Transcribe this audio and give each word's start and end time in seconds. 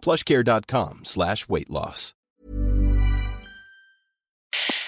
plushcare.com 0.00 1.00
slash 1.04 1.46
weight 1.48 1.68
loss. 1.68 2.14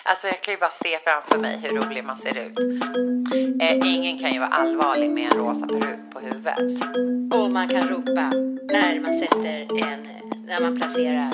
Alltså 0.05 0.27
jag 0.27 0.43
kan 0.43 0.55
ju 0.55 0.61
bara 0.61 0.71
se 0.71 0.99
framför 1.05 1.39
mig 1.39 1.59
hur 1.63 1.71
rolig 1.71 2.05
man 2.05 2.17
ser 2.17 2.39
ut. 2.39 2.59
Eh, 3.63 3.95
ingen 3.95 4.19
kan 4.19 4.33
ju 4.33 4.39
vara 4.39 4.51
allvarlig 4.51 5.11
med 5.11 5.33
en 5.33 5.39
rosa 5.39 5.67
peruk 5.67 6.13
på 6.13 6.21
huvudet. 6.21 6.83
Och 7.35 7.53
man 7.53 7.69
kan 7.69 7.89
ropa 7.89 8.31
när 8.73 9.01
man 9.01 9.15
sätter 9.15 9.83
en, 9.83 10.07
när 10.47 10.61
man 10.61 10.77
placerar 10.77 11.33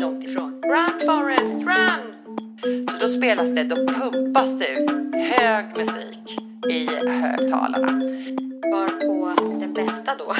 långt 0.00 0.24
ifrån. 0.24 0.62
Run 0.62 1.06
Forest, 1.06 1.56
run! 1.56 2.14
Så 2.90 3.06
då 3.06 3.08
spelas 3.08 3.54
det, 3.54 3.64
då 3.64 3.76
pumpas 3.76 4.58
det 4.58 4.68
ut 4.68 5.14
hög 5.14 5.76
musik 5.76 6.38
i 6.68 6.86
högtalarna. 7.08 8.02
Var 8.72 8.88
på 8.88 9.42
den 9.60 9.74
bästa 9.74 10.14
då 10.14 10.34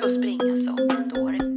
får 0.00 0.08
springa 0.08 0.56
som 0.56 0.78
en 0.78 1.08
dåre. 1.08 1.49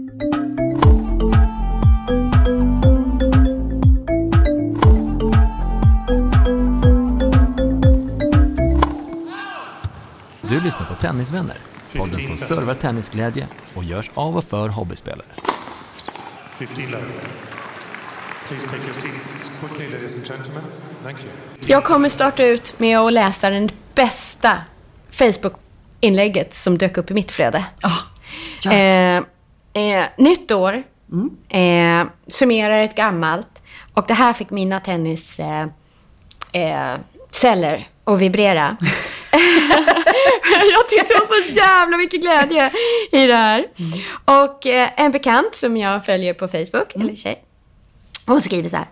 Du 10.50 10.60
lyssnar 10.62 10.86
på 10.86 10.96
Tennisvänner, 10.96 11.58
podden 11.98 12.22
som 12.22 12.38
servar 12.38 12.74
tennisglädje 12.74 13.48
och 13.74 13.84
görs 13.84 14.12
av 14.14 14.38
och 14.38 14.44
för 14.44 14.70
hobbyspelare. 14.70 15.28
15 16.58 16.86
love. 16.86 17.04
Please 18.48 18.70
take 18.70 18.84
your 18.84 18.94
seats 18.94 19.52
quickly, 19.60 19.90
ladies 19.94 20.16
and 20.16 20.26
gentlemen. 20.28 20.64
Thank 21.04 21.18
you. 21.20 21.30
Jag 21.60 21.84
kommer 21.84 22.10
starta 22.10 22.44
ut 22.44 22.80
med 22.80 23.00
att 23.00 23.14
läsa 23.14 23.50
den 23.50 23.70
bästa 23.96 24.58
Facebook-inlägget 25.12 26.54
som 26.54 26.78
dök 26.78 26.98
upp 26.98 27.12
i 27.12 27.14
mitt 27.14 27.32
flöde. 27.32 27.66
eh, 28.72 29.18
eh, 29.84 30.06
nytt 30.18 30.52
år. 30.52 30.84
Eh, 31.50 32.06
summerar 32.28 32.80
ett 32.84 32.96
gammalt. 32.96 33.62
Och 33.94 34.06
det 34.08 34.14
här 34.14 34.34
fick 34.34 34.50
mina 34.50 34.80
tennisceller 34.80 35.70
eh, 36.52 36.94
celler 37.32 37.88
att 38.04 38.20
vibrera. 38.20 38.78
jag 40.72 40.90
tyckte 40.90 41.14
det 41.14 41.20
var 41.20 41.42
så 41.42 41.54
jävla 41.54 41.98
mycket 41.98 42.22
glädje 42.22 42.72
i 43.12 43.26
det 43.26 43.36
här. 43.36 43.66
Och 44.26 44.66
eh, 44.66 44.90
en 44.98 45.12
bekant 45.12 45.56
som 45.56 45.78
jag 45.78 46.06
följer 46.06 46.34
på 46.34 46.48
Facebook, 46.48 46.96
eller 46.96 47.16
tjej, 47.16 47.44
hon 48.26 48.42
skriver 48.42 48.70
så 48.70 48.78
här. 48.78 48.88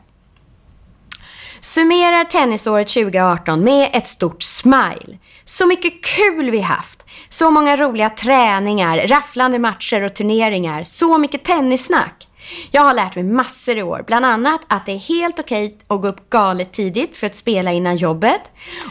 Summerar 1.60 2.24
tennisåret 2.24 2.88
2018 2.88 3.64
med 3.64 3.90
ett 3.94 4.08
stort 4.08 4.44
smile. 4.44 5.18
Så 5.46 5.68
mycket 5.68 5.94
kul 6.06 6.52
vi 6.52 6.60
haft. 6.60 7.06
Så 7.30 7.52
många 7.52 7.78
roliga 7.78 8.10
träningar, 8.10 9.08
rafflande 9.08 9.60
matcher 9.60 10.02
och 10.02 10.14
turneringar. 10.14 10.84
Så 10.84 11.18
mycket 11.18 11.44
tennissnack. 11.44 12.28
Jag 12.72 12.82
har 12.82 12.94
lärt 12.94 13.16
mig 13.16 13.24
massor 13.24 13.78
i 13.78 13.84
år. 13.84 14.04
Bland 14.08 14.26
annat 14.26 14.62
att 14.68 14.86
det 14.86 14.92
är 14.92 14.98
helt 14.98 15.40
okej 15.40 15.78
att 15.88 16.02
gå 16.02 16.08
upp 16.08 16.30
galet 16.30 16.72
tidigt 16.72 17.18
för 17.18 17.28
att 17.28 17.36
spela 17.36 17.72
innan 17.72 17.96
jobbet. 17.96 18.42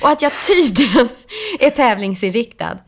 Och 0.01 0.11
att 0.11 0.23
jag 0.23 0.33
tydligen 0.47 1.09
är 1.61 1.71
tävlingsinriktad. 1.71 2.79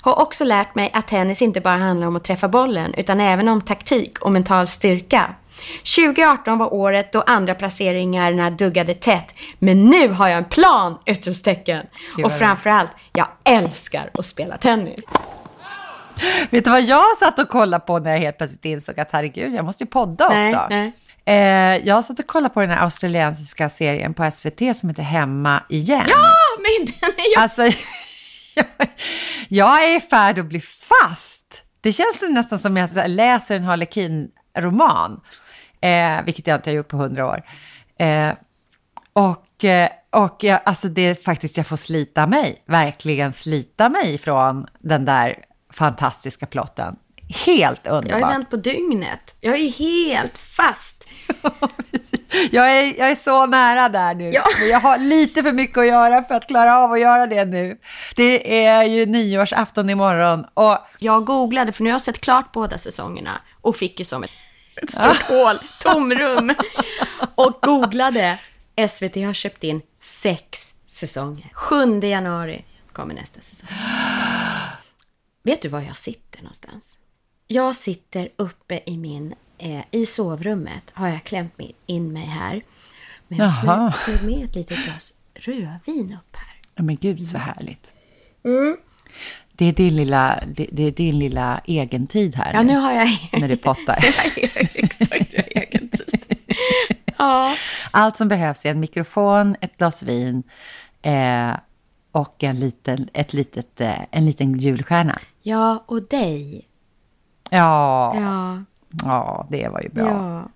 Har 0.00 0.20
också 0.20 0.44
lärt 0.44 0.74
mig 0.74 0.90
att 0.92 1.08
tennis 1.08 1.42
inte 1.42 1.60
bara 1.60 1.76
handlar 1.76 2.06
om 2.06 2.16
att 2.16 2.24
träffa 2.24 2.48
bollen 2.48 2.94
utan 2.94 3.20
även 3.20 3.48
om 3.48 3.60
taktik 3.60 4.18
och 4.18 4.32
mental 4.32 4.66
styrka. 4.66 5.34
2018 5.96 6.58
var 6.58 6.74
året 6.74 7.12
då 7.12 7.22
andra 7.26 7.54
placeringarna 7.54 8.50
duggade 8.50 8.94
tätt. 8.94 9.34
Men 9.58 9.84
nu 9.84 10.08
har 10.08 10.28
jag 10.28 10.38
en 10.38 10.44
plan! 10.44 10.98
Utropstecken. 11.06 11.86
Och 12.24 12.32
framförallt, 12.32 12.90
jag 13.12 13.26
älskar 13.44 14.10
att 14.14 14.26
spela 14.26 14.56
tennis. 14.56 15.04
Vet 16.50 16.64
du 16.64 16.70
vad 16.70 16.82
jag 16.82 17.16
satt 17.18 17.38
och 17.38 17.48
kollade 17.48 17.86
på 17.86 17.98
när 17.98 18.10
jag 18.10 18.18
helt 18.18 18.38
plötsligt 18.38 18.64
insåg 18.64 19.00
att 19.00 19.12
herregud, 19.12 19.54
jag 19.54 19.64
måste 19.64 19.84
ju 19.84 19.90
podda 19.90 20.28
Nej, 20.28 20.54
också. 20.54 20.66
nej. 20.70 20.92
Eh, 21.24 21.86
jag 21.86 22.04
satt 22.04 22.18
och 22.18 22.26
kollade 22.26 22.54
på 22.54 22.60
den 22.60 22.70
här 22.70 22.84
australiensiska 22.84 23.68
serien 23.68 24.14
på 24.14 24.30
SVT 24.30 24.76
som 24.76 24.88
heter 24.88 25.02
Hemma 25.02 25.62
igen. 25.68 26.04
Ja, 26.08 26.34
men 26.56 26.86
den 27.00 27.10
är 27.10 27.36
ju... 27.36 27.42
Alltså, 27.42 27.62
jag, 28.54 28.66
jag 29.48 29.84
är 29.84 29.96
i 29.96 30.00
färd 30.00 30.38
att 30.38 30.46
bli 30.46 30.60
fast. 30.60 31.62
Det 31.80 31.92
känns 31.92 32.22
nästan 32.28 32.58
som 32.58 32.76
att 32.76 32.96
jag 32.96 33.10
läser 33.10 33.56
en 33.56 33.64
Harlequin-roman, 33.64 35.20
eh, 35.80 36.24
vilket 36.24 36.46
jag 36.46 36.56
inte 36.56 36.70
har 36.70 36.74
gjort 36.74 36.88
på 36.88 36.96
hundra 36.96 37.26
år. 37.26 37.42
Eh, 37.98 38.32
och 39.12 39.64
eh, 39.64 39.88
och 40.12 40.44
jag, 40.44 40.60
alltså 40.64 40.88
det 40.88 41.02
är 41.02 41.14
faktiskt, 41.14 41.56
jag 41.56 41.66
får 41.66 41.76
slita 41.76 42.26
mig, 42.26 42.62
verkligen 42.66 43.32
slita 43.32 43.88
mig 43.88 44.18
från 44.18 44.66
den 44.78 45.04
där 45.04 45.36
fantastiska 45.72 46.46
plotten. 46.46 46.96
Helt 47.46 47.80
Jag 47.84 47.92
har 47.92 47.98
underbart. 47.98 48.30
vänt 48.32 48.50
på 48.50 48.56
dygnet. 48.56 49.34
Jag 49.40 49.54
är 49.54 49.70
helt 49.70 50.38
fast. 50.38 51.08
Jag 52.50 52.78
är, 52.78 52.98
jag 52.98 53.10
är 53.10 53.14
så 53.14 53.46
nära 53.46 53.88
där 53.88 54.14
nu. 54.14 54.30
Ja. 54.30 54.42
Men 54.58 54.68
jag 54.68 54.80
har 54.80 54.98
lite 54.98 55.42
för 55.42 55.52
mycket 55.52 55.78
att 55.78 55.86
göra 55.86 56.22
för 56.24 56.34
att 56.34 56.48
klara 56.48 56.78
av 56.78 56.92
att 56.92 57.00
göra 57.00 57.26
det 57.26 57.44
nu. 57.44 57.78
Det 58.16 58.64
är 58.64 58.84
ju 58.84 59.06
nyårsafton 59.06 59.90
imorgon 59.90 60.46
och 60.54 60.78
Jag 60.98 61.24
googlade, 61.24 61.72
för 61.72 61.82
nu 61.84 61.90
har 61.90 61.94
jag 61.94 62.00
sett 62.00 62.20
klart 62.20 62.52
båda 62.52 62.78
säsongerna 62.78 63.30
och 63.60 63.76
fick 63.76 63.98
ju 63.98 64.04
som 64.04 64.22
ett, 64.24 64.30
ett 64.82 64.90
stort 64.90 65.22
hål, 65.22 65.58
tomrum. 65.80 66.54
Och 67.34 67.58
googlade. 67.62 68.38
SVT 68.88 69.14
har 69.16 69.32
köpt 69.34 69.64
in 69.64 69.80
sex 70.00 70.74
säsonger. 70.88 71.50
7 71.52 72.00
januari 72.00 72.64
kommer 72.92 73.14
nästa 73.14 73.40
säsong. 73.40 73.68
Vet 75.42 75.62
du 75.62 75.68
var 75.68 75.80
jag 75.80 75.96
sitter 75.96 76.42
någonstans? 76.42 76.98
Jag 77.46 77.76
sitter 77.76 78.28
uppe 78.36 78.80
i 78.86 78.96
min, 78.96 79.34
eh, 79.58 79.80
i 79.90 80.06
sovrummet 80.06 80.82
har 80.92 81.08
jag 81.08 81.24
klämt 81.24 81.60
in 81.86 82.12
mig 82.12 82.24
här. 82.24 82.62
Men 83.28 83.38
jag 83.38 83.52
smög, 83.52 84.22
med 84.22 84.44
ett 84.44 84.54
litet 84.54 84.84
glas 84.84 85.14
rödvin 85.34 86.18
upp 86.20 86.36
här. 86.36 86.60
Ja, 86.74 86.82
men 86.82 86.96
gud 86.96 87.24
så 87.24 87.38
härligt. 87.38 87.92
Det, 89.52 89.64
är 89.64 89.72
din 89.72 89.96
lilla, 89.96 90.42
det, 90.46 90.68
det 90.72 90.82
är 90.82 90.92
din 90.92 91.18
lilla 91.18 91.60
egentid 91.64 92.34
här 92.36 92.54
Ja, 92.54 92.62
nu 92.62 92.76
har 92.76 92.92
jag... 92.92 93.08
när 93.40 93.48
du 93.48 93.56
pottar. 93.56 94.04
Exakt, 94.36 95.34
jag 95.34 95.42
har 95.42 95.62
egen 95.62 95.88
tid. 95.88 96.36
Ja. 97.18 97.56
Allt 97.90 98.16
som 98.16 98.28
behövs 98.28 98.64
är 98.64 98.70
en 98.70 98.80
mikrofon, 98.80 99.56
ett 99.60 99.76
glas 99.78 100.02
vin 100.02 100.42
eh, 101.02 101.56
och 102.12 102.44
en 102.44 102.60
liten, 102.60 103.08
ett 103.12 103.32
litet, 103.32 103.80
eh, 103.80 104.00
en 104.10 104.26
liten 104.26 104.58
julstjärna. 104.58 105.18
Ja, 105.42 105.84
och 105.86 106.02
dig. 106.02 106.68
Ja, 107.50 108.14
ja. 108.16 108.64
Ja, 109.04 109.46
det 109.50 109.68
var 109.68 109.80
ju 109.82 109.88
bra. 109.88 110.06
ja. 110.06 110.48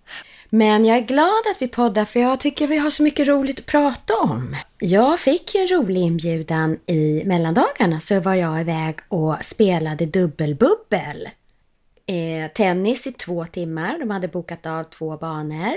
Men 0.51 0.85
jag 0.85 0.97
är 0.97 1.03
glad 1.03 1.43
att 1.55 1.63
vi 1.63 1.69
poddar 1.69 2.05
för 2.05 2.21
jag 2.21 2.41
tycker 2.41 2.67
vi 2.67 2.79
har 2.79 2.91
så 2.91 3.03
mycket 3.03 3.29
roligt 3.29 3.59
att 3.59 3.67
prata 3.67 4.15
om. 4.15 4.57
Jag 4.79 5.21
fick 5.21 5.55
ju 5.55 5.61
en 5.61 5.69
rolig 5.69 6.01
inbjudan 6.01 6.79
i 6.87 7.23
mellandagarna 7.27 8.01
så 8.01 8.21
var 8.21 8.35
jag 8.35 8.61
iväg 8.61 8.99
och 9.09 9.37
spelade 9.41 10.07
dubbelbubbel. 10.07 11.29
Eh, 12.07 12.51
tennis 12.55 13.07
i 13.07 13.13
två 13.13 13.47
timmar. 13.47 13.99
De 13.99 14.11
hade 14.11 14.29
bokat 14.29 14.67
av 14.67 14.85
två 14.85 15.17
banor. 15.17 15.75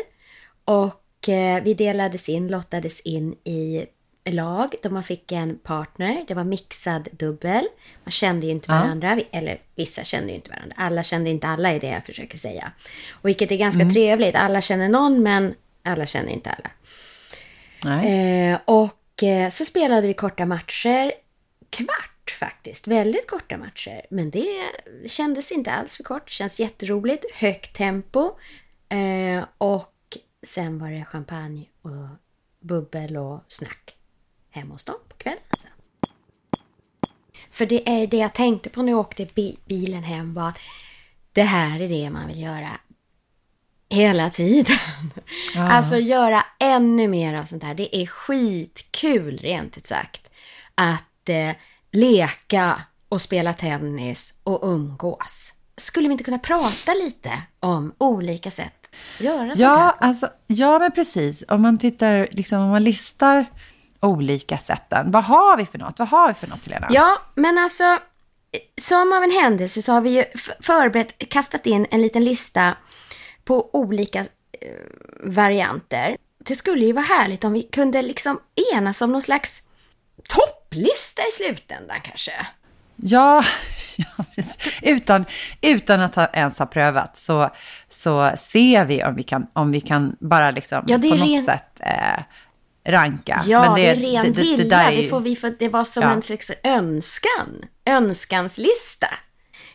Och 0.66 1.30
eh, 1.30 1.64
vi 1.64 1.74
delades 1.74 2.30
in, 2.30 2.48
lottades 2.48 3.02
in 3.02 3.34
i 3.34 3.86
lag 4.26 4.76
då 4.84 4.90
man 4.90 5.04
fick 5.04 5.32
en 5.32 5.58
partner. 5.60 6.26
Det 6.28 6.34
var 6.34 6.44
mixad 6.44 7.08
dubbel. 7.12 7.64
Man 8.04 8.12
kände 8.12 8.46
ju 8.46 8.52
inte 8.52 8.72
varandra. 8.72 9.16
Vi- 9.16 9.28
Eller 9.32 9.62
vissa 9.76 10.04
kände 10.04 10.30
ju 10.30 10.36
inte 10.36 10.50
varandra. 10.50 10.76
Alla 10.78 11.04
kände 11.04 11.30
inte 11.30 11.48
alla 11.48 11.72
är 11.72 11.80
det 11.80 11.88
jag 11.88 12.06
försöker 12.06 12.38
säga. 12.38 12.72
Och 13.12 13.28
vilket 13.30 13.52
är 13.52 13.58
ganska 13.58 13.80
trevligt. 13.90 14.36
Alla 14.36 14.62
känner 14.62 14.90
någon 14.90 15.24
men 15.24 15.56
alla 15.84 16.06
känner 16.06 16.30
inte 16.32 16.50
alla. 16.50 16.72
Eh, 18.54 18.60
och 18.66 19.24
eh, 19.24 19.50
så 19.50 19.66
spelade 19.66 20.08
vi 20.08 20.14
korta 20.14 20.46
matcher. 20.46 21.12
Kvart 21.70 22.32
faktiskt. 22.40 22.88
Väldigt 22.88 23.28
korta 23.30 23.58
matcher. 23.58 24.06
Men 24.10 24.30
det 24.30 24.48
kändes 25.06 25.52
inte 25.52 25.72
alls 25.72 25.98
för 25.98 26.04
kort. 26.04 26.26
Det 26.26 26.32
känns 26.32 26.60
jätteroligt. 26.60 27.26
Högt 27.36 27.76
tempo. 27.76 28.32
Eh, 28.90 29.44
och 29.58 29.94
sen 30.44 30.80
var 30.80 30.90
det 30.92 31.06
champagne 31.06 31.66
och 31.82 32.08
bubbel 32.68 33.18
och 33.18 33.44
snack 33.48 33.96
hemma 34.52 34.74
hos 34.74 34.86
dem 34.86 34.96
på 35.10 35.16
kvällen 35.18 35.40
sen. 35.58 35.72
För 37.52 37.66
det 37.66 37.90
är 37.90 38.08
det 38.08 38.18
jag 38.18 38.34
tänkte 38.34 38.70
på 38.70 38.82
när 38.82 38.92
jag 38.92 39.00
åkte 39.00 39.26
bi- 39.36 39.58
bilen 39.66 40.04
hem 40.04 40.34
var 40.34 40.50
att 40.50 40.60
det 41.34 41.42
här 41.44 41.80
är 41.82 41.88
det 41.90 42.10
man 42.10 42.28
vill 42.28 42.42
göra 42.42 42.70
hela 43.90 44.30
tiden. 44.30 44.78
Alltså 45.56 45.98
göra 45.98 46.46
ännu 46.60 47.08
mer 47.08 47.34
av 47.34 47.46
sånt 47.46 47.64
här. 47.64 47.74
Det 47.74 47.98
är 48.02 48.06
skitkul 48.08 49.38
rent 49.38 49.78
ut 49.78 49.86
sagt. 49.86 50.22
Att 50.76 51.30
eh, 51.30 51.52
leka 51.92 52.82
och 53.10 53.22
spela 53.22 53.54
tennis 53.54 54.34
och 54.44 54.60
umgås. 54.64 55.54
Skulle 55.78 56.08
vi 56.08 56.12
inte 56.12 56.24
kunna 56.24 56.40
prata 56.40 56.94
lite 56.94 57.32
om 57.60 57.94
olika 57.98 58.52
sätt 58.52 58.90
att 59.18 59.24
göra 59.26 59.38
sånt 59.48 59.60
här? 59.60 59.66
Ja, 59.66 59.98
alltså, 60.00 60.30
ja, 60.48 60.80
men 60.80 60.92
precis. 60.92 61.44
Om 61.48 61.62
man 61.62 61.78
tittar, 61.78 62.28
liksom, 62.32 62.60
om 62.60 62.70
man 62.70 62.84
listar 62.84 63.46
olika 64.02 64.58
sätten. 64.58 65.12
Vad 65.12 65.24
har 65.24 65.58
vi 65.58 65.66
för 65.66 65.78
något? 65.78 66.00
Vad 66.00 66.08
har 66.08 66.28
vi 66.28 66.34
för 66.34 66.48
något, 66.48 66.66
Helena? 66.66 66.88
Ja, 66.90 67.22
men 67.36 67.58
alltså 67.58 67.98
som 68.82 69.14
av 69.14 69.24
en 69.24 69.32
händelse 69.32 69.82
så 69.82 69.94
har 69.94 70.02
vi 70.02 70.10
ju 70.10 70.26
förberett, 70.60 71.30
kastat 71.30 71.66
in 71.66 71.88
en 71.92 72.02
liten 72.02 72.24
lista 72.24 72.76
på 73.44 73.70
olika 73.74 74.20
eh, 74.20 74.26
varianter. 75.24 76.18
Det 76.40 76.56
skulle 76.56 76.86
ju 76.86 76.94
vara 76.94 77.06
härligt 77.06 77.44
om 77.44 77.54
vi 77.54 77.64
kunde 77.64 78.02
liksom 78.02 78.40
enas 78.74 79.02
om 79.02 79.12
någon 79.12 79.22
slags 79.22 79.62
topplista 80.28 81.22
i 81.22 81.32
slutändan 81.32 81.98
kanske. 82.04 82.32
Ja, 82.96 83.44
ja 83.98 84.26
utan, 84.82 85.26
utan 85.62 86.02
att 86.02 86.16
ha, 86.16 86.28
ens 86.28 86.60
ha 86.60 86.66
prövat 86.66 87.18
så, 87.18 87.50
så 87.90 88.32
ser 88.38 88.86
vi 88.86 89.04
om 89.04 89.16
vi 89.16 89.24
kan, 89.24 89.48
om 89.54 89.72
vi 89.72 89.82
kan 89.82 90.16
bara 90.20 90.52
liksom 90.52 90.84
Ja, 90.88 90.98
på 90.98 91.08
något 91.08 91.20
ren- 91.30 91.44
sätt 91.44 91.80
eh, 91.80 92.24
ranka. 92.92 93.42
Ja, 93.46 93.62
Men 93.62 93.74
det, 93.76 93.88
är 93.88 93.96
ren 93.96 94.24
det- 94.24 94.30
det- 94.32 94.42
vilja. 94.42 94.58
Det, 94.64 94.70
där 94.70 94.92
är 94.92 94.98
det, 94.98 95.10
får 95.10 95.20
vi 95.20 95.36
för 95.36 95.56
det 95.60 95.70
var 95.70 95.84
som 95.84 96.04
Ja. 96.04 96.10
en 96.12 96.22
slags 96.22 96.52
önskan. 96.64 97.66
Önskanslista. 97.86 99.08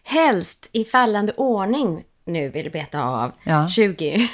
Helst 0.05 0.71
i 0.73 0.85
fallande 0.85 1.33
ordning 1.33 2.03
nu 2.27 2.49
vill 2.51 2.71
beta 2.71 3.03
av 3.03 3.33
Ja. 3.45 3.69
20, 3.69 4.29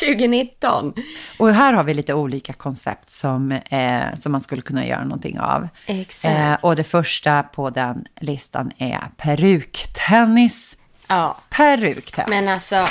2019. 0.00 0.92
Och 1.38 1.48
här 1.54 1.72
har 1.72 1.84
vi 1.84 1.94
lite 1.94 2.14
olika 2.14 2.52
koncept 2.52 3.10
som, 3.10 3.52
eh, 3.52 4.14
som 4.18 4.32
man 4.32 4.40
skulle 4.40 4.62
kunna 4.62 4.86
göra 4.86 5.04
någonting 5.04 5.40
av. 5.40 5.68
Exakt. 5.86 6.34
Eh, 6.34 6.54
och 6.54 6.76
det 6.76 6.84
första 6.84 7.42
på 7.42 7.70
den 7.70 8.04
listan 8.20 8.70
är 8.78 9.00
peruktennis. 9.16 10.78
Ja, 11.08 11.36
Peruktennis. 11.50 12.30
men 12.30 12.48
alltså. 12.48 12.88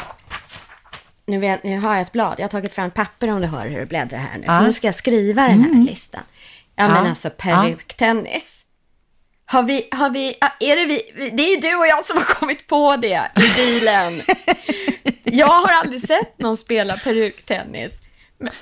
Nu, 1.28 1.40
vet, 1.40 1.64
nu 1.64 1.80
har 1.80 1.94
jag 1.94 2.02
ett 2.02 2.12
blad. 2.12 2.36
Jag 2.38 2.44
har 2.44 2.50
tagit 2.50 2.74
fram 2.74 2.92
papper 2.92 3.32
om 3.32 3.42
du 3.42 3.48
hör 3.48 3.68
hur 3.68 3.80
du 3.80 3.86
bläddrar 3.86 4.20
här 4.20 4.38
nu. 4.38 4.44
Ja. 4.46 4.58
För 4.60 4.66
nu 4.66 4.74
ska 4.74 4.88
jag 4.88 4.96
skriva 4.96 5.48
den 5.48 5.62
här 5.64 5.86
listan. 5.86 6.22
Ja, 6.76 6.88
men 6.88 7.04
Ja. 7.04 7.10
alltså 7.10 7.30
peruktennis. 7.30 8.62
Har 9.46 9.64
vi, 9.64 9.88
har 9.92 10.10
vi, 10.10 10.28
är 10.60 10.76
det 10.76 10.86
vi, 10.86 11.30
det 11.34 11.44
är 11.44 11.50
ju 11.56 11.62
du 11.62 11.76
och 11.76 11.88
jag 11.88 12.06
som 12.06 12.18
har 12.18 12.24
kommit 12.26 12.68
på 12.68 12.96
det 12.96 13.32
i 13.36 13.50
bilen. 13.56 14.22
Jag 15.24 15.48
har 15.48 15.74
aldrig 15.74 16.02
sett 16.02 16.40
någon 16.40 16.58
spela 16.58 16.98
peruktennis. 16.98 18.00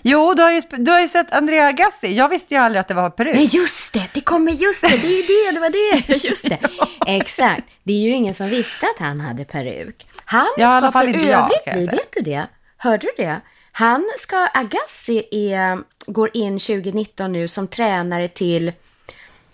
Jo, 0.01 0.33
du 0.33 0.41
har, 0.43 0.51
ju, 0.51 0.61
du 0.77 0.91
har 0.91 1.01
ju 1.01 1.07
sett 1.07 1.31
Andrea 1.33 1.67
Agassi. 1.67 2.13
Jag 2.15 2.29
visste 2.29 2.53
ju 2.53 2.59
aldrig 2.59 2.79
att 2.79 2.87
det 2.87 2.93
var 2.93 3.09
peruk. 3.09 3.35
Men 3.35 3.45
just 3.45 3.93
det, 3.93 4.09
det 4.13 4.21
kommer 4.21 4.51
just 4.51 4.81
det, 4.81 4.87
det 4.87 5.07
är 5.07 5.51
det, 5.51 5.55
det 5.55 5.59
var 5.59 5.69
det, 5.69 6.23
just 6.27 6.49
det. 6.49 6.59
Exakt, 7.07 7.63
det 7.83 7.93
är 7.93 7.97
ju 7.97 8.09
ingen 8.11 8.33
som 8.33 8.49
visste 8.49 8.85
att 8.85 8.99
han 9.05 9.19
hade 9.19 9.45
peruk. 9.45 10.05
Han 10.33 10.47
Ja, 10.57 10.67
ska 10.67 10.91
för 10.91 10.99
övrigt 11.07 11.25
jag 11.25 11.49
vet 11.85 12.11
du 12.11 12.21
det? 12.21 12.47
Hörde 12.77 13.07
du 13.17 13.23
det? 13.23 13.41
Han 13.71 14.09
ska, 14.17 14.47
Agassi 14.53 15.27
är, 15.31 15.83
går 16.05 16.29
in 16.33 16.59
2019 16.59 17.31
nu 17.31 17.47
som 17.47 17.67
tränare 17.67 18.27
till, 18.27 18.73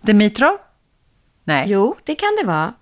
Dimitrov? 0.01 0.57
Nej. 1.43 1.65
jo, 1.67 1.95
det 2.03 2.15
kan 2.15 2.29
det 2.41 2.47
vara. 2.47 2.73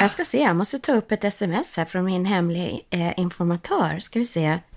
Jag 0.00 0.10
ska 0.10 0.24
se, 0.24 0.42
jag 0.42 0.56
måste 0.56 0.78
ta 0.78 0.92
upp 0.92 1.12
ett 1.12 1.24
sms 1.24 1.76
här 1.76 1.84
från 1.84 2.04
min 2.04 2.24
hemliga 2.24 2.80
eh, 2.90 3.18
informatör, 3.18 3.98
ska 3.98 4.18
vi 4.18 4.24
se. 4.24 4.58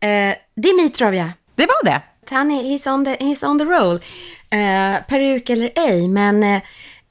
Eh, 0.00 0.34
Dimitrov, 0.54 1.14
ja. 1.14 1.28
Det 1.54 1.66
var 1.66 1.84
det. 1.84 2.02
Han 2.30 2.50
är 2.50 2.62
he's 2.62 2.94
on 2.94 3.04
the, 3.04 3.16
he's 3.16 3.46
on 3.46 3.58
the 3.58 3.64
roll. 3.64 3.94
Eh, 4.50 5.02
peruk 5.08 5.50
eller 5.50 5.72
ej, 5.76 6.08
men 6.08 6.42
eh, 6.42 6.62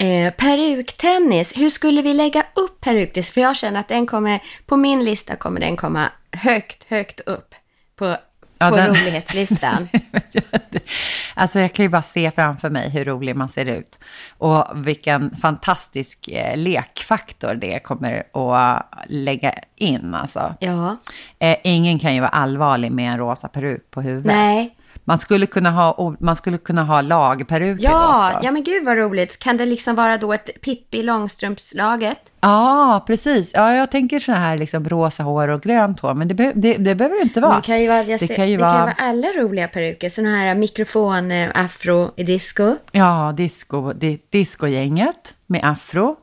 eh, 0.04 0.34
peruktennis. 0.34 1.58
Hur 1.58 1.70
skulle 1.70 2.02
vi 2.02 2.14
lägga 2.14 2.46
upp 2.56 2.82
peruktennis? 2.82 3.30
För 3.30 3.42
jag 3.42 3.56
känner 3.56 3.80
att 3.80 3.88
den 3.88 4.06
kommer, 4.06 4.40
på 4.66 4.78
min 4.78 5.04
lista 5.04 5.36
kommer 5.36 5.60
den 5.60 5.76
komma 5.76 6.10
högt, 6.32 6.84
högt 6.90 7.20
upp 7.20 7.56
på, 7.96 8.16
Ja, 8.58 8.70
på 8.70 8.76
den- 8.76 8.88
rolighetslistan. 8.88 9.88
alltså 11.34 11.60
jag 11.60 11.74
kan 11.74 11.86
ju 11.86 11.90
bara 11.90 12.02
se 12.02 12.32
framför 12.32 12.70
mig 12.70 12.90
hur 12.90 13.06
rolig 13.06 13.36
man 13.36 13.50
ser 13.50 13.66
ut. 13.66 14.00
Och 14.38 14.66
vilken 14.88 15.36
fantastisk 15.36 16.28
eh, 16.28 16.58
lekfaktor 16.58 17.54
det 17.54 17.80
kommer 17.80 18.24
att 18.34 18.86
lägga 19.08 19.54
in. 19.76 20.14
Alltså. 20.16 20.56
ja, 20.60 20.98
Eh, 21.40 21.58
ingen 21.64 22.00
kan 22.00 22.14
ju 22.16 22.20
vara 22.22 22.30
allvarlig 22.30 22.92
med 22.92 23.12
en 23.12 23.18
rosa 23.18 23.48
peruk 23.48 23.92
på 23.92 24.02
huvudet. 24.02 24.26
nej. 24.36 24.76
Man 25.06 25.20
skulle 25.20 25.46
kunna 25.46 25.72
ha, 25.72 26.16
man 26.20 26.36
skulle 26.36 26.58
kunna 26.58 26.84
ha 26.84 27.02
lagperuker 27.02 27.84
Ja, 27.84 28.28
också. 28.28 28.40
ja 28.46 28.52
men 28.52 28.64
gud 28.64 28.86
vad 28.86 28.98
roligt. 28.98 29.40
Kan 29.40 29.58
det 29.58 29.66
liksom 29.66 29.96
vara 29.96 30.18
då 30.18 30.34
ett 30.34 30.62
Pippi 30.62 31.04
Långstrumpslaget? 31.04 32.20
Ja, 32.42 33.04
precis. 33.08 33.52
Ja, 33.54 33.74
jag 33.74 33.92
tänker 33.92 34.20
så 34.20 34.32
här 34.32 34.58
liksom 34.58 34.90
rosa 34.90 35.24
hår 35.24 35.48
och 35.48 35.62
grönt 35.62 36.00
hår, 36.00 36.14
men 36.14 36.28
det, 36.28 36.34
be- 36.34 36.52
det, 36.56 36.78
det 36.78 36.96
behöver 36.96 37.16
det 37.16 37.22
inte 37.22 37.42
vara. 37.42 37.56
Det 37.56 37.62
kan 37.62 37.82
ju 37.82 37.88
vara, 37.88 38.04
ser, 38.18 38.36
kan 38.36 38.50
ju 38.50 38.58
det 38.58 38.64
kan 38.64 38.72
vara, 38.74 38.82
vara 38.86 38.96
alla 38.98 39.28
roliga 39.28 39.68
peruker. 39.68 40.10
Sådana 40.10 40.38
här 40.38 40.56
mikrofon, 40.56 41.32
eh, 41.32 41.50
afro 41.56 42.12
i 42.16 42.24
disco. 42.24 42.76
ja, 42.92 43.34
disco, 43.38 43.94
di, 43.94 44.20
discogänget 44.30 45.36
med 45.48 45.64
afro. 45.64 46.16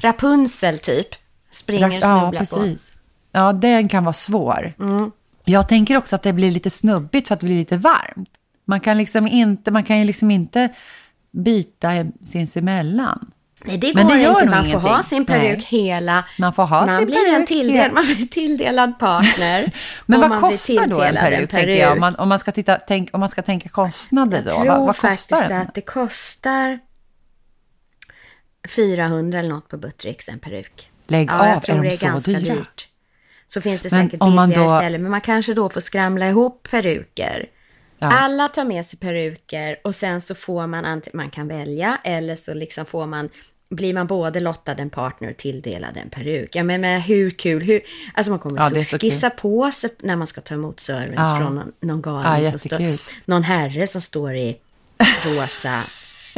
Rapunzel 0.00 0.78
typ. 0.78 1.06
Springer 1.50 1.86
och 1.88 1.94
ja, 1.94 2.00
snubblar 2.00 2.30
på. 2.44 2.56
precis. 2.56 2.92
Ja, 3.32 3.52
den 3.52 3.88
kan 3.88 4.04
vara 4.04 4.12
svår. 4.12 4.72
Mm. 4.80 5.10
Jag 5.48 5.68
tänker 5.68 5.96
också 5.96 6.16
att 6.16 6.22
det 6.22 6.32
blir 6.32 6.50
lite 6.50 6.70
snubbigt 6.70 7.28
för 7.28 7.34
att 7.34 7.40
det 7.40 7.46
blir 7.46 7.56
lite 7.56 7.76
varmt. 7.76 8.30
Man 8.64 8.80
kan, 8.80 8.98
liksom 8.98 9.26
inte, 9.28 9.70
man 9.70 9.84
kan 9.84 9.98
ju 9.98 10.04
liksom 10.04 10.30
inte 10.30 10.68
byta 11.30 11.90
sinsemellan. 12.24 13.30
Nej, 13.64 13.78
det 13.78 13.94
Men 13.94 14.06
går 14.06 14.14
det 14.14 14.20
gör 14.20 14.40
inte. 14.40 14.50
Man 14.50 14.70
får 14.70 14.78
ha 14.78 15.02
sin 15.02 15.26
peruk 15.26 15.66
Nej. 15.70 15.80
hela... 15.80 16.24
Man 16.38 16.52
får 16.52 16.62
ha 16.62 16.86
man 16.86 16.98
sin 16.98 17.06
blir 17.06 17.28
en 17.28 17.34
peruk 17.34 17.48
tilldel, 17.48 17.76
hela- 17.76 17.94
Man 17.94 18.04
blir 18.04 18.26
tilldelad 18.26 18.98
partner. 18.98 19.72
Men 20.06 20.20
vad 20.20 20.40
kostar 20.40 20.74
då 20.74 20.80
en 20.82 20.88
tilldelad 20.88 21.14
peruk, 21.14 21.50
tänker 21.50 21.68
jag? 21.68 21.92
Om 21.92 22.00
man, 22.00 22.14
om 22.14 22.28
man, 22.28 22.38
ska, 22.38 22.52
titta, 22.52 22.78
tänk, 22.86 23.10
om 23.12 23.20
man 23.20 23.28
ska 23.28 23.42
tänka 23.42 23.68
kostnader 23.68 24.42
då? 24.42 24.50
Jag 24.50 24.56
tror 24.56 24.66
vad, 24.66 24.86
vad 24.86 24.96
faktiskt 24.96 25.30
kostar 25.30 25.48
det? 25.48 25.56
att 25.56 25.74
det 25.74 25.80
kostar 25.80 26.78
400 28.76 29.38
eller 29.38 29.48
något 29.48 29.68
på 29.68 29.76
Buttricks 29.76 30.28
en 30.28 30.38
peruk. 30.38 30.90
Lägg 31.06 31.30
ja, 31.30 31.40
av, 31.40 31.46
jag 31.46 31.62
tror 31.62 31.76
är 31.76 31.82
det 31.82 31.88
de 31.88 31.94
är 31.94 31.98
så 31.98 32.06
ganska 32.06 32.30
dyra? 32.30 32.54
dyrt. 32.54 32.87
Så 33.48 33.60
finns 33.60 33.82
det 33.82 33.90
säkert 33.90 34.20
billigare 34.20 34.54
då- 34.54 34.64
istället. 34.64 35.00
Men 35.00 35.10
man 35.10 35.20
kanske 35.20 35.54
då 35.54 35.68
får 35.68 35.80
skramla 35.80 36.28
ihop 36.28 36.68
peruker. 36.70 37.46
Ja. 37.98 38.12
Alla 38.12 38.48
tar 38.48 38.64
med 38.64 38.86
sig 38.86 38.98
peruker 38.98 39.80
och 39.84 39.94
sen 39.94 40.20
så 40.20 40.34
får 40.34 40.66
man, 40.66 41.02
man 41.12 41.30
kan 41.30 41.48
välja 41.48 41.98
eller 42.04 42.36
så 42.36 42.54
liksom 42.54 42.84
får 42.86 43.06
man, 43.06 43.28
blir 43.70 43.94
man 43.94 44.06
både 44.06 44.40
lottad 44.40 44.72
en 44.72 44.90
partner 44.90 45.30
och 45.30 45.36
tilldelad 45.36 45.96
en 45.96 46.10
peruk. 46.10 46.56
Ja 46.56 46.62
men, 46.62 46.80
men 46.80 47.00
hur 47.00 47.30
kul, 47.30 47.62
hur, 47.62 47.82
alltså 48.14 48.30
man 48.30 48.38
kommer 48.38 48.74
Ja, 48.76 48.84
så 48.84 48.98
skissa 48.98 49.30
på 49.30 49.70
sig 49.70 49.90
när 49.98 50.16
man 50.16 50.26
ska 50.26 50.40
ta 50.40 50.54
emot 50.54 50.80
service 50.80 51.14
Ja. 51.16 51.36
från 51.40 51.54
någon, 51.54 51.72
någon 51.80 52.02
Ja, 52.14 52.22
galning 52.22 52.50
som 52.50 52.58
står, 52.58 52.80
någon 53.30 53.42
herre 53.42 53.86
som 53.86 54.00
står 54.00 54.34
i 54.36 54.56
rosa 55.24 55.82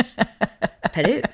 peruk. 0.93 1.25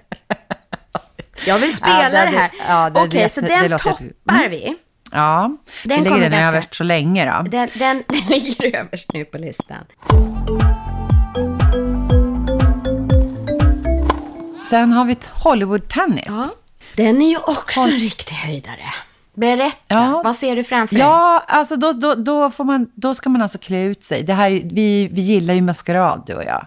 Jag 1.47 1.59
vill 1.59 1.76
spela 1.76 2.02
Ja, 2.02 2.09
det- 2.09 2.30
det 2.30 2.38
här. 2.38 2.50
ja, 2.68 2.90
Okej, 2.95 3.23
det- 3.23 3.28
så 3.28 3.40
det 3.40 3.68
den 3.68 3.78
toppar 3.78 4.04
Mm. 4.35 4.50
vi. 4.50 4.76
Ja, 5.13 5.57
Den 5.85 6.05
ligger 6.05 6.11
den 6.21 6.31
ganska- 6.31 6.47
överst 6.49 6.75
så 6.75 6.85
länge 6.85 7.25
då. 7.37 7.51
Den, 7.51 7.69
den, 7.75 8.03
den 8.09 8.23
ligger 8.29 8.77
överst 8.77 9.13
nu 9.13 9.25
på 9.25 9.39
listan. 9.39 9.85
Sen 14.71 14.93
har 14.93 15.05
vi 15.05 15.13
ett 15.13 15.33
Hollywood-tennis. 15.45 16.25
Ja. 16.29 16.49
Den 16.97 17.23
är 17.23 17.31
ju 17.31 17.37
också 17.37 17.81
en 17.81 17.91
riktig 17.91 18.35
höjdare. 18.35 18.95
Berätta, 19.35 19.77
Ja. 19.89 20.23
vad 20.25 20.37
ser 20.37 20.57
du 20.57 20.65
framför 20.65 20.95
dig? 20.97 21.05
Ja, 21.05 21.45
alltså 21.49 21.77
då, 21.77 21.93
då, 21.93 22.15
då, 22.15 22.51
får 22.51 22.65
man, 22.65 22.91
då 22.95 23.15
ska 23.15 23.29
man 23.31 23.43
alltså 23.43 23.59
klä 23.59 23.83
ut 23.85 24.05
sig. 24.05 24.23
Det 24.23 24.33
här, 24.35 24.51
är- 24.51 24.63
vi, 24.75 25.09
vi 25.13 25.21
gillar 25.21 25.55
ju 25.55 25.61
maskerad, 25.63 26.23
du 26.27 26.35
och 26.35 26.45
jag. 26.45 26.67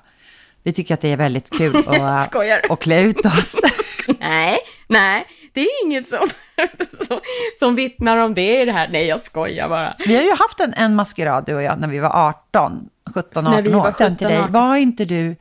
Vi 0.70 0.74
tycker 0.74 0.94
att 0.94 1.02
det 1.02 1.12
är 1.12 1.18
väldigt 1.18 1.50
kul 1.50 1.76
att, 1.88 2.36
att 2.70 2.80
klä 2.80 3.02
ut 3.02 3.26
oss. 3.26 3.56
Nej, 4.20 4.58
nej, 4.88 5.26
det 5.54 5.62
är 5.62 5.86
inget 5.86 6.08
som, 6.08 6.28
som, 7.08 7.20
som 7.60 7.76
vittnar 7.76 8.18
om 8.18 8.34
det 8.34 8.62
i 8.62 8.66
det 8.66 8.72
här. 8.72 8.90
Nej, 8.92 9.06
jag 9.06 9.20
skojar 9.20 9.70
bara. 9.70 9.96
Vi 10.06 10.16
har 10.16 10.24
ju 10.24 10.32
haft 10.32 10.60
en, 10.60 10.74
en 10.74 10.96
maskerad, 10.96 11.46
du 11.46 11.56
och 11.56 11.64
jag, 11.64 11.80
när 11.80 11.88
vi 11.88 12.00
var 12.00 12.28
18, 12.28 12.90
17, 13.16 13.48
18 13.48 13.54
När 13.54 13.62
vi 13.62 13.70
var 13.72 13.80
år. 13.80 13.94
Den 13.98 14.18
till 14.18 14.28
17, 14.28 14.38
dig. 14.38 14.38
18. 14.40 14.52
Var 14.52 14.76
inte 14.76 15.06
du 15.06 15.36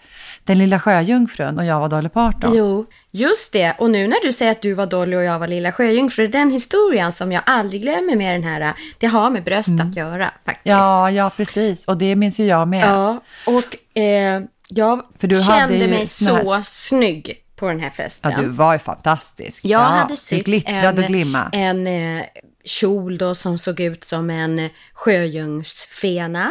den 0.45 0.59
lilla 0.59 0.81
sjöjungfrun 0.81 1.59
och 1.59 1.65
jag 1.65 1.81
var 1.81 1.89
Dolly 1.89 2.09
Parton? 2.09 2.51
Jo, 2.55 2.87
just 3.13 3.53
det. 3.53 3.77
Och 3.79 3.91
nu 3.91 4.07
när 4.07 4.23
du 4.23 4.33
säger 4.33 4.53
att 4.53 4.63
du 4.63 4.75
var 4.75 4.87
Dolly 4.87 5.17
och 5.17 5.23
jag 5.23 5.39
var 5.39 5.49
Lilla 5.49 5.73
Sjöjungfru, 5.73 6.27
den 6.27 6.51
historien 6.51 7.13
som 7.13 7.33
jag 7.33 7.43
aldrig 7.47 7.83
glömmer 7.83 8.17
med 8.17 8.35
den 8.35 8.43
här, 8.43 8.75
det 8.99 9.07
har 9.07 9.31
med 9.31 9.45
bröst 9.45 9.81
att 9.81 9.97
göra 9.97 10.31
faktiskt. 10.45 10.67
Mm. 10.67 10.79
Ja, 10.79 11.11
ja, 11.11 11.31
precis. 11.37 11.85
Och 11.85 11.97
det 11.97 12.17
minns 12.17 12.41
ju 12.41 12.45
jag 12.45 12.69
med. 12.69 12.89
Ja, 12.89 13.21
och 13.47 13.99
eh, 14.01 14.43
jag 14.69 15.03
För 15.19 15.29
du 15.29 15.41
hade 15.41 15.59
kände 15.59 15.77
ju 15.77 15.89
mig 15.89 16.07
sån 16.07 16.37
här- 16.37 16.45
så 16.45 16.63
snygg 16.65 17.45
på 17.57 17.69
den 17.69 17.81
här 17.81 17.91
festen. 17.91 18.31
Ja, 18.31 18.43
du 18.43 18.49
var 18.49 18.73
ju 18.73 18.79
fantastisk. 18.79 19.65
Jag 19.65 19.81
ja, 19.81 19.85
hade 19.85 20.17
sytt 20.17 20.49
en, 20.67 20.99
och 20.99 21.05
glimma. 21.05 21.51
en 21.53 21.87
eh, 21.87 22.25
kjol 22.65 23.19
då 23.19 23.35
som 23.35 23.59
såg 23.59 23.81
ut 23.81 24.05
som 24.05 24.31
en 24.31 24.71
sjöjungfrufena. 24.93 26.51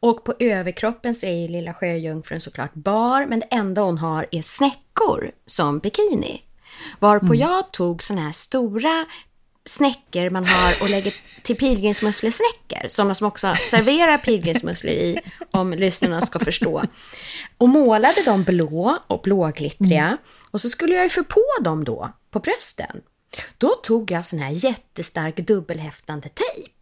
Och 0.00 0.24
på 0.24 0.34
överkroppen 0.38 1.14
så 1.14 1.26
är 1.26 1.34
ju 1.34 1.48
lilla 1.48 1.74
sjöjungfrun 1.74 2.40
såklart 2.40 2.74
bar, 2.74 3.26
men 3.26 3.40
det 3.40 3.46
enda 3.50 3.80
hon 3.82 3.98
har 3.98 4.26
är 4.30 4.42
snäckor 4.42 5.30
som 5.46 5.78
bikini. 5.78 6.42
Varpå 6.98 7.34
jag 7.34 7.72
tog 7.72 8.02
såna 8.02 8.20
här 8.20 8.32
stora 8.32 9.06
snäckor 9.68 10.30
man 10.30 10.46
har 10.46 10.82
och 10.82 10.90
lägger 10.90 11.14
till 11.42 11.56
pilgrimsmusslesnäckor, 11.56 12.88
sådana 12.88 13.14
som 13.14 13.26
också 13.26 13.54
serverar 13.70 14.18
pilgrimsmusslor 14.18 14.92
i, 14.92 15.18
om 15.50 15.72
lyssnarna 15.72 16.20
ska 16.20 16.38
förstå. 16.38 16.84
Och 17.58 17.68
målade 17.68 18.22
dem 18.22 18.42
blå 18.42 18.98
och 19.06 19.20
blåglittriga. 19.22 20.16
Och 20.50 20.60
så 20.60 20.68
skulle 20.68 20.94
jag 20.94 21.04
ju 21.04 21.10
få 21.10 21.24
på 21.24 21.44
dem 21.60 21.84
då, 21.84 22.12
på 22.30 22.38
brösten. 22.40 23.00
Då 23.58 23.68
tog 23.68 24.10
jag 24.10 24.26
sån 24.26 24.38
här 24.38 24.50
jättestark 24.50 25.36
dubbelhäftande 25.36 26.28
tejp 26.28 26.79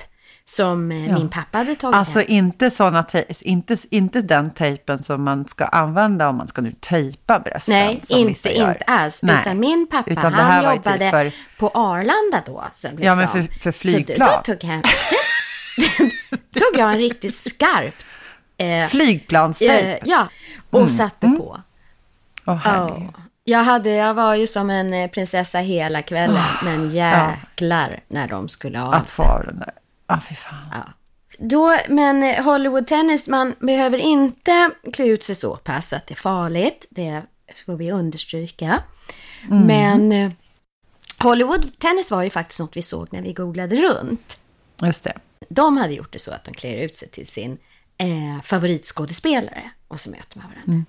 som 0.51 0.93
eh, 0.93 1.15
min 1.15 1.29
pappa 1.29 1.59
hade 1.59 1.75
tagit 1.77 1.97
Alltså 1.97 2.19
hem. 2.19 2.27
inte 2.29 2.71
såna 2.71 3.03
te- 3.03 3.25
inte, 3.41 3.77
inte 3.91 4.21
den 4.21 4.51
tejpen 4.51 4.99
som 5.03 5.25
man 5.25 5.45
ska 5.49 5.65
använda 5.65 6.29
om 6.29 6.37
man 6.37 6.49
ska 6.49 6.61
nu 6.63 6.73
tejpa 6.81 7.39
brösten. 7.41 7.75
Nej, 7.75 8.03
inte, 8.09 8.53
inte 8.55 8.85
alls. 8.87 9.23
Nej. 9.23 9.37
Utan 9.41 9.61
min 9.61 9.87
pappa, 9.91 10.11
Utan 10.11 10.33
han 10.33 10.63
ju 10.65 10.69
typ 10.77 10.87
jobbade 10.87 11.11
för- 11.11 11.33
på 11.59 11.69
Arlanda 11.69 12.43
då. 12.47 12.65
Som 12.73 12.91
Ja, 13.03 13.15
men 13.15 13.19
liksom. 13.25 13.47
för- 13.49 13.61
för 13.61 13.73
Så 13.73 13.79
flygplan. 13.79 14.29
då 14.45 14.53
tog, 14.55 14.65
jag, 14.71 14.83
tog 16.55 16.81
jag 16.81 16.93
en 16.93 16.99
riktigt 16.99 17.35
skarp 17.35 17.95
eh, 18.59 18.87
Flygplanstejp. 18.89 19.91
eh, 19.93 19.99
ja, 20.05 20.29
och 20.71 20.91
satte 20.91 21.27
på. 21.39 21.61
Åh, 22.47 22.55
herregud. 22.65 23.09
Ja. 23.17 23.23
Jag, 23.45 23.65
hade, 23.65 23.91
jag 23.91 24.15
var 24.15 24.35
ju 24.35 24.47
som 24.47 24.71
en 24.71 24.95
eh, 24.95 25.11
prinsessa 25.11 25.59
hela 25.59 26.03
kvällen, 26.03 26.43
men 26.65 26.89
jäklar 26.89 28.01
när 28.09 28.29
de 28.29 28.49
skulle 28.49 28.79
ha 28.79 28.95
Att 28.95 29.11
få 29.11 29.43
den 29.47 29.59
där. 29.59 29.71
Ah, 30.11 30.21
fy 30.21 30.35
fan. 30.35 30.93
Då, 31.39 31.77
men 31.89 32.23
eh, 32.23 32.45
Hollywood 32.45 32.87
Tennis, 32.87 33.29
man 33.29 33.55
behöver 33.59 33.99
inte 33.99 34.71
klä 34.93 35.05
ut 35.05 35.23
sig 35.23 35.35
så 35.35 35.57
pass 35.57 35.93
att 35.93 36.07
det 36.07 36.15
är 36.15 36.17
farligt. 36.17 36.87
Det 36.91 37.23
får 37.67 37.77
vi 37.77 37.93
understryka. 37.93 38.83
Men 39.49 40.13
eh, 40.13 40.31
Hollywood 41.19 41.79
Tennis 41.79 42.11
var 42.11 42.23
ju 42.23 42.31
faktiskt 42.31 42.61
något 42.61 42.77
vi 42.77 42.83
såg 42.83 43.09
när 43.13 43.23
vi 43.23 43.33
googlade 43.33 43.77
runt. 43.77 44.39
Just 44.83 45.05
det. 45.05 45.13
De 45.49 45.77
hade 45.77 45.95
gjort 45.95 46.13
det 46.13 46.19
så 46.19 46.33
att 46.33 46.45
de 46.45 46.55
klär 46.55 46.77
ut 46.77 46.97
sig 46.97 47.09
till 47.09 47.27
sin 47.27 47.59
eh, 47.99 48.43
favoritskådespelare 48.43 49.71
och 49.89 50.01
så 50.01 50.11
möter 50.11 50.39
man 50.39 50.47
varandra. 50.51 50.85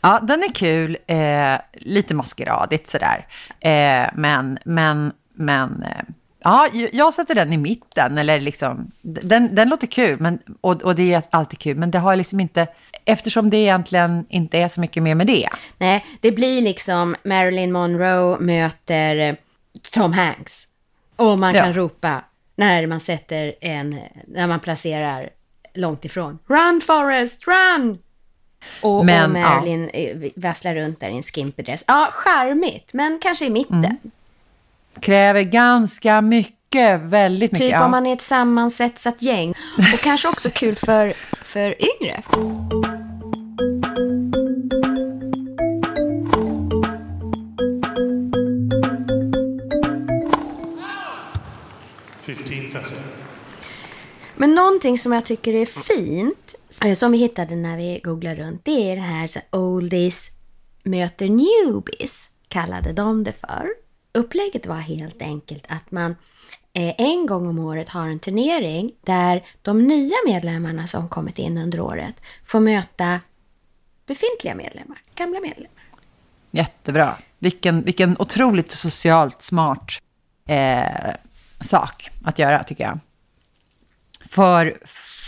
Ja, 0.00 0.20
den 0.22 0.42
är 0.42 0.52
kul. 0.52 0.96
Eh, 1.06 1.60
lite 1.72 2.14
maskeradigt 2.14 2.90
sådär. 2.90 3.26
Eh, 3.60 4.10
men, 4.14 4.58
men, 4.64 5.12
men... 5.34 5.84
Ja, 6.42 6.68
jag 6.92 7.14
sätter 7.14 7.34
den 7.34 7.52
i 7.52 7.56
mitten. 7.56 8.18
Eller 8.18 8.40
liksom, 8.40 8.90
den, 9.02 9.54
den 9.54 9.68
låter 9.68 9.86
kul, 9.86 10.20
men, 10.20 10.38
och, 10.60 10.82
och 10.82 10.94
det 10.94 11.14
är 11.14 11.22
alltid 11.30 11.58
kul. 11.58 11.76
Men 11.76 11.90
det 11.90 11.98
har 11.98 12.16
liksom 12.16 12.40
inte... 12.40 12.66
Eftersom 13.04 13.50
det 13.50 13.56
egentligen 13.56 14.26
inte 14.28 14.58
är 14.58 14.68
så 14.68 14.80
mycket 14.80 15.02
mer 15.02 15.14
med 15.14 15.26
det. 15.26 15.48
Nej, 15.78 16.04
det 16.20 16.32
blir 16.32 16.60
liksom 16.60 17.16
Marilyn 17.24 17.72
Monroe 17.72 18.36
möter 18.40 19.16
eh, 19.16 19.34
Tom 19.92 20.12
Hanks. 20.12 20.68
Och 21.16 21.38
man 21.38 21.54
kan 21.54 21.66
Ja. 21.68 21.72
ropa 21.76 22.24
när 22.56 22.86
man 22.86 23.00
sätter 23.00 23.54
en, 23.60 24.00
när 24.26 24.46
man 24.46 24.60
placerar 24.60 25.28
långt 25.74 26.04
ifrån. 26.04 26.38
Run 26.46 26.80
Forrest, 26.86 27.42
run! 27.46 27.98
Och, 28.82 29.04
Men, 29.06 29.24
och 29.24 29.30
Marilyn 29.40 29.88
eh, 29.88 30.16
vasslar 30.36 30.74
runt 30.74 31.00
där 31.00 31.08
i 31.08 31.16
en 31.16 31.22
skimpy 31.22 31.62
dress. 31.62 31.84
Ja, 31.86 32.08
charmigt, 32.12 32.92
men 32.92 33.18
kanske 33.22 33.46
i 33.46 33.50
mitten. 33.50 33.84
Mm. 33.84 33.96
Kräver 35.02 35.42
ganska 35.42 36.20
mycket, 36.20 37.00
väldigt 37.00 37.52
mycket. 37.52 37.66
Typ 37.66 37.72
ja. 37.72 37.84
om 37.84 37.90
man 37.90 38.06
är 38.06 38.12
ett 38.12 38.22
sammansvetsat 38.22 39.22
gäng. 39.22 39.50
Och 39.94 40.00
kanske 40.04 40.28
också 40.28 40.50
kul 40.50 40.76
för, 40.76 41.14
för 41.42 41.74
yngre. 42.02 42.22
15.30. 52.24 52.94
Men 54.36 54.54
någonting 54.54 54.98
som 54.98 55.12
jag 55.12 55.24
tycker 55.24 55.54
är 55.54 55.66
fint, 55.66 56.54
eh, 56.84 56.94
som 56.94 57.12
vi 57.12 57.18
hittade 57.18 57.56
när 57.56 57.76
vi 57.76 58.00
googlade 58.04 58.42
runt, 58.42 58.64
det 58.64 58.92
är 58.92 58.96
det 58.96 59.02
här 59.02 59.26
så 59.26 59.40
oldies 59.52 60.30
möter 60.84 61.28
newbies, 61.28 62.30
kallade 62.48 62.92
de 62.92 63.24
det 63.24 63.32
för. 63.32 63.68
Upplägget 64.12 64.66
var 64.66 64.76
helt 64.76 65.22
enkelt 65.22 65.64
att 65.68 65.90
man 65.90 66.16
eh, 66.72 66.94
en 66.98 67.26
gång 67.26 67.46
om 67.46 67.58
året 67.58 67.88
har 67.88 68.08
en 68.08 68.18
turnering 68.18 68.92
där 69.00 69.44
de 69.62 69.86
nya 69.86 70.16
medlemmarna 70.26 70.86
som 70.86 71.08
kommit 71.08 71.38
in 71.38 71.58
under 71.58 71.80
året 71.80 72.14
får 72.46 72.60
möta 72.60 73.20
befintliga 74.06 74.54
medlemmar, 74.54 75.02
gamla 75.14 75.40
medlemmar. 75.40 75.84
Jättebra. 76.50 77.16
Vilken, 77.38 77.82
vilken 77.82 78.16
otroligt 78.18 78.70
socialt 78.70 79.42
smart 79.42 79.92
eh, 80.46 81.14
sak 81.60 82.10
att 82.24 82.38
göra, 82.38 82.64
tycker 82.64 82.84
jag. 82.84 82.98
För, 84.28 84.78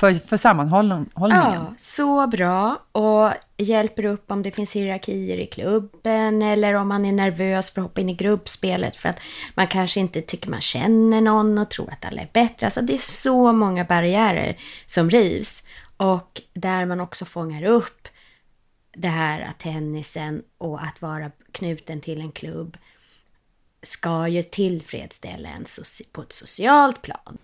för, 0.03 0.15
för 0.15 0.37
sammanhållningen. 0.37 1.11
Ja, 1.17 1.75
så 1.79 2.27
bra 2.27 2.83
och 2.93 3.31
hjälper 3.57 4.05
upp 4.05 4.31
om 4.31 4.43
det 4.43 4.51
finns 4.51 4.77
hierarkier 4.77 5.41
i 5.41 5.47
klubben 5.47 6.43
eller 6.43 6.75
om 6.75 6.89
man 6.89 7.05
är 7.05 7.13
nervös 7.13 7.71
för 7.71 7.81
att 7.81 7.87
hoppa 7.87 8.01
in 8.01 8.09
i 8.09 8.15
gruppspelet 8.15 8.97
för 8.97 9.09
att 9.09 9.19
man 9.55 9.67
kanske 9.67 10.01
inte 10.01 10.21
tycker 10.21 10.51
man 10.51 10.61
känner 10.61 11.21
någon 11.21 11.59
och 11.59 11.71
tror 11.71 11.93
att 11.93 12.05
alla 12.05 12.23
är 12.23 12.29
bättre. 12.33 12.67
Alltså 12.67 12.81
det 12.81 12.95
är 12.95 12.99
så 12.99 13.53
många 13.53 13.85
barriärer 13.85 14.59
som 14.87 15.11
rivs 15.11 15.67
och 15.97 16.41
där 16.55 16.87
man 16.87 17.01
också 17.01 17.25
fångar 17.25 17.65
upp 17.65 18.09
det 18.95 19.09
här 19.09 19.41
att 19.41 19.59
tennisen 19.59 20.43
och 20.59 20.83
att 20.83 21.03
vara 21.03 21.31
knuten 21.53 22.01
till 22.01 22.21
en 22.21 22.33
klubb 22.33 22.77
ska 23.83 24.29
ju 24.29 24.43
tillfredsställa 24.43 25.49
en 25.49 25.65
på 26.13 26.23
ett 26.23 26.33
socialt 26.33 27.03
plan. 27.03 27.39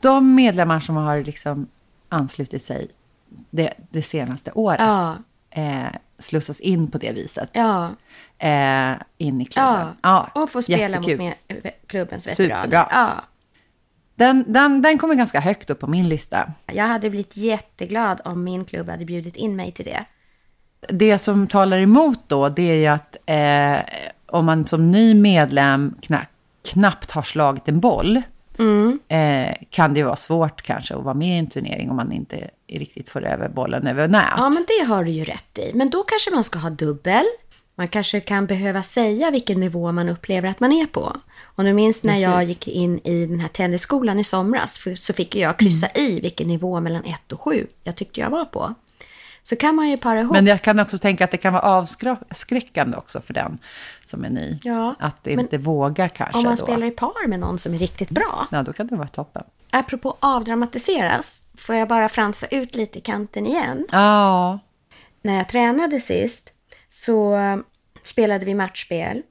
De 0.00 0.34
medlemmar 0.34 0.80
som 0.80 0.96
har 0.96 1.16
liksom 1.22 1.66
anslutit 2.08 2.62
sig 2.64 2.88
det, 3.50 3.72
det 3.90 4.02
senaste 4.02 4.52
året 4.54 4.80
Ja. 4.80 5.16
eh, 5.50 5.86
slussas 6.18 6.60
in 6.60 6.90
på 6.90 6.98
det 6.98 7.12
viset. 7.12 7.50
Ja, 7.52 7.90
Eh, 8.40 8.92
in 9.18 9.40
i 9.40 9.44
klubben. 9.44 9.86
ja. 10.02 10.30
och 10.34 10.50
få 10.50 10.62
spela 10.62 10.96
jättekul. 10.96 11.18
mot 11.20 11.34
med, 11.64 11.72
klubbens 11.86 12.26
veteraner. 12.26 12.54
Superbra. 12.56 12.88
Ja. 12.90 13.10
Den, 14.14 14.44
den, 14.48 14.82
den 14.82 14.98
kommer 14.98 15.14
ganska 15.14 15.40
högt 15.40 15.70
upp 15.70 15.78
på 15.80 15.86
min 15.86 16.08
lista. 16.08 16.52
Jag 16.66 16.84
hade 16.84 17.10
blivit 17.10 17.36
jätteglad 17.36 18.20
om 18.24 18.44
min 18.44 18.64
klubb 18.64 18.88
hade 18.88 19.04
bjudit 19.04 19.36
in 19.36 19.56
mig 19.56 19.72
till 19.72 19.84
det. 19.84 20.04
Det 20.88 21.18
som 21.18 21.46
talar 21.46 21.78
emot 21.78 22.20
då, 22.26 22.48
det 22.48 22.62
är 22.62 22.74
ju 22.74 22.86
att 22.86 23.16
eh, 23.26 23.94
om 24.26 24.44
man 24.46 24.66
som 24.66 24.90
ny 24.90 25.14
medlem 25.14 25.94
kna, 26.02 26.26
knappt 26.68 27.10
har 27.10 27.22
slagit 27.22 27.68
en 27.68 27.80
boll, 27.80 28.22
Mm. 28.58 28.98
eh, 29.08 29.54
kan 29.70 29.94
det 29.94 30.00
ju 30.00 30.04
vara 30.06 30.16
svårt 30.16 30.62
kanske 30.62 30.94
att 30.94 31.04
vara 31.04 31.14
med 31.14 31.28
i 31.36 31.38
en 31.38 31.46
turnering 31.46 31.90
om 31.90 31.96
man 31.96 32.12
inte 32.12 32.50
riktigt 32.68 33.10
får 33.10 33.24
över 33.26 33.48
bollen 33.48 33.86
över 33.86 34.08
nät. 34.08 34.24
Ja, 34.36 34.50
men 34.50 34.64
det 34.68 34.84
har 34.84 35.04
du 35.04 35.10
ju 35.10 35.24
rätt 35.24 35.58
i. 35.58 35.70
Men 35.74 35.90
då 35.90 36.02
kanske 36.02 36.30
man 36.30 36.44
ska 36.44 36.58
ha 36.58 36.70
dubbel. 36.70 37.24
Man 37.74 37.88
kanske 37.88 38.20
kan 38.20 38.46
behöva 38.46 38.82
säga 38.82 39.30
vilken 39.30 39.60
nivå 39.60 39.92
man 39.92 40.08
upplever 40.08 40.48
att 40.48 40.60
man 40.60 40.72
är 40.72 40.86
på. 40.86 41.16
Och 41.44 41.64
du 41.64 41.72
minns 41.72 42.04
när 42.04 42.16
jag 42.16 42.32
Precis. 42.34 42.48
gick 42.48 42.68
in 42.68 42.98
i 43.04 43.26
den 43.26 43.40
här 43.40 43.48
tennisskolan 43.48 44.18
i 44.18 44.24
somras, 44.24 44.80
så 44.96 45.12
fick 45.12 45.36
jag 45.36 45.58
kryssa 45.58 45.86
Mm. 45.86 46.10
i 46.10 46.20
vilken 46.20 46.48
nivå 46.48 46.80
mellan 46.80 47.04
1 47.04 47.32
och 47.32 47.40
7 47.40 47.66
jag 47.84 47.96
tyckte 47.96 48.20
jag 48.20 48.30
var 48.30 48.44
på. 48.44 48.74
Så 49.48 49.56
kan 49.56 49.74
man 49.74 49.88
ju 49.88 49.96
para 49.96 50.20
ihop. 50.20 50.32
Men 50.32 50.46
jag 50.46 50.62
kan 50.62 50.80
också 50.80 50.98
tänka 50.98 51.24
att 51.24 51.30
det 51.30 51.36
kan 51.36 51.52
vara 51.52 51.62
avskräckande 51.62 52.96
också 52.96 53.20
för 53.20 53.34
den 53.34 53.58
som 54.04 54.24
är 54.24 54.30
ny. 54.30 54.58
Ja, 54.62 54.94
att 54.98 55.26
inte 55.26 55.58
våga 55.58 56.08
kanske 56.08 56.38
om 56.38 56.44
man 56.44 56.56
då. 56.56 56.62
spelar 56.62 56.86
i 56.86 56.90
par 56.90 57.28
med 57.28 57.40
någon 57.40 57.58
som 57.58 57.74
är 57.74 57.78
riktigt 57.78 58.10
bra. 58.10 58.46
Ja, 58.50 58.62
då 58.62 58.72
kan 58.72 58.86
det 58.86 58.96
vara 58.96 59.08
toppen. 59.08 59.42
Apropå 59.70 60.16
avdramatiseras, 60.20 61.42
får 61.56 61.74
jag 61.74 61.88
bara 61.88 62.08
fransa 62.08 62.46
ut 62.46 62.76
lite 62.76 62.98
i 62.98 63.00
kanten 63.00 63.46
igen. 63.46 63.86
Ja, 63.92 64.58
när 65.22 65.36
jag 65.36 65.48
tränade 65.48 66.00
sist 66.00 66.52
så 66.88 67.36
eh, 67.36 67.56
spelade 68.04 68.44
vi 68.44 68.54
matchspel. 68.54 69.22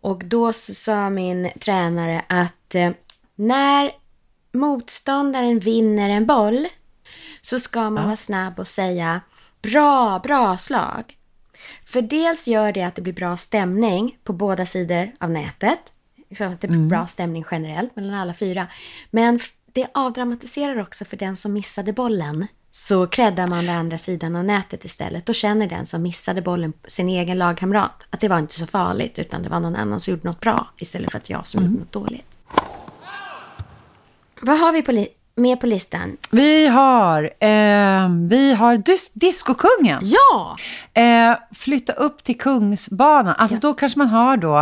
Och 0.00 0.24
då 0.24 0.52
sa 0.52 1.10
min 1.10 1.50
tränare 1.60 2.22
att 2.28 2.74
eh, 2.74 2.90
när 3.34 3.90
motståndaren 4.52 5.58
vinner 5.58 6.10
en 6.10 6.26
boll 6.26 6.66
så 7.42 7.60
ska 7.60 7.90
man 7.90 8.04
vara 8.04 8.16
snabb 8.16 8.58
och 8.58 8.68
säga 8.68 9.20
bra, 9.62 10.18
bra 10.18 10.58
slag. 10.58 11.16
För 11.86 12.02
dels 12.02 12.48
gör 12.48 12.72
det 12.72 12.82
att 12.82 12.94
det 12.94 13.02
blir 13.02 13.12
bra 13.12 13.36
stämning 13.36 14.18
på 14.24 14.32
båda 14.32 14.66
sidor 14.66 15.12
av 15.20 15.30
nätet. 15.30 15.92
Att 16.40 16.60
det 16.60 16.68
blir 16.68 16.86
bra 16.88 17.06
stämning 17.06 17.44
generellt 17.50 17.96
mellan 17.96 18.14
alla 18.14 18.34
fyra. 18.34 18.66
Men 19.10 19.40
det 19.72 19.86
avdramatiserar 19.94 20.80
också 20.80 21.04
för 21.04 21.16
den 21.16 21.36
som 21.36 21.52
missade 21.52 21.92
bollen. 21.92 22.46
Så 22.74 23.06
creddar 23.06 23.46
man 23.46 23.66
den 23.66 23.76
andra 23.78 23.98
sidan 23.98 24.36
av 24.36 24.44
nätet 24.44 24.84
istället. 24.84 25.26
Då 25.26 25.32
känner 25.32 25.66
den 25.66 25.86
som 25.86 26.02
missade 26.02 26.42
bollen, 26.42 26.72
sin 26.86 27.08
egen 27.08 27.38
lagkamrat, 27.38 28.06
att 28.10 28.20
det 28.20 28.28
var 28.28 28.38
inte 28.38 28.54
så 28.54 28.66
farligt 28.66 29.18
utan 29.18 29.42
det 29.42 29.48
var 29.48 29.60
någon 29.60 29.76
annan 29.76 30.00
som 30.00 30.10
gjorde 30.10 30.28
något 30.28 30.40
bra 30.40 30.70
istället 30.76 31.10
för 31.10 31.18
att 31.18 31.30
jag 31.30 31.46
som 31.46 31.62
gjorde 31.64 31.78
något 31.78 31.92
dåligt. 31.92 32.38
Vad 34.40 34.58
har 34.58 34.72
vi 34.72 34.82
på 34.82 34.92
li- 34.92 35.08
med 35.42 35.60
på 35.60 35.66
listan? 35.66 36.16
Vi 36.30 36.66
har, 36.66 37.22
eh, 37.24 38.08
vi 38.28 38.54
har 38.54 38.76
dis- 38.76 39.10
Discokungen. 39.14 40.00
Ja! 40.02 40.56
Eh, 41.02 41.36
flytta 41.54 41.92
upp 41.92 42.24
till 42.24 42.38
Kungsbanan. 42.38 43.34
Alltså 43.38 43.56
då 43.56 43.74
kanske 43.74 43.98
man 43.98 44.08
har 44.08 44.36
då 44.36 44.58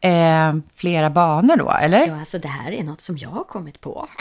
eh, 0.00 0.54
flera 0.76 1.10
banor 1.10 1.56
då, 1.56 1.70
eller? 1.70 2.06
Ja, 2.06 2.18
alltså 2.18 2.38
det 2.38 2.48
här 2.48 2.72
är 2.72 2.82
något 2.84 3.00
som 3.00 3.18
jag 3.18 3.28
har 3.30 3.44
kommit 3.44 3.80
på. 3.80 4.08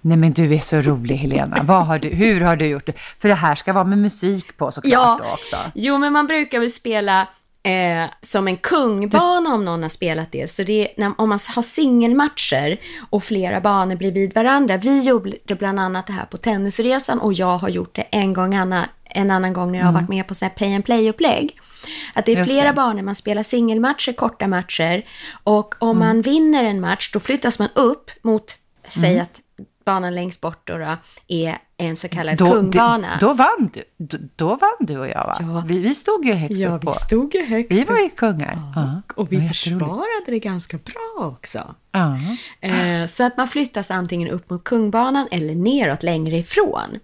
Nej 0.00 0.16
men 0.16 0.32
du 0.32 0.54
är 0.54 0.58
så 0.60 0.80
rolig 0.80 1.14
Helena. 1.16 1.60
Vad 1.62 1.86
har 1.86 1.98
du, 1.98 2.08
hur 2.08 2.40
har 2.40 2.56
du 2.56 2.66
gjort 2.66 2.86
det? 2.86 2.92
För 3.20 3.28
det 3.28 3.34
här 3.34 3.54
ska 3.54 3.72
vara 3.72 3.84
med 3.84 3.98
musik 3.98 4.56
på 4.56 4.70
såklart 4.72 5.18
då 5.22 5.28
också. 5.32 5.56
Jo, 5.74 5.98
men 5.98 6.12
man 6.12 6.26
brukar 6.26 6.60
väl 6.60 6.70
spela 6.70 7.26
eh, 7.62 8.10
som 8.20 8.48
en 8.48 8.56
kungbana 8.56 9.54
om 9.54 9.64
någon 9.64 9.82
har 9.82 9.88
spelat 9.88 10.32
det. 10.32 10.50
Så 10.50 10.62
det 10.62 11.00
är 11.00 11.12
om 11.18 11.28
man 11.28 11.38
har 11.54 11.62
singelmatcher 11.62 12.80
och 13.10 13.24
flera 13.24 13.60
banor 13.60 13.96
blir 13.96 14.12
vid 14.12 14.34
varandra. 14.34 14.76
Vi 14.76 15.00
gjorde 15.02 15.54
bland 15.58 15.80
annat 15.80 16.06
det 16.06 16.12
här 16.12 16.24
på 16.24 16.36
tennisresan 16.36 17.18
och 17.18 17.32
jag 17.32 17.58
har 17.58 17.68
gjort 17.68 17.94
det 17.94 18.02
en 18.02 18.32
gång 18.32 18.54
annan, 18.54 18.84
en 19.04 19.30
annan 19.30 19.52
gång 19.52 19.72
när 19.72 19.78
jag 19.78 19.86
har 19.86 19.92
varit 19.92 20.08
med 20.08 20.26
på 20.26 20.34
så 20.34 20.44
här 20.44 20.50
pay 20.50 20.74
and 20.74 20.84
play-upplägg. 20.84 21.58
Att 22.14 22.26
det 22.26 22.32
är 22.32 22.36
Just 22.36 22.50
flera 22.50 22.68
det. 22.68 22.74
banor, 22.74 23.02
man 23.02 23.14
spelar 23.14 23.42
singelmatcher, 23.42 24.12
korta 24.12 24.48
matcher. 24.48 25.04
Och 25.44 25.74
om 25.78 25.98
man 25.98 26.22
vinner 26.22 26.64
en 26.64 26.80
match, 26.80 27.10
då 27.12 27.20
flyttas 27.20 27.58
man 27.58 27.68
upp 27.74 28.10
mot, 28.22 28.56
säg 28.88 29.18
att 29.20 29.40
banan 29.84 30.14
längst 30.14 30.40
bort 30.40 30.66
då, 30.66 30.78
då 30.78 30.96
är 31.28 31.58
en 31.76 31.96
så 31.96 32.08
kallad 32.08 32.38
kungbana. 32.38 33.18
Då, 33.20 33.26
då, 33.26 33.34
vann 33.34 33.70
du, 33.72 33.82
då, 33.96 34.18
då 34.36 34.48
vann 34.48 34.76
du 34.80 34.98
och 34.98 35.08
jag 35.08 35.26
va? 35.26 35.36
Ja. 35.40 35.64
Vi, 35.66 35.78
vi 35.78 35.94
stod 35.94 36.24
ju 36.24 36.32
högst 36.32 36.58
ja, 36.58 36.74
upp 36.74 36.82
på. 36.82 36.90
vi 36.90 36.96
stod 36.98 37.34
ju 37.34 37.44
högst 37.44 37.72
Vi 37.72 37.84
var 37.84 37.98
ju 37.98 38.10
kungar. 38.10 38.72
Ja, 38.74 39.02
Och 39.16 39.28
det 39.28 39.36
vi 39.36 39.48
försvarade 39.48 40.24
det 40.26 40.38
ganska 40.38 40.76
bra 40.76 41.26
också. 41.26 41.74
Ja. 41.92 42.18
Eh, 42.60 43.06
så 43.06 43.24
att 43.24 43.36
man 43.36 43.48
flyttas 43.48 43.90
antingen 43.90 44.28
upp 44.28 44.50
mot 44.50 44.64
kungbanan 44.64 45.28
eller 45.30 45.54
neråt 45.54 46.02
längre 46.02 46.36
ifrån. 46.36 46.98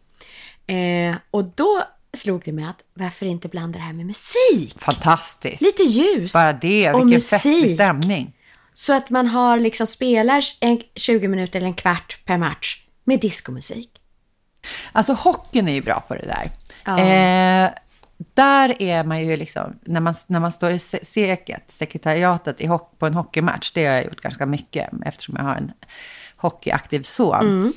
Eh, 0.66 1.16
och 1.30 1.44
då 1.44 1.82
slog 2.16 2.42
det 2.44 2.52
mig 2.52 2.64
att 2.64 2.82
varför 2.94 3.26
inte 3.26 3.48
blanda 3.48 3.78
det 3.78 3.84
här 3.84 3.92
med 3.92 4.06
musik? 4.06 4.76
Fantastiskt. 4.78 5.60
Lite 5.60 5.82
ljus 5.82 6.32
Bara 6.32 6.52
det, 6.52 6.92
och 6.92 7.00
vilken 7.00 7.20
festlig 7.20 7.74
stämning. 7.74 8.34
Så 8.78 8.96
att 8.96 9.10
man 9.10 9.26
har 9.26 9.58
liksom 9.58 9.86
spelar 9.86 10.44
en 10.60 10.80
20 10.94 11.28
minuter 11.28 11.58
eller 11.58 11.66
en 11.68 11.74
kvart 11.74 12.18
per 12.24 12.36
match 12.38 12.82
med 13.04 13.20
diskomusik. 13.20 13.90
Alltså 14.92 15.12
hockeyn 15.12 15.68
är 15.68 15.72
ju 15.72 15.82
bra 15.82 16.04
på 16.08 16.14
det 16.14 16.26
där. 16.26 16.50
Ja. 16.84 16.98
Eh, 16.98 17.70
där 18.34 18.82
är 18.82 19.04
man 19.04 19.24
ju 19.26 19.36
liksom, 19.36 19.78
när 19.84 20.00
man, 20.00 20.14
när 20.26 20.40
man 20.40 20.52
står 20.52 20.70
i 20.70 20.78
se- 20.78 21.04
seket, 21.04 21.64
sekretariatet 21.68 22.60
i 22.60 22.66
hock, 22.66 22.98
på 22.98 23.06
en 23.06 23.14
hockeymatch, 23.14 23.72
det 23.72 23.86
har 23.86 23.94
jag 23.94 24.04
gjort 24.04 24.20
ganska 24.20 24.46
mycket 24.46 24.88
eftersom 25.04 25.34
jag 25.38 25.44
har 25.44 25.54
en 25.54 25.72
hockeyaktiv 26.36 27.02
son. 27.02 27.72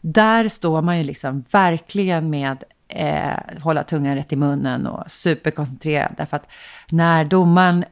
Där 0.00 0.48
står 0.48 0.82
man 0.82 0.98
ju 0.98 1.04
liksom 1.04 1.44
verkligen 1.50 2.30
med 2.30 2.64
eh, 2.88 3.60
hålla 3.62 3.82
tungan 3.82 4.14
rätt 4.14 4.32
i 4.32 4.36
munnen 4.36 4.86
och 4.86 5.10
superkoncentrerad. 5.10 6.14
Därför 6.16 6.36
att 6.36 6.46
när 6.90 7.24
domaren 7.24 7.84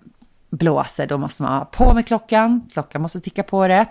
blåser, 0.51 1.07
då 1.07 1.19
måste 1.19 1.43
man 1.43 1.59
ha 1.59 1.65
på 1.65 1.95
med 1.95 2.07
klockan. 2.07 2.69
Klockan 2.73 3.03
måste 3.03 3.21
ticka 3.21 3.43
på 3.43 3.69
rätt. 3.69 3.91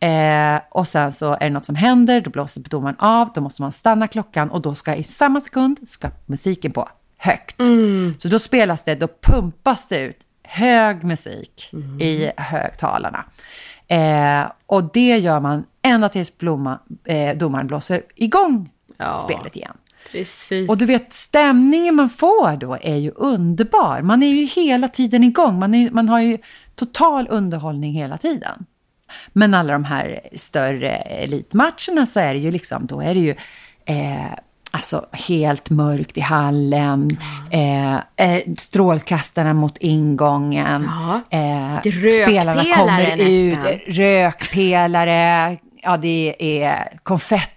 Eh, 0.00 0.60
och 0.70 0.88
sen 0.88 1.12
så 1.12 1.32
är 1.32 1.38
det 1.40 1.50
något 1.50 1.66
som 1.66 1.74
händer, 1.74 2.20
då 2.20 2.30
blåser 2.30 2.60
domaren 2.60 2.96
av, 2.98 3.30
då 3.34 3.40
måste 3.40 3.62
man 3.62 3.72
stanna 3.72 4.08
klockan 4.08 4.50
och 4.50 4.60
då 4.62 4.74
ska 4.74 4.94
i 4.94 5.02
samma 5.02 5.40
sekund 5.40 5.78
ska 5.88 6.08
musiken 6.26 6.72
på 6.72 6.88
högt. 7.18 7.62
Så 8.18 8.28
då 8.28 8.38
spelas 8.38 8.84
det, 8.84 8.94
då 8.94 9.08
pumpas 9.22 9.88
det 9.88 9.98
ut 10.00 10.18
hög 10.42 11.04
musik 11.04 11.70
i 12.00 12.30
högtalarna. 12.36 13.24
Eh, 13.86 14.50
och 14.66 14.84
det 14.92 15.16
gör 15.18 15.40
man 15.40 15.64
ända 15.82 16.08
tills 16.08 16.38
blomma, 16.38 16.78
eh, 17.04 17.36
domaren 17.36 17.66
blåser 17.66 18.02
igång 18.14 18.70
Ja. 18.96 19.16
spelet 19.18 19.56
igen. 19.56 19.76
Precis. 20.12 20.68
Och 20.70 20.76
du 20.78 20.86
vet, 20.86 21.12
stämningen 21.12 21.94
man 21.94 22.08
får 22.08 22.56
då 22.56 22.78
är 22.82 22.96
ju 22.96 23.10
underbar. 23.10 24.00
Man 24.02 24.22
är 24.22 24.26
ju 24.28 24.44
hela 24.44 24.88
tiden 24.88 25.24
igång. 25.24 25.58
Man, 25.58 25.74
är, 25.74 25.90
man 25.90 26.08
har 26.08 26.20
ju 26.20 26.38
total 26.74 27.26
underhållning 27.30 27.92
hela 27.94 28.18
tiden. 28.18 28.64
Men 29.32 29.54
alla 29.54 29.72
de 29.72 29.84
här 29.84 30.20
större 30.34 30.90
elitmatcherna 30.96 32.06
så 32.06 32.20
är 32.20 32.34
det 32.34 32.40
ju 32.40 32.50
liksom, 32.50 32.86
då 32.86 33.00
är 33.00 33.14
det 33.14 33.20
ju 33.20 33.30
eh, 33.86 34.32
alltså 34.70 35.06
helt 35.12 35.70
mörkt 35.70 36.18
i 36.18 36.20
hallen, 36.20 37.18
eh, 37.50 37.94
eh, 37.94 38.42
strålkastarna 38.58 39.54
mot 39.54 39.78
ingången, 39.78 40.90
Ja, 41.30 41.38
eh, 41.38 41.80
spelarna 42.24 42.64
kommer 42.76 43.16
ut, 43.16 43.58
nästan. 43.58 43.94
rökpelare, 43.94 45.56
ja 45.82 45.96
det 45.96 46.36
är 46.38 46.98
konfetti 47.02 47.53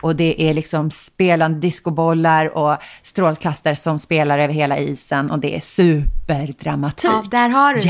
och 0.00 0.16
det 0.16 0.42
är 0.42 0.54
liksom 0.54 0.90
spelande 0.90 1.58
discobollar 1.60 2.56
och 2.56 2.76
strålkastare 3.02 3.76
som 3.76 3.98
spelar 3.98 4.38
över 4.38 4.54
hela 4.54 4.78
isen 4.78 5.30
och 5.30 5.38
det 5.40 5.56
är 5.56 5.60
superdramatik. 5.60 7.10
ja, 7.10 7.24
där 7.30 7.48
har 7.48 7.74
du 7.74 7.80
det. 7.80 7.86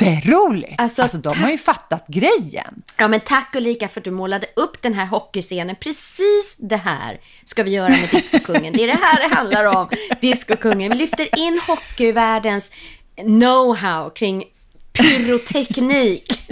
Jätteroligt! 0.00 0.74
Alltså, 0.78 1.02
Alltså, 1.02 1.18
de 1.18 1.38
har 1.38 1.50
ju 1.50 1.58
fattat 1.58 2.06
grejen. 2.08 2.82
Ja, 2.96 3.08
men 3.08 3.20
tack 3.20 3.54
Ulrika 3.56 3.88
för 3.88 4.00
att 4.00 4.04
du 4.04 4.10
målade 4.10 4.46
upp 4.56 4.82
den 4.82 4.94
här 4.94 5.06
hockeyscenen. 5.06 5.76
Precis 5.80 6.56
det 6.58 6.76
här 6.76 7.20
ska 7.44 7.62
vi 7.62 7.70
göra 7.70 7.88
med 7.88 8.08
Discokungen. 8.10 8.72
Det 8.72 8.82
är 8.82 8.86
det 8.86 8.98
här 9.02 9.28
det 9.28 9.34
handlar 9.34 9.64
om, 9.64 9.88
Discokungen. 10.20 10.90
Vi 10.92 10.96
lyfter 10.98 11.38
in 11.38 11.60
hockeyvärldens 11.66 12.72
know-how 13.16 14.10
kring 14.10 14.44
pyroteknik 14.92 16.50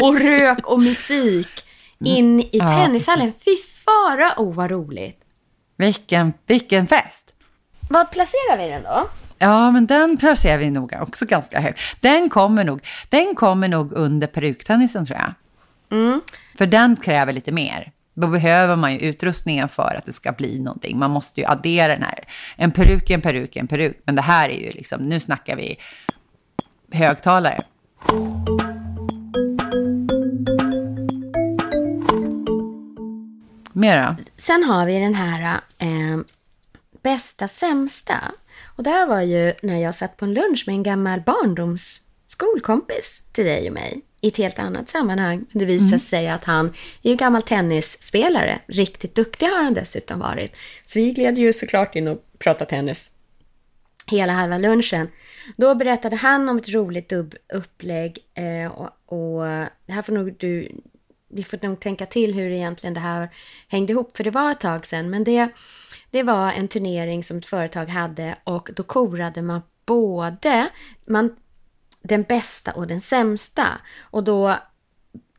och 0.00 0.20
rök 0.20 0.66
och 0.66 0.80
musik 0.80 1.48
in 2.04 2.40
i 2.40 2.48
Ja, 2.52 2.68
tennishallen. 2.68 3.32
Fy 3.44 3.56
fara, 3.84 4.34
oh 4.36 4.54
vad 4.54 4.70
roligt. 4.70 5.20
Vilken, 5.76 6.32
vilken 6.46 6.86
fest! 6.86 7.34
Var 7.90 8.04
placerar 8.04 8.58
vi 8.58 8.68
den 8.68 8.82
då? 8.82 9.08
Ja, 9.38 9.70
men 9.70 9.86
den 9.86 10.16
placerar 10.16 10.58
vi 10.58 10.70
nog 10.70 10.92
också 11.00 11.26
ganska 11.26 11.60
högt. 11.60 11.80
Den 12.00 12.28
kommer 12.28 12.64
nog, 12.64 12.80
den 13.08 13.34
kommer 13.34 13.68
nog 13.68 13.92
under 13.92 14.26
peruktennisen 14.26 15.06
tror 15.06 15.18
jag. 15.18 15.34
För 16.58 16.66
den 16.66 16.96
kräver 16.96 17.32
lite 17.32 17.52
mer. 17.52 17.92
Då 18.14 18.26
behöver 18.26 18.76
man 18.76 18.92
ju 18.92 18.98
utrustningen 18.98 19.68
för 19.68 19.94
att 19.98 20.06
det 20.06 20.12
ska 20.12 20.32
bli 20.32 20.58
någonting. 20.58 20.98
Man 20.98 21.10
måste 21.10 21.40
ju 21.40 21.46
addera 21.46 21.92
den 21.92 22.02
här. 22.02 22.24
En 22.56 22.70
peruk 22.70 23.10
är 23.10 23.14
en 23.14 23.20
peruk 23.20 23.56
är 23.56 23.60
en 23.60 23.68
peruk. 23.68 24.02
Men 24.04 24.14
det 24.14 24.22
här 24.22 24.48
är 24.48 24.60
ju 24.60 24.70
liksom, 24.70 25.08
nu 25.08 25.20
snackar 25.20 25.56
vi 25.56 25.76
högtalare. 26.92 27.62
Mera? 33.80 34.16
Sen 34.36 34.64
har 34.64 34.86
vi 34.86 34.98
den 34.98 35.14
här 35.14 35.60
eh, 35.78 36.18
bästa 37.02 37.48
sämsta. 37.48 38.14
Och 38.76 38.82
det 38.82 38.90
här 38.90 39.06
var 39.06 39.20
ju 39.20 39.52
när 39.62 39.80
jag 39.80 39.94
satt 39.94 40.16
på 40.16 40.24
en 40.24 40.34
lunch 40.34 40.64
med 40.66 40.74
en 40.74 40.82
gammal 40.82 41.20
barndomsskolkompis 41.20 43.22
till 43.32 43.44
dig 43.44 43.68
och 43.68 43.74
mig. 43.74 44.00
I 44.20 44.28
ett 44.28 44.36
helt 44.36 44.58
annat 44.58 44.88
sammanhang. 44.88 45.46
Det 45.52 45.64
visade 45.64 45.98
sig 45.98 46.28
att 46.28 46.44
han 46.44 46.66
är 47.02 47.10
ju 47.10 47.16
gammal 47.16 47.42
tennisspelare. 47.42 48.60
Riktigt 48.66 49.14
duktig 49.14 49.46
har 49.46 49.62
han 49.62 49.74
dessutom 49.74 50.18
varit. 50.18 50.56
Så 50.84 50.98
vi 50.98 51.12
gled 51.12 51.38
ju 51.38 51.52
såklart 51.52 51.96
in 51.96 52.08
och 52.08 52.18
pratade 52.38 52.70
tennis 52.70 53.10
hela 54.06 54.32
halva 54.32 54.58
lunchen. 54.58 55.08
Då 55.56 55.74
berättade 55.74 56.16
han 56.16 56.48
om 56.48 56.58
ett 56.58 56.68
roligt 56.68 57.08
dubbupplägg 57.08 58.18
eh, 58.34 58.72
och, 58.72 58.90
och 59.06 59.44
det 59.86 59.92
här 59.92 60.02
får 60.02 60.12
nog 60.12 60.34
du, 60.38 60.68
vi 61.30 61.44
får 61.44 61.58
nog 61.62 61.80
tänka 61.80 62.06
till 62.06 62.34
hur 62.34 62.50
egentligen 62.50 62.94
det 62.94 63.00
här 63.00 63.28
hängde 63.68 63.92
ihop, 63.92 64.16
för 64.16 64.24
det 64.24 64.30
var 64.30 64.50
ett 64.50 64.60
tag 64.60 64.86
sedan, 64.86 65.10
men 65.10 65.24
det, 65.24 65.48
det 66.10 66.22
var 66.22 66.52
en 66.52 66.68
turnering 66.68 67.24
som 67.24 67.38
ett 67.38 67.46
företag 67.46 67.86
hade 67.86 68.36
och 68.44 68.70
då 68.76 68.82
korade 68.82 69.42
man 69.42 69.62
både 69.86 70.68
man, 71.06 71.36
den 72.02 72.22
bästa 72.22 72.72
och 72.72 72.86
den 72.86 73.00
sämsta. 73.00 73.66
Och 74.00 74.24
då 74.24 74.56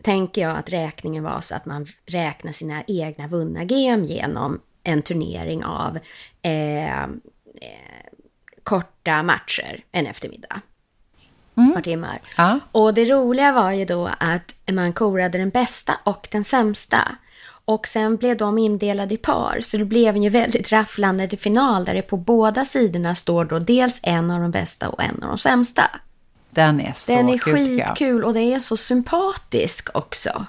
tänker 0.01 0.41
jag 0.41 0.57
att 0.57 0.69
räkningen 0.69 1.23
var 1.23 1.41
så 1.41 1.55
att 1.55 1.65
man 1.65 1.87
räknar 2.05 2.51
sina 2.51 2.83
egna 2.87 3.27
vunna 3.27 3.63
gem 3.63 4.05
genom 4.05 4.61
en 4.83 5.01
turnering 5.01 5.63
av 5.63 5.99
eh, 6.41 7.03
eh, 7.03 7.09
korta 8.63 9.23
matcher 9.23 9.83
en 9.91 10.07
eftermiddag. 10.07 10.61
Ett 11.55 11.73
par 11.73 11.81
timmar. 11.81 12.21
Ja. 12.37 12.59
Och 12.71 12.93
det 12.93 13.05
roliga 13.05 13.51
var 13.51 13.71
ju 13.71 13.85
då 13.85 14.09
att 14.19 14.55
man 14.71 14.93
korade 14.93 15.37
den 15.37 15.49
bästa 15.49 15.93
och 16.03 16.27
den 16.31 16.43
sämsta. 16.43 16.97
Och 17.65 17.87
sen 17.87 18.17
blev 18.17 18.37
de 18.37 18.57
indelade 18.57 19.13
i 19.13 19.17
par, 19.17 19.57
så 19.61 19.77
det 19.77 19.85
blev 19.85 20.17
ju 20.17 20.29
väldigt 20.29 20.71
rafflande 20.71 21.37
final 21.37 21.85
där 21.85 21.93
det 21.93 22.01
på 22.01 22.17
båda 22.17 22.65
sidorna 22.65 23.15
står 23.15 23.45
då 23.45 23.59
dels 23.59 23.99
en 24.03 24.31
av 24.31 24.41
de 24.41 24.51
bästa 24.51 24.89
och 24.89 25.03
en 25.03 25.23
av 25.23 25.29
de 25.29 25.37
sämsta. 25.37 25.83
Den 26.49 26.81
är 26.81 26.93
så 26.95 27.15
Den 27.15 27.29
är 27.29 27.37
kul, 27.37 27.55
skitkul 27.55 28.23
och 28.23 28.33
det 28.33 28.53
är 28.53 28.59
så 28.59 28.77
sympatisk 28.77 29.89
också 29.93 30.45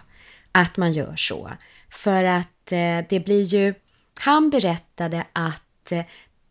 att 0.52 0.76
man 0.76 0.92
gör 0.92 1.16
så. 1.16 1.50
För 1.90 2.24
att 2.24 2.72
eh, 2.72 3.06
det 3.08 3.24
blir 3.24 3.42
ju, 3.42 3.74
han 4.20 4.50
berättade 4.50 5.24
att 5.32 5.92
eh, 5.92 6.04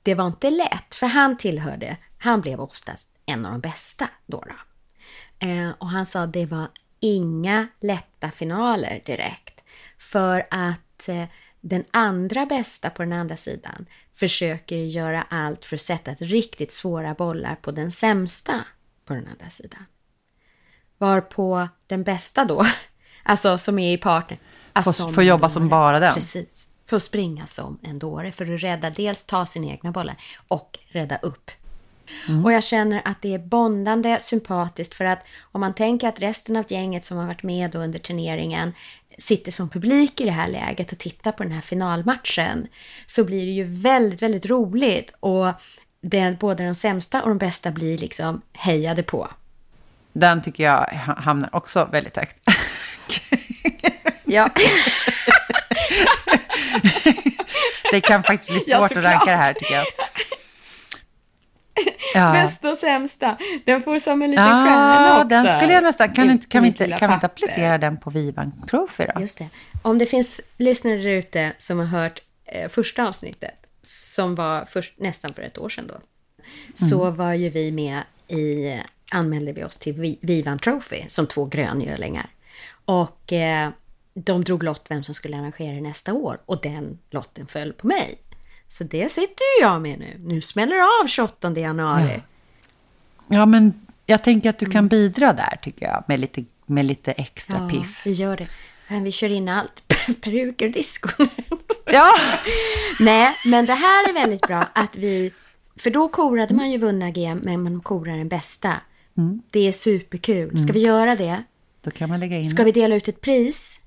det 0.03 0.15
var 0.15 0.27
inte 0.27 0.49
lätt, 0.49 0.95
för 0.95 1.07
han 1.07 1.37
tillhörde, 1.37 1.97
han 2.17 2.41
blev 2.41 2.61
oftast 2.61 3.09
en 3.31 3.45
av 3.45 3.51
de 3.51 3.61
bästa 3.61 4.09
då. 4.25 4.43
då. 4.47 5.47
Eh, 5.47 5.69
och 5.79 5.89
han 5.89 6.05
sa 6.05 6.21
att 6.21 6.33
det 6.33 6.45
var 6.45 6.67
inga 6.99 7.67
lätta 7.79 8.31
finaler 8.31 9.01
direkt. 9.05 9.63
För 9.97 10.45
att 10.49 11.09
eh, 11.09 11.23
den 11.61 11.83
andra 11.91 12.45
bästa 12.45 12.89
på 12.89 13.03
den 13.03 13.13
andra 13.13 13.35
sidan 13.35 13.85
försöker 14.13 14.75
göra 14.75 15.25
allt 15.29 15.65
för 15.65 15.75
att 15.75 15.81
sätta 15.81 16.11
ett 16.11 16.21
riktigt 16.21 16.71
svåra 16.71 17.13
bollar 17.13 17.55
på 17.55 17.71
den 17.71 17.91
sämsta 17.91 18.53
på 19.05 19.13
den 19.13 19.27
andra 19.27 19.49
sidan. 19.49 19.85
Varpå 20.97 21.67
den 21.87 22.03
bästa 22.03 22.45
då, 22.45 22.65
alltså 23.23 23.57
som 23.57 23.79
är 23.79 23.93
i 23.93 23.97
partner... 23.97 24.39
Alltså 24.73 25.03
Får- 25.03 25.13
får 25.13 25.23
jobba 25.23 25.49
som 25.49 25.69
bara 25.69 25.99
den. 25.99 26.13
Precis. 26.13 26.67
Får 26.85 26.99
springa 26.99 27.47
som 27.47 27.79
en 27.83 27.99
dåre 27.99 28.31
för 28.31 28.55
att 28.55 28.63
rädda, 28.63 28.89
dels 28.89 29.23
ta 29.23 29.45
sina 29.45 29.67
egna 29.67 29.91
bollar 29.91 30.15
och 30.47 30.79
rädda 30.87 31.17
upp. 31.17 31.51
Och 32.43 32.51
jag 32.53 32.63
känner 32.63 33.01
att 33.05 33.21
det 33.21 33.33
är 33.33 33.39
bondande, 33.39 34.17
sympatiskt 34.19 34.93
för 34.93 35.05
att 35.05 35.19
om 35.41 35.61
man 35.61 35.73
tänker 35.73 36.07
att 36.07 36.21
resten 36.21 36.55
av 36.55 36.65
gänget 36.67 37.05
som 37.05 37.17
har 37.17 37.25
varit 37.25 37.43
med 37.43 37.75
under 37.75 37.99
turneringen 37.99 38.73
sitter 39.17 39.51
som 39.51 39.69
publik 39.69 40.21
i 40.21 40.25
det 40.25 40.31
här 40.31 40.47
läget 40.47 40.91
och 40.91 40.97
tittar 40.97 41.31
på 41.31 41.43
den 41.43 41.51
här 41.51 41.61
finalmatchen 41.61 42.67
så 43.05 43.23
blir 43.23 43.45
det 43.45 43.51
ju 43.51 43.63
väldigt, 43.63 44.21
väldigt 44.21 44.45
roligt 44.45 45.13
och 45.19 45.47
den, 46.01 46.35
både 46.37 46.63
de 46.65 46.75
sämsta 46.75 47.21
och 47.21 47.29
de 47.29 47.37
bästa 47.37 47.71
blir 47.71 47.97
liksom 47.97 48.41
hejade 48.53 49.03
på. 49.03 49.27
Den 50.13 50.41
tycker 50.41 50.63
jag 50.63 50.77
ha- 51.05 51.19
hamnar 51.21 51.55
också 51.55 51.85
väldigt 51.91 52.17
högt. 52.17 52.35
Ja, 54.25 54.49
Det 57.91 58.01
kan 58.01 58.23
faktiskt 58.23 58.49
bli 58.49 58.63
Ja, 58.67 58.79
svårt 58.79 58.97
att 58.97 59.05
ranka 59.05 59.31
det 59.31 59.37
här 59.37 59.53
tycker 59.53 59.73
jag. 59.75 59.85
Ja. 62.13 62.31
bästa 62.31 62.71
och 62.71 62.77
sämsta. 62.77 63.37
Den 63.65 63.83
får 63.83 63.99
som 63.99 64.21
en 64.21 64.31
liten 64.31 64.45
stjärna 64.45 64.95
Ja, 65.09 65.15
också. 65.17 65.27
den 65.27 65.57
skulle 65.59 65.73
jag 65.73 65.83
nästan... 65.83 66.13
Kan, 66.13 66.29
inte, 66.31 66.47
kan, 66.47 66.61
vi 66.63 66.67
inte, 66.67 66.87
kan 66.91 67.09
vi 67.09 67.13
inte 67.13 67.25
applicera 67.25 67.77
den 67.77 67.97
på 67.97 68.09
Vivan 68.09 68.51
Trophy 68.69 69.05
då? 69.15 69.21
Just 69.21 69.37
det. 69.37 69.47
Om 69.81 69.97
det 69.97 70.05
finns 70.05 70.41
lyssnare 70.57 70.97
där 70.97 71.09
ute 71.09 71.51
som 71.57 71.79
har 71.79 71.85
hört 71.85 72.21
eh, 72.45 72.69
första 72.69 73.07
avsnittet, 73.07 73.55
som 73.83 74.35
var 74.35 74.65
först, 74.65 74.93
nästan 74.99 75.33
för 75.33 75.41
ett 75.41 75.57
år 75.57 75.69
sedan 75.69 75.87
då, 75.87 75.95
så 76.87 77.09
var 77.11 77.33
ju 77.33 77.49
vi 77.49 77.71
med 77.71 77.99
i, 78.27 78.79
anmälde 79.11 79.53
vi 79.53 79.63
oss 79.63 79.77
till 79.77 79.93
Vi- 79.93 80.19
Vivan 80.21 80.59
Trophy 80.59 81.03
som 81.07 81.27
två 81.27 81.45
gröngölingar. 81.45 82.29
Och 82.85 83.33
eh, 83.33 83.69
de 84.13 84.43
drog 84.43 84.63
lott 84.63 84.85
vem 84.89 85.03
som 85.03 85.15
skulle 85.15 85.37
arrangera 85.37 85.73
det 85.75 85.81
nästa 85.81 86.13
år 86.13 86.37
och 86.45 86.61
den 86.61 86.99
lotten 87.09 87.47
föll 87.47 87.73
på 87.73 87.87
mig. 87.87 88.17
Så 88.71 88.83
det 88.83 89.11
sitter 89.11 89.43
ju 89.59 89.65
jag 89.65 89.81
med 89.81 89.99
nu. 89.99 90.15
Nu 90.19 90.41
smäller 90.41 90.75
det 90.75 91.03
av 91.03 91.07
28 91.07 91.51
januari. 91.59 92.21
Ja, 93.27 93.45
men 93.45 93.73
jag 94.05 94.23
tänker 94.23 94.49
att 94.49 94.59
du 94.59 94.65
kan 94.65 94.87
bidra 94.87 95.33
där 95.33 95.59
tycker 95.61 95.85
jag, 95.85 96.03
med 96.07 96.19
lite, 96.19 96.45
med 96.65 96.85
lite 96.85 97.11
extra 97.11 97.57
Ja, 97.57 97.69
piff. 97.69 98.01
vi 98.05 98.11
gör 98.11 98.37
det. 98.37 98.47
Men 98.87 99.03
vi 99.03 99.11
kör 99.11 99.29
in 99.29 99.49
allt. 99.49 99.83
Peruker 100.21 100.65
och 100.65 100.71
disco. 100.71 101.09
Ja! 101.85 102.13
Nej, 102.99 103.35
men 103.45 103.65
det 103.65 103.73
här 103.73 104.09
är 104.09 104.13
väldigt 104.13 104.41
bra 104.47 104.65
att 104.73 104.95
vi... 104.95 105.33
För 105.75 105.89
då 105.89 106.07
korade 106.07 106.53
man 106.53 106.71
ju 106.71 106.77
vunna 106.77 107.09
GM, 107.11 107.37
men 107.43 107.63
man 107.63 107.81
korar 107.81 108.17
den 108.17 108.27
bästa. 108.27 108.73
Det 109.49 109.67
är 109.67 109.71
superkul. 109.71 110.59
Ska 110.59 110.73
vi 110.73 110.79
göra 110.85 111.15
det? 111.15 111.43
Då 111.81 111.91
kan 111.91 112.09
man 112.09 112.19
lägga 112.19 112.37
in... 112.37 112.45
Ska 112.45 112.63
vi 112.63 112.71
dela 112.71 112.95
ut 112.95 113.07
ett 113.07 113.21
pris? 113.21 113.80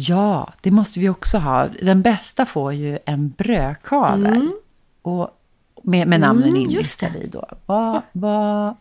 Ja, 0.00 0.52
det 0.60 0.70
måste 0.70 1.00
vi 1.00 1.08
också 1.08 1.38
ha. 1.38 1.68
Den 1.82 2.02
bästa 2.02 2.46
får 2.46 2.72
ju 2.72 2.98
en 3.04 3.28
brödkavel. 3.30 4.50
Och 5.02 5.30
med, 5.82 6.08
med 6.08 6.20
namnen 6.20 6.48
Mm, 6.48 6.60
inlistade 6.60 7.18
i 7.18 7.26
då. 7.26 7.48
Vad, 7.66 8.02
vad, 8.12 8.76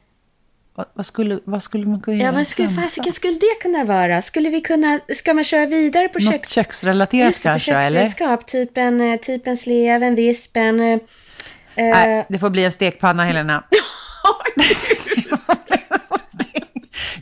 vad, 0.94 1.06
skulle, 1.06 1.40
vad 1.44 1.64
skulle 1.64 1.86
man 1.86 2.02
kunna 2.02 2.18
Ja, 2.18 2.24
göra? 2.24 2.32
vad 2.36 2.48
skulle, 2.48 2.70
fasiken 2.70 3.14
skulle 3.14 3.34
det 3.34 3.62
kunna 3.62 3.84
vara? 3.84 4.22
Skulle 4.22 4.50
vi 4.50 4.62
kunna... 4.62 5.00
Ska 5.16 5.34
man 5.34 5.44
köra 5.44 5.66
vidare 5.66 6.08
på 6.08 6.20
Något 6.20 6.34
köks... 6.34 6.50
köksrelaterat 6.50 7.28
Just 7.30 7.44
kanske, 7.44 7.72
köksredskap? 7.72 8.48
Typ 8.48 8.78
en, 8.78 9.02
eh, 9.02 9.20
typ 9.20 9.48
en 9.48 9.58
slev, 9.58 10.04
en 10.04 10.16
visp, 10.16 10.58
en... 10.58 10.80
eh, 10.80 11.00
Nej, 11.76 12.26
det 12.30 12.40
får 12.40 12.50
bli 12.50 12.64
en 12.66 12.72
stekpanna, 12.72 13.26
Helena. 13.26 13.64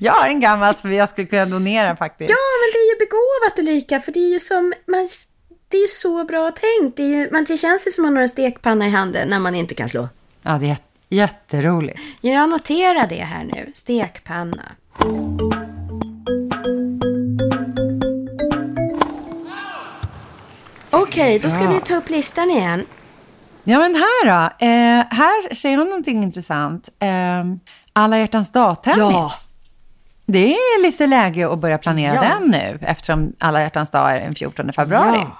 jag 0.05 0.13
har 0.13 0.27
en 0.27 0.39
gammal 0.39 0.75
som 0.75 0.93
jag 0.93 1.09
skulle 1.09 1.27
kunna 1.27 1.45
donera 1.45 1.95
faktiskt. 1.95 2.29
Ja, 2.29 2.35
men 2.61 2.69
det 2.73 2.77
är 2.77 2.89
ju 2.93 2.97
begåvat 3.05 3.59
Ulrika, 3.59 3.99
för 3.99 4.11
det 4.11 4.19
är 4.19 4.29
ju 4.29 4.39
som... 4.39 4.73
Man, 4.87 5.09
det 5.69 5.77
är 5.77 5.81
ju 5.81 5.87
så 5.87 6.23
bra 6.25 6.51
tänkt. 6.51 6.97
Det, 6.97 7.03
är 7.03 7.07
ju, 7.07 7.31
man, 7.31 7.43
det 7.43 7.57
känns 7.57 7.87
ju 7.87 7.91
som 7.91 8.05
att 8.05 8.09
man 8.11 8.15
har 8.15 8.21
en 8.23 8.29
stekpanna 8.29 8.87
i 8.87 8.89
handen 8.89 9.27
när 9.27 9.39
man 9.39 9.55
inte 9.55 9.73
kan 9.73 9.89
slå. 9.89 10.09
Ja, 10.41 10.51
det 10.51 10.65
är 10.65 10.69
jät- 10.69 10.81
jätteroligt. 11.09 11.99
Jag 12.21 12.49
noterar 12.49 13.07
det 13.07 13.23
här 13.23 13.43
nu. 13.43 13.71
Stekpanna. 13.73 14.63
Okej, 20.89 21.39
då 21.39 21.49
ska 21.49 21.67
vi 21.69 21.79
ta 21.79 21.95
upp 21.95 22.09
listan 22.09 22.51
igen. 22.51 22.85
Ja, 23.63 23.79
men 23.79 23.95
här 23.95 24.25
då. 24.25 24.65
Eh, 24.65 25.05
här 25.17 25.53
ser 25.53 25.69
jag 25.71 25.87
någonting 25.87 26.23
intressant. 26.23 26.89
Eh, 26.99 27.43
alla 27.93 28.19
hjärtans 28.19 28.51
dag-tennis. 28.51 28.99
Ja. 28.99 29.31
Det 30.25 30.53
är 30.53 30.81
lite 30.85 31.07
läge 31.07 31.53
att 31.53 31.59
börja 31.59 31.77
planera 31.77 32.15
Ja. 32.15 32.21
den 32.21 32.47
nu, 32.51 32.79
eftersom 32.81 33.33
alla 33.39 33.61
hjärtans 33.61 33.89
dag 33.89 34.11
är 34.13 34.19
den 34.21 34.33
14 34.35 34.73
februari. 34.73 35.17
Ja. 35.17 35.37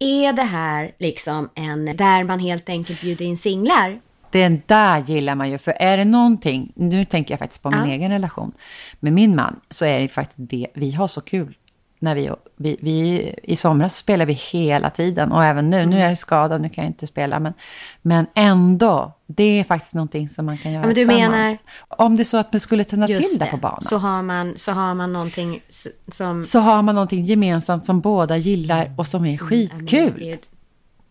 Är 0.00 0.32
det 0.32 0.42
här 0.42 0.92
liksom 0.98 1.48
en 1.54 1.96
där 1.96 2.24
man 2.24 2.38
helt 2.38 2.68
enkelt 2.68 3.00
bjuder 3.00 3.24
in 3.24 3.36
singlar? 3.36 4.00
Den 4.30 4.62
där 4.66 4.98
gillar 4.98 5.34
man 5.34 5.50
ju, 5.50 5.58
för 5.58 5.74
är 5.80 5.96
det 5.96 6.04
någonting, 6.04 6.72
nu 6.74 7.04
tänker 7.04 7.32
jag 7.32 7.38
faktiskt 7.38 7.62
på 7.62 7.70
min 7.70 7.80
Ja. 7.80 7.86
egen 7.94 8.10
relation 8.10 8.52
med 9.00 9.12
min 9.12 9.36
man, 9.36 9.60
så 9.68 9.84
är 9.84 10.00
det 10.00 10.08
faktiskt 10.08 10.38
det, 10.50 10.66
vi 10.74 10.92
har 10.92 11.06
så 11.06 11.20
kul. 11.20 11.54
När 12.00 12.14
vi, 12.14 12.30
vi, 12.56 12.76
vi, 12.80 13.34
I 13.42 13.56
somras 13.56 13.96
spelar 13.96 14.26
vi 14.26 14.32
hela 14.32 14.90
tiden 14.90 15.32
och 15.32 15.44
även 15.44 15.70
nu, 15.70 15.86
nu 15.86 15.96
är 15.96 16.00
jag 16.00 16.10
ju 16.10 16.16
skadad, 16.16 16.60
nu 16.60 16.68
kan 16.68 16.84
jag 16.84 16.90
inte 16.90 17.06
spela, 17.06 17.40
men, 17.40 17.52
men 18.02 18.26
ändå, 18.34 19.12
det 19.26 19.42
är 19.60 19.64
faktiskt 19.64 19.94
någonting 19.94 20.28
som 20.28 20.46
man 20.46 20.58
kan 20.58 20.72
göra 20.72 20.80
men 20.86 20.94
du 20.94 21.06
tillsammans. 21.06 21.30
menar- 21.30 21.58
Om 21.88 22.16
det 22.16 22.22
är 22.22 22.24
så 22.24 22.36
att 22.36 22.52
man 22.52 22.60
skulle 22.60 22.84
tända 22.84 23.06
till 23.06 23.22
det. 23.38 23.46
på 23.50 23.56
banan, 23.56 23.82
Så 23.82 23.88
så. 23.88 23.98
har 23.98 24.22
man, 24.22 24.52
så 24.56 24.72
har 24.72 24.94
man 24.94 25.12
någonting 25.12 25.60
som... 26.12 26.44
har 26.54 26.82
man 26.82 26.94
någonting 26.94 27.24
gemensamt 27.24 27.84
som 27.84 28.00
båda 28.00 28.36
gillar 28.36 28.92
och 28.98 29.06
som 29.06 29.24
är 29.24 29.28
Mm, 29.28 29.38
skitkul. 29.38 30.38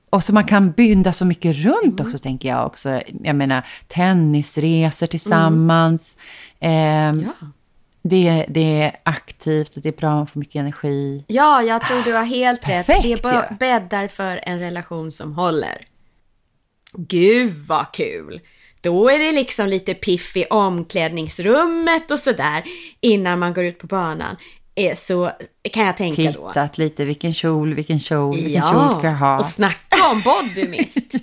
Och 0.09 0.23
så 0.23 0.33
man 0.33 0.43
kan 0.43 0.71
binda 0.71 1.11
så 1.13 1.25
mycket 1.25 1.55
runt 1.55 1.99
också, 1.99 2.17
tänker 2.17 2.49
jag 2.49 2.65
också. 2.65 3.01
Jag 3.23 3.35
menar, 3.35 3.63
tennisresor 3.87 5.07
tillsammans. 5.07 6.17
Ehm, 6.59 7.21
Ja. 7.21 7.31
Det, 8.09 8.45
det 8.49 8.81
är 8.81 8.99
aktivt 9.03 9.75
och 9.75 9.81
det 9.81 9.89
är 9.89 9.93
bra, 9.93 10.15
man 10.15 10.27
får 10.27 10.39
mycket 10.39 10.55
energi. 10.59 11.23
Ja, 11.27 11.61
jag 11.63 11.85
tror 11.85 12.01
du 12.03 12.13
har 12.13 12.23
helt 12.23 12.59
rätt. 12.69 12.87
Perfekt 12.87 13.23
Det 13.23 13.47
ju. 13.49 13.55
bäddar 13.59 14.07
för 14.07 14.39
en 14.43 14.59
relation 14.59 15.11
som 15.11 15.33
håller. 15.33 15.85
Gud 16.93 17.53
vad 17.67 17.91
kul! 17.93 18.41
Då 18.81 19.09
är 19.09 19.19
det 19.19 19.31
liksom 19.31 19.67
lite 19.67 19.93
piff 19.93 20.37
i 20.37 20.45
omklädningsrummet 20.45 22.11
och 22.11 22.19
sådär 22.19 22.63
innan 23.01 23.39
man 23.39 23.53
går 23.53 23.63
ut 23.63 23.79
på 23.79 23.87
banan. 23.87 24.35
Eh, 24.75 24.95
Så 24.95 25.31
kan 25.71 25.85
jag 25.85 25.97
tänka 25.97 26.21
då. 26.31 26.47
Tittat 26.47 26.77
lite, 26.77 27.05
vilken 27.05 27.33
kjol, 27.33 27.73
vilken 27.73 27.99
kjol, 27.99 28.35
vilken 28.35 28.61
kjol 28.61 28.91
ska 28.93 29.07
jag 29.07 29.15
ha? 29.15 29.37
och 29.39 29.45
snacka 29.45 29.97
om 30.11 30.21
body 30.21 30.67
mist. 30.67 31.11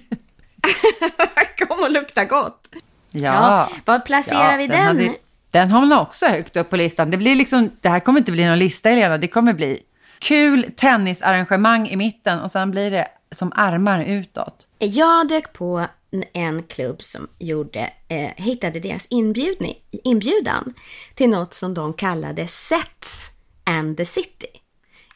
Kom 1.69 1.81
och 1.81 1.91
lukta 1.91 2.25
gott. 2.25 2.69
Ja, 3.13 3.69
var 3.85 3.99
placerar 3.99 4.59
vi 4.59 4.67
den? 4.67 4.81
hade- 4.87 5.15
den 5.55 5.71
har 5.71 5.81
man 5.81 5.99
också 5.99 6.27
högt 6.27 6.57
upp 6.57 6.71
på 6.71 6.77
listan. 6.77 7.11
Det, 7.11 7.17
blir 7.17 7.35
liksom, 7.35 7.71
det 7.81 7.89
här 7.89 8.01
kommer 8.01 8.19
inte 8.19 8.33
bli 8.33 8.45
någon 8.45 8.59
lista, 8.59 8.89
Helena. 8.89 9.19
Det 9.19 9.29
kommer 9.29 9.53
bli 9.53 9.81
kul 10.19 10.73
tennisarrangemang 10.77 11.89
i 11.89 11.97
mitten 11.97 12.41
och 12.41 12.51
sen 12.51 12.71
blir 12.71 12.91
det 12.91 13.07
som 13.35 13.53
armar 13.55 14.05
utåt. 14.05 14.67
Jag 14.79 15.29
dök 15.29 15.53
på 15.53 15.87
en 16.33 16.63
klubb 16.63 17.03
som 17.03 17.29
gjorde, 17.39 17.91
eh, 18.09 18.31
hittade 18.37 18.81
deras 18.81 19.07
inbjudning, 19.11 19.75
inbjudan 20.05 20.75
till 21.15 21.31
något 21.31 21.55
som 21.55 21.75
de 21.75 21.93
kallade 21.93 22.47
Sets 22.47 23.31
and 23.65 23.97
the 23.97 24.05
City. 24.05 24.47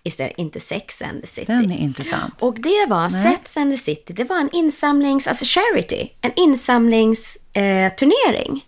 Istället 0.03 0.39
inte 0.39 0.61
Sex 0.61 1.03
and 1.03 1.21
the 1.21 1.27
City. 1.27 1.53
Den 1.53 1.73
är 1.73 1.79
intressant. 1.79 2.43
Och 2.43 2.55
det 2.55 2.87
var 2.89 3.09
Sets 3.09 3.57
and 3.57 3.73
the 3.73 3.79
City, 3.79 4.13
det 4.13 4.25
var 4.25 4.41
en 4.41 4.51
insamlings, 4.53 5.27
alltså 5.27 5.45
charity, 5.45 6.09
en 6.21 6.33
insamlingsturnering. 6.37 7.87
Eh, 7.87 7.95
turnering 7.95 8.65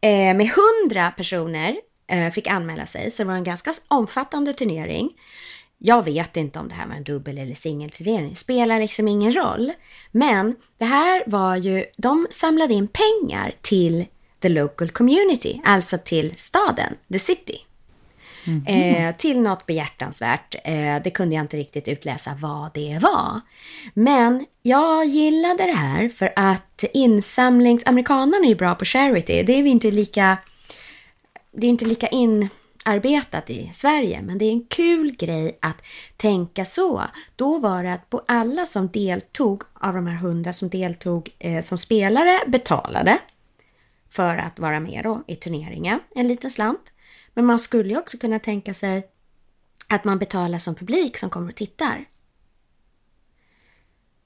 eh, 0.00 0.36
med 0.36 0.50
hundra 0.50 1.10
personer 1.10 1.76
eh, 2.10 2.30
fick 2.30 2.46
anmäla 2.46 2.86
sig, 2.86 3.10
så 3.10 3.22
det 3.22 3.26
var 3.26 3.34
en 3.34 3.44
ganska 3.44 3.72
omfattande 3.88 4.52
turnering. 4.52 5.10
Jag 5.78 6.04
vet 6.04 6.36
inte 6.36 6.58
om 6.58 6.68
det 6.68 6.74
här 6.74 6.86
var 6.86 6.94
en 6.94 7.04
dubbel 7.04 7.38
eller 7.38 7.54
singelturnering, 7.54 8.36
spelar 8.36 8.80
liksom 8.80 9.08
ingen 9.08 9.32
roll. 9.32 9.72
Men 10.10 10.56
det 10.78 10.84
här 10.84 11.22
var 11.26 11.56
ju, 11.56 11.84
de 11.96 12.26
samlade 12.30 12.74
in 12.74 12.88
pengar 12.88 13.54
till 13.60 14.04
the 14.40 14.48
local 14.48 14.90
community, 14.90 15.60
alltså 15.64 15.98
till 15.98 16.34
staden, 16.36 16.94
the 17.12 17.18
city. 17.18 17.58
Mm. 18.66 19.06
Eh, 19.06 19.16
till 19.16 19.40
något 19.40 19.66
behjärtansvärt. 19.66 20.54
Eh, 20.64 21.02
det 21.04 21.10
kunde 21.10 21.34
jag 21.34 21.44
inte 21.44 21.56
riktigt 21.56 21.88
utläsa 21.88 22.36
vad 22.40 22.70
det 22.74 22.98
var. 23.02 23.40
Men 23.94 24.46
jag 24.62 25.04
gillade 25.06 25.66
det 25.66 25.76
här 25.76 26.08
för 26.08 26.32
att 26.36 26.84
insamlings... 26.92 27.86
Amerikanerna 27.86 28.44
är 28.44 28.48
ju 28.48 28.54
bra 28.54 28.74
på 28.74 28.84
charity. 28.84 29.42
Det 29.42 29.58
är 29.58 29.62
vi 29.62 29.70
inte 29.70 29.90
lika 29.90 30.38
det 31.52 31.66
är 31.66 31.70
inte 31.70 31.84
lika 31.84 32.06
inarbetat 32.06 33.50
i 33.50 33.70
Sverige, 33.72 34.22
men 34.22 34.38
det 34.38 34.44
är 34.44 34.52
en 34.52 34.64
kul 34.64 35.16
grej 35.16 35.58
att 35.62 35.82
tänka 36.16 36.64
så. 36.64 37.02
Då 37.36 37.58
var 37.58 37.84
det 37.84 37.92
att 37.92 38.10
på 38.10 38.22
alla 38.28 38.66
som 38.66 38.88
deltog, 38.88 39.62
av 39.74 39.94
de 39.94 40.06
här 40.06 40.16
hundra 40.16 40.52
som 40.52 40.68
deltog 40.68 41.30
eh, 41.38 41.62
som 41.62 41.78
spelare, 41.78 42.38
betalade 42.46 43.18
för 44.10 44.38
att 44.38 44.58
vara 44.58 44.80
med 44.80 45.04
då 45.04 45.22
i 45.26 45.36
turneringen, 45.36 46.00
en 46.14 46.28
liten 46.28 46.50
slant. 46.50 46.92
Men 47.34 47.44
man 47.44 47.58
skulle 47.58 47.88
ju 47.88 47.98
också 47.98 48.18
kunna 48.18 48.38
tänka 48.38 48.74
sig 48.74 49.06
att 49.88 50.04
man 50.04 50.18
betalar 50.18 50.58
som 50.58 50.74
publik 50.74 51.16
som 51.16 51.30
kommer 51.30 51.48
och 51.48 51.56
tittar. 51.56 52.04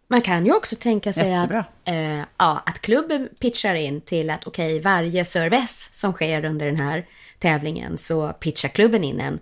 Man 0.09 0.21
kan 0.21 0.47
ju 0.47 0.53
också 0.53 0.77
tänka 0.77 1.13
sig 1.13 1.35
att, 1.35 1.51
eh, 1.85 2.19
ja, 2.37 2.63
att 2.67 2.81
klubben 2.81 3.29
pitchar 3.41 3.75
in 3.75 4.01
till 4.01 4.31
att 4.31 4.47
okej, 4.47 4.67
okay, 4.67 4.81
varje 4.81 5.25
service 5.25 5.91
som 5.93 6.13
sker 6.13 6.45
under 6.45 6.67
den 6.67 6.77
här 6.77 7.07
tävlingen 7.39 7.99
så 7.99 8.33
pitchar 8.33 8.69
klubben 8.69 9.05
in 9.05 9.21
en 9.21 9.39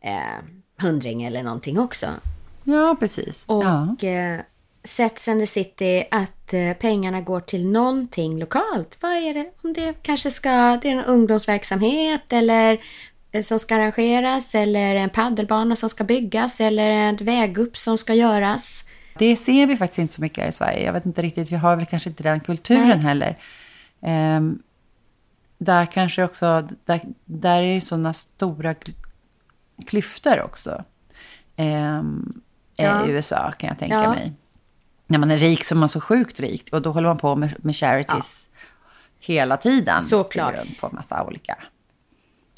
eh, 0.00 0.44
hundring 0.78 1.24
eller 1.24 1.42
någonting 1.42 1.78
också. 1.78 2.06
Ja, 2.64 2.96
precis. 3.00 3.44
Och 3.46 3.64
ja. 3.64 4.08
eh, 4.08 4.40
Sets 4.86 5.28
and 5.28 5.40
the 5.40 5.46
City 5.46 6.04
att 6.10 6.52
eh, 6.52 6.72
pengarna 6.72 7.20
går 7.20 7.40
till 7.40 7.68
någonting 7.68 8.38
lokalt. 8.38 8.98
Vad 9.00 9.12
är 9.12 9.34
det? 9.34 9.50
Om 9.62 9.72
det 9.72 10.02
kanske 10.02 10.30
ska, 10.30 10.78
det 10.82 10.88
är 10.88 10.92
en 10.92 11.04
ungdomsverksamhet 11.04 12.32
eller 12.32 12.78
eh, 13.32 13.42
som 13.42 13.58
ska 13.58 13.74
arrangeras 13.74 14.54
eller 14.54 14.94
en 14.94 15.10
paddelbana 15.10 15.76
som 15.76 15.90
ska 15.90 16.04
byggas 16.04 16.60
eller 16.60 16.90
en 16.90 17.16
vägupp 17.16 17.76
som 17.76 17.98
ska 17.98 18.14
göras. 18.14 18.84
Det 19.18 19.36
ser 19.36 19.66
vi 19.66 19.76
faktiskt 19.76 19.98
inte 19.98 20.14
så 20.14 20.22
mycket 20.22 20.44
här 20.44 20.48
i 20.48 20.52
Sverige. 20.52 20.84
Jag 20.84 20.92
vet 20.92 21.06
inte 21.06 21.22
riktigt, 21.22 21.52
vi 21.52 21.56
har 21.56 21.76
väl 21.76 21.86
kanske 21.86 22.08
inte 22.08 22.22
den 22.22 22.40
kulturen 22.40 22.88
Nej. 22.88 22.98
heller. 22.98 23.36
Um, 24.00 24.62
där 25.58 25.86
kanske 25.86 26.24
också, 26.24 26.68
där, 26.84 27.00
där 27.24 27.62
är 27.62 27.74
det 27.74 27.80
sådana 27.80 28.12
stora 28.12 28.74
klyftor 29.86 30.42
också. 30.42 30.84
Um, 31.56 32.42
ja. 32.76 33.06
I 33.06 33.10
USA 33.10 33.52
kan 33.52 33.68
jag 33.68 33.78
tänka 33.78 33.94
ja. 33.94 34.10
mig. 34.10 34.32
När 35.06 35.18
man 35.18 35.30
är 35.30 35.38
rik 35.38 35.64
så 35.64 35.74
är 35.74 35.76
man 35.76 35.88
så 35.88 36.00
sjukt 36.00 36.40
rik 36.40 36.68
och 36.72 36.82
då 36.82 36.92
håller 36.92 37.08
man 37.08 37.18
på 37.18 37.36
med, 37.36 37.54
med 37.64 37.76
charities 37.76 38.48
ja. 38.52 38.58
hela 39.20 39.56
tiden. 39.56 40.02
Såklart. 40.02 40.54
På 40.80 40.88
massa 40.92 41.24
olika. 41.24 41.56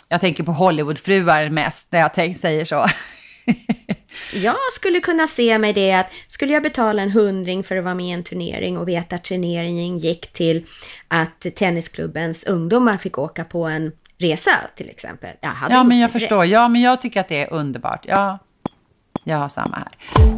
Jag 0.08 0.20
tänker 0.20 0.44
på 0.44 0.52
Hollywoodfruar 0.52 1.50
mest 1.50 1.92
när 1.92 2.00
jag 2.00 2.14
tänk, 2.14 2.38
säger 2.38 2.64
så. 2.64 2.87
Jag 4.32 4.56
skulle 4.72 5.00
kunna 5.00 5.26
se 5.26 5.58
mig 5.58 5.72
det 5.72 5.92
att 5.92 6.12
skulle 6.26 6.52
jag 6.52 6.62
betala 6.62 7.02
en 7.02 7.11
hundring 7.11 7.64
för 7.64 7.76
att 7.76 7.84
vara 7.84 7.94
med 7.94 8.06
i 8.06 8.11
en 8.11 8.24
turnering 8.24 8.78
och 8.78 8.88
veta 8.88 9.16
att 9.16 9.24
turneringen 9.24 9.98
gick 9.98 10.32
till 10.32 10.66
att 11.08 11.40
tennisklubbens 11.40 12.44
ungdomar 12.44 12.98
fick 12.98 13.18
åka 13.18 13.44
på 13.44 13.64
en 13.64 13.92
resa 14.18 14.50
till 14.74 14.88
exempel. 14.88 15.30
Jag 15.40 15.52
ja, 15.70 15.84
men 15.84 15.98
jag 15.98 16.12
förstår. 16.12 16.44
Ja, 16.44 16.68
men 16.68 16.80
jag 16.80 17.00
tycker 17.00 17.20
att 17.20 17.28
det 17.28 17.42
är 17.42 17.52
underbart. 17.52 18.04
Ja, 18.08 18.38
jag 19.24 19.37
har 19.37 19.48
samma 19.48 19.76
här. 19.76 20.38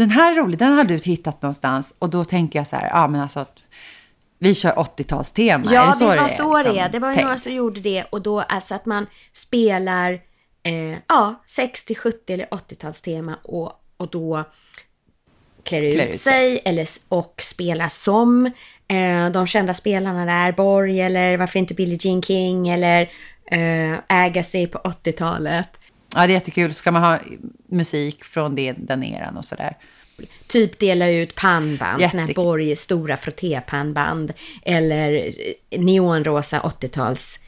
Den 0.00 0.10
här 0.10 0.32
är 0.32 0.36
rolig, 0.36 0.58
den 0.58 0.72
har 0.72 0.84
du 0.84 0.96
hittat 0.96 1.42
någonstans 1.42 1.94
och 1.98 2.10
då 2.10 2.24
tänker 2.24 2.58
jag 2.58 2.66
så 2.66 2.76
här, 2.76 2.88
ja 2.88 3.08
men 3.08 3.20
alltså 3.20 3.44
vi 4.38 4.54
kör 4.54 4.72
80-talstema. 4.72 5.68
Ja, 5.72 5.94
det, 5.98 6.04
var 6.04 6.28
så 6.28 6.62
det 6.62 6.68
är. 6.68 6.72
Liksom, 6.72 6.92
det 6.92 6.98
var 6.98 7.14
ju 7.14 7.22
några 7.22 7.36
som 7.36 7.52
gjorde 7.52 7.80
det 7.80 8.04
och 8.10 8.22
då 8.22 8.40
alltså 8.40 8.74
att 8.74 8.86
man 8.86 9.06
spelar 9.32 10.12
eh, 10.62 10.98
ja, 11.08 11.42
60, 11.46 11.94
70 11.94 12.32
eller 12.32 12.46
80-talstema 12.46 13.34
och, 13.42 13.72
och 13.96 14.10
då 14.10 14.44
klär 15.64 15.82
ut, 15.82 15.94
klär 15.94 16.06
ut 16.06 16.18
sig, 16.18 16.56
sig 16.56 16.62
eller, 16.64 16.86
och 17.08 17.40
spelar 17.42 17.88
som 17.88 18.46
eh, 18.88 19.30
de 19.32 19.46
kända 19.46 19.74
spelarna 19.74 20.24
där, 20.24 20.52
Borg 20.52 21.00
eller 21.00 21.36
varför 21.36 21.58
inte 21.58 21.74
Billie 21.74 21.98
Jean 22.00 22.22
King 22.22 22.68
eller 22.68 23.10
eh, 23.50 23.98
Agassi 24.06 24.66
på 24.66 24.78
80-talet. 24.78 25.79
Ja, 26.14 26.26
det 26.26 26.32
är 26.32 26.34
jättekul. 26.34 26.74
Ska 26.74 26.90
man 26.90 27.02
ha 27.02 27.18
musik 27.68 28.24
från 28.24 28.54
det, 28.54 28.72
den 28.72 29.04
eran 29.04 29.36
och 29.36 29.44
sådär. 29.44 29.76
Typ 30.46 30.78
dela 30.78 31.10
ut 31.10 31.34
pannband, 31.34 32.10
sådana 32.10 32.26
här 32.26 32.34
Borg 32.34 32.76
stora 32.76 33.16
frottépannband. 33.16 34.32
Eller 34.62 35.32
neonrosa 35.70 36.60
80-tals 36.60 37.38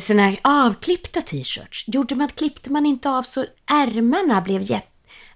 sådana 0.00 0.22
här 0.22 0.40
avklippta 0.42 1.20
t-shirts. 1.20 1.84
Gjorde 1.86 2.14
man, 2.14 2.28
klippte 2.28 2.72
man 2.72 2.86
inte 2.86 3.10
av 3.10 3.22
så 3.22 3.44
ärmarna 3.66 4.40
blev 4.40 4.62
jätte, 4.62 4.86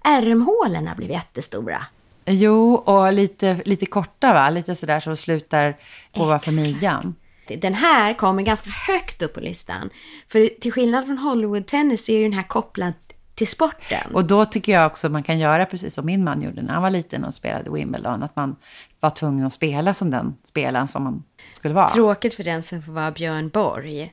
ärmhålorna 0.05 0.95
blev 0.95 1.11
jättestora. 1.11 1.87
Jo, 2.27 2.75
och 2.75 3.13
lite, 3.13 3.61
lite 3.65 3.87
korta 3.87 4.33
va? 4.35 4.51
Lite 4.51 4.77
sådär 4.77 5.01
som 5.01 5.17
slutar 5.17 5.77
ovanför 6.15 6.53
midjan. 6.53 7.15
Den 7.49 7.75
här 7.75 8.15
kommer 8.15 8.43
ganska 8.43 8.71
högt 8.71 9.23
upp 9.23 9.35
på 9.35 9.41
listan. 9.41 9.91
För 10.29 10.61
till 10.61 10.73
skillnad 10.73 11.07
från 11.07 11.19
Hollywood-tennis 11.19 12.05
så 12.05 12.13
är 12.13 12.23
den 12.23 12.33
här 12.33 12.43
kopplad 12.43 12.93
till 13.35 13.49
sporten. 13.49 14.13
Och 14.13 14.25
då 14.25 14.45
tycker 14.45 14.73
jag 14.73 14.87
också 14.87 15.09
man 15.09 15.23
kan 15.23 15.39
göra 15.39 15.67
precis 15.67 15.95
som 15.95 16.07
min 16.07 16.25
man 16.25 16.43
gjorde 16.43 16.63
när 16.63 16.73
han 16.73 16.83
var 16.83 16.91
liten 16.91 17.25
och 17.25 17.35
spelade 17.35 17.71
Wimbledon. 17.71 18.23
Att 18.23 18.37
man 18.37 18.57
var 19.01 19.11
tvungen 19.11 19.47
att 19.47 19.53
spela 19.53 19.95
som 19.95 20.11
den 20.11 20.37
spelaren 20.45 20.89
som 20.89 21.05
man 21.05 21.23
skulle 21.53 21.75
vara. 21.75 21.91
Tråkigt 21.91 22.35
för 22.35 22.45
den 22.45 22.63
som 22.63 22.83
får 22.83 22.93
vara 22.93 23.11
Björn 23.11 23.49
Borg. 23.49 24.13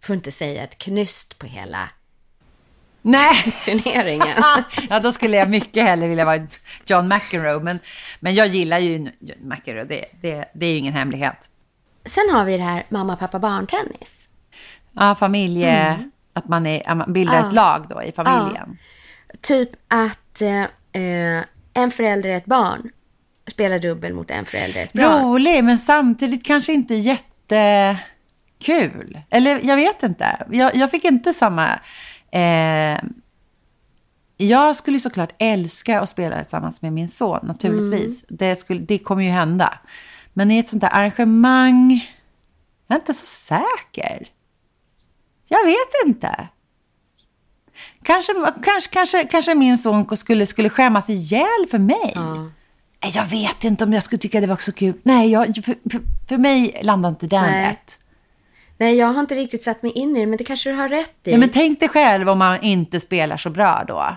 Får 0.00 0.16
inte 0.16 0.32
säga 0.32 0.62
ett 0.62 0.78
knyst 0.78 1.38
på 1.38 1.46
hela 1.46 1.88
Nej. 3.02 3.34
turneringen. 3.64 4.42
ja, 4.90 5.00
då 5.00 5.12
skulle 5.12 5.36
jag 5.36 5.50
mycket 5.50 5.84
hellre 5.84 6.08
vilja 6.08 6.24
vara 6.24 6.46
John 6.86 7.08
McEnroe. 7.08 7.60
Men, 7.60 7.78
men 8.20 8.34
jag 8.34 8.46
gillar 8.46 8.78
ju 8.78 9.10
McEnroe, 9.40 9.84
det, 9.84 10.04
det, 10.20 10.44
det 10.54 10.66
är 10.66 10.70
ju 10.70 10.76
ingen 10.76 10.94
hemlighet. 10.94 11.50
Sen 12.04 12.24
har 12.32 12.44
vi 12.44 12.56
det 12.56 12.62
här 12.62 12.82
mamma, 12.88 13.16
pappa, 13.16 13.38
barn-tennis. 13.38 14.28
Ja, 14.92 15.14
familje... 15.14 15.70
Mm. 15.70 16.10
Att 16.36 16.48
man, 16.48 16.66
är, 16.66 16.90
att 16.90 16.96
man 16.96 17.12
bildar 17.12 17.34
ja. 17.34 17.48
ett 17.48 17.54
lag 17.54 17.86
då 17.88 18.02
i 18.02 18.12
familjen. 18.12 18.78
Ja. 19.28 19.34
Typ 19.40 19.70
att 19.88 20.40
eh, 20.42 20.64
en 21.74 21.90
förälder 21.90 22.30
är 22.30 22.36
ett 22.36 22.44
barn 22.44 22.90
spelar 23.46 23.78
dubbel 23.78 24.14
mot 24.14 24.30
en 24.30 24.44
förälder 24.44 24.82
ett 24.82 24.92
barn. 24.92 25.22
Rolig, 25.24 25.64
men 25.64 25.78
samtidigt 25.78 26.44
kanske 26.44 26.72
inte 26.72 26.94
jättekul. 26.94 28.00
Eller 29.30 29.60
jag 29.62 29.76
vet 29.76 30.02
inte. 30.02 30.46
Jag, 30.50 30.76
jag 30.76 30.90
fick 30.90 31.04
inte 31.04 31.34
samma... 31.34 31.68
Eh, 32.30 32.98
jag 34.36 34.76
skulle 34.76 35.00
såklart 35.00 35.34
älska 35.38 36.00
att 36.00 36.08
spela 36.08 36.42
tillsammans 36.42 36.82
med 36.82 36.92
min 36.92 37.08
son, 37.08 37.40
naturligtvis. 37.42 38.24
Mm. 38.24 38.36
Det, 38.38 38.56
skulle, 38.56 38.80
det 38.80 38.98
kommer 38.98 39.22
ju 39.22 39.30
hända. 39.30 39.78
Men 40.34 40.50
i 40.50 40.58
ett 40.58 40.68
sånt 40.68 40.80
där 40.80 40.94
arrangemang, 40.94 42.10
jag 42.86 42.96
är 42.96 43.00
inte 43.00 43.14
så 43.14 43.26
säker. 43.26 44.28
Jag 45.48 45.64
vet 45.64 46.06
inte. 46.06 46.48
Kanske, 48.02 48.32
kanske, 48.62 48.90
kanske, 48.90 49.24
kanske 49.24 49.54
min 49.54 49.78
son 49.78 50.16
skulle, 50.16 50.46
skulle 50.46 50.70
skämmas 50.70 51.08
ihjäl 51.08 51.66
för 51.70 51.78
mig. 51.78 52.12
Ja. 52.14 52.50
Jag 53.14 53.26
vet 53.26 53.64
inte 53.64 53.84
om 53.84 53.92
jag 53.92 54.02
skulle 54.02 54.18
tycka 54.18 54.40
det 54.40 54.46
var 54.46 54.56
så 54.56 54.72
kul. 54.72 54.94
Nej, 55.02 55.30
jag, 55.30 55.56
för, 55.64 55.74
för, 56.28 56.38
mig 56.38 56.80
landar 56.82 57.08
inte 57.08 57.26
den 57.26 57.42
Nej. 57.42 57.66
rätt. 57.66 57.98
Nej, 58.78 58.94
jag 58.94 59.06
har 59.06 59.20
inte 59.20 59.34
riktigt 59.34 59.62
satt 59.62 59.82
mig 59.82 59.92
in 59.92 60.16
i 60.16 60.20
det, 60.20 60.26
men 60.26 60.36
det 60.36 60.44
kanske 60.44 60.70
du 60.70 60.76
har 60.76 60.88
rätt 60.88 61.16
i. 61.24 61.30
Ja, 61.30 61.38
men 61.38 61.48
tänk 61.48 61.80
dig 61.80 61.88
själv 61.88 62.28
om 62.28 62.38
man 62.38 62.62
inte 62.62 63.00
spelar 63.00 63.36
så 63.36 63.50
bra 63.50 63.84
då. 63.88 64.16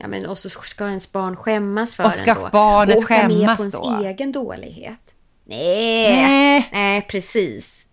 Ja, 0.00 0.08
men 0.08 0.26
och 0.26 0.38
så 0.38 0.50
ska 0.50 0.88
ens 0.88 1.12
barn 1.12 1.36
skämmas 1.36 1.94
för 1.94 2.04
Och 2.04 2.12
ska 2.12 2.30
en 2.30 2.40
då. 2.40 2.48
barnet 2.52 2.96
och 2.96 3.02
åka 3.02 3.28
med 3.28 3.38
skämmas 3.38 3.56
på 3.56 3.62
ens 3.62 3.74
då? 3.74 4.04
egen 4.04 4.32
dålighet. 4.32 5.13
Nej. 5.44 6.12
Nej. 6.12 6.68
Nej, 6.72 7.02
precis. 7.02 7.86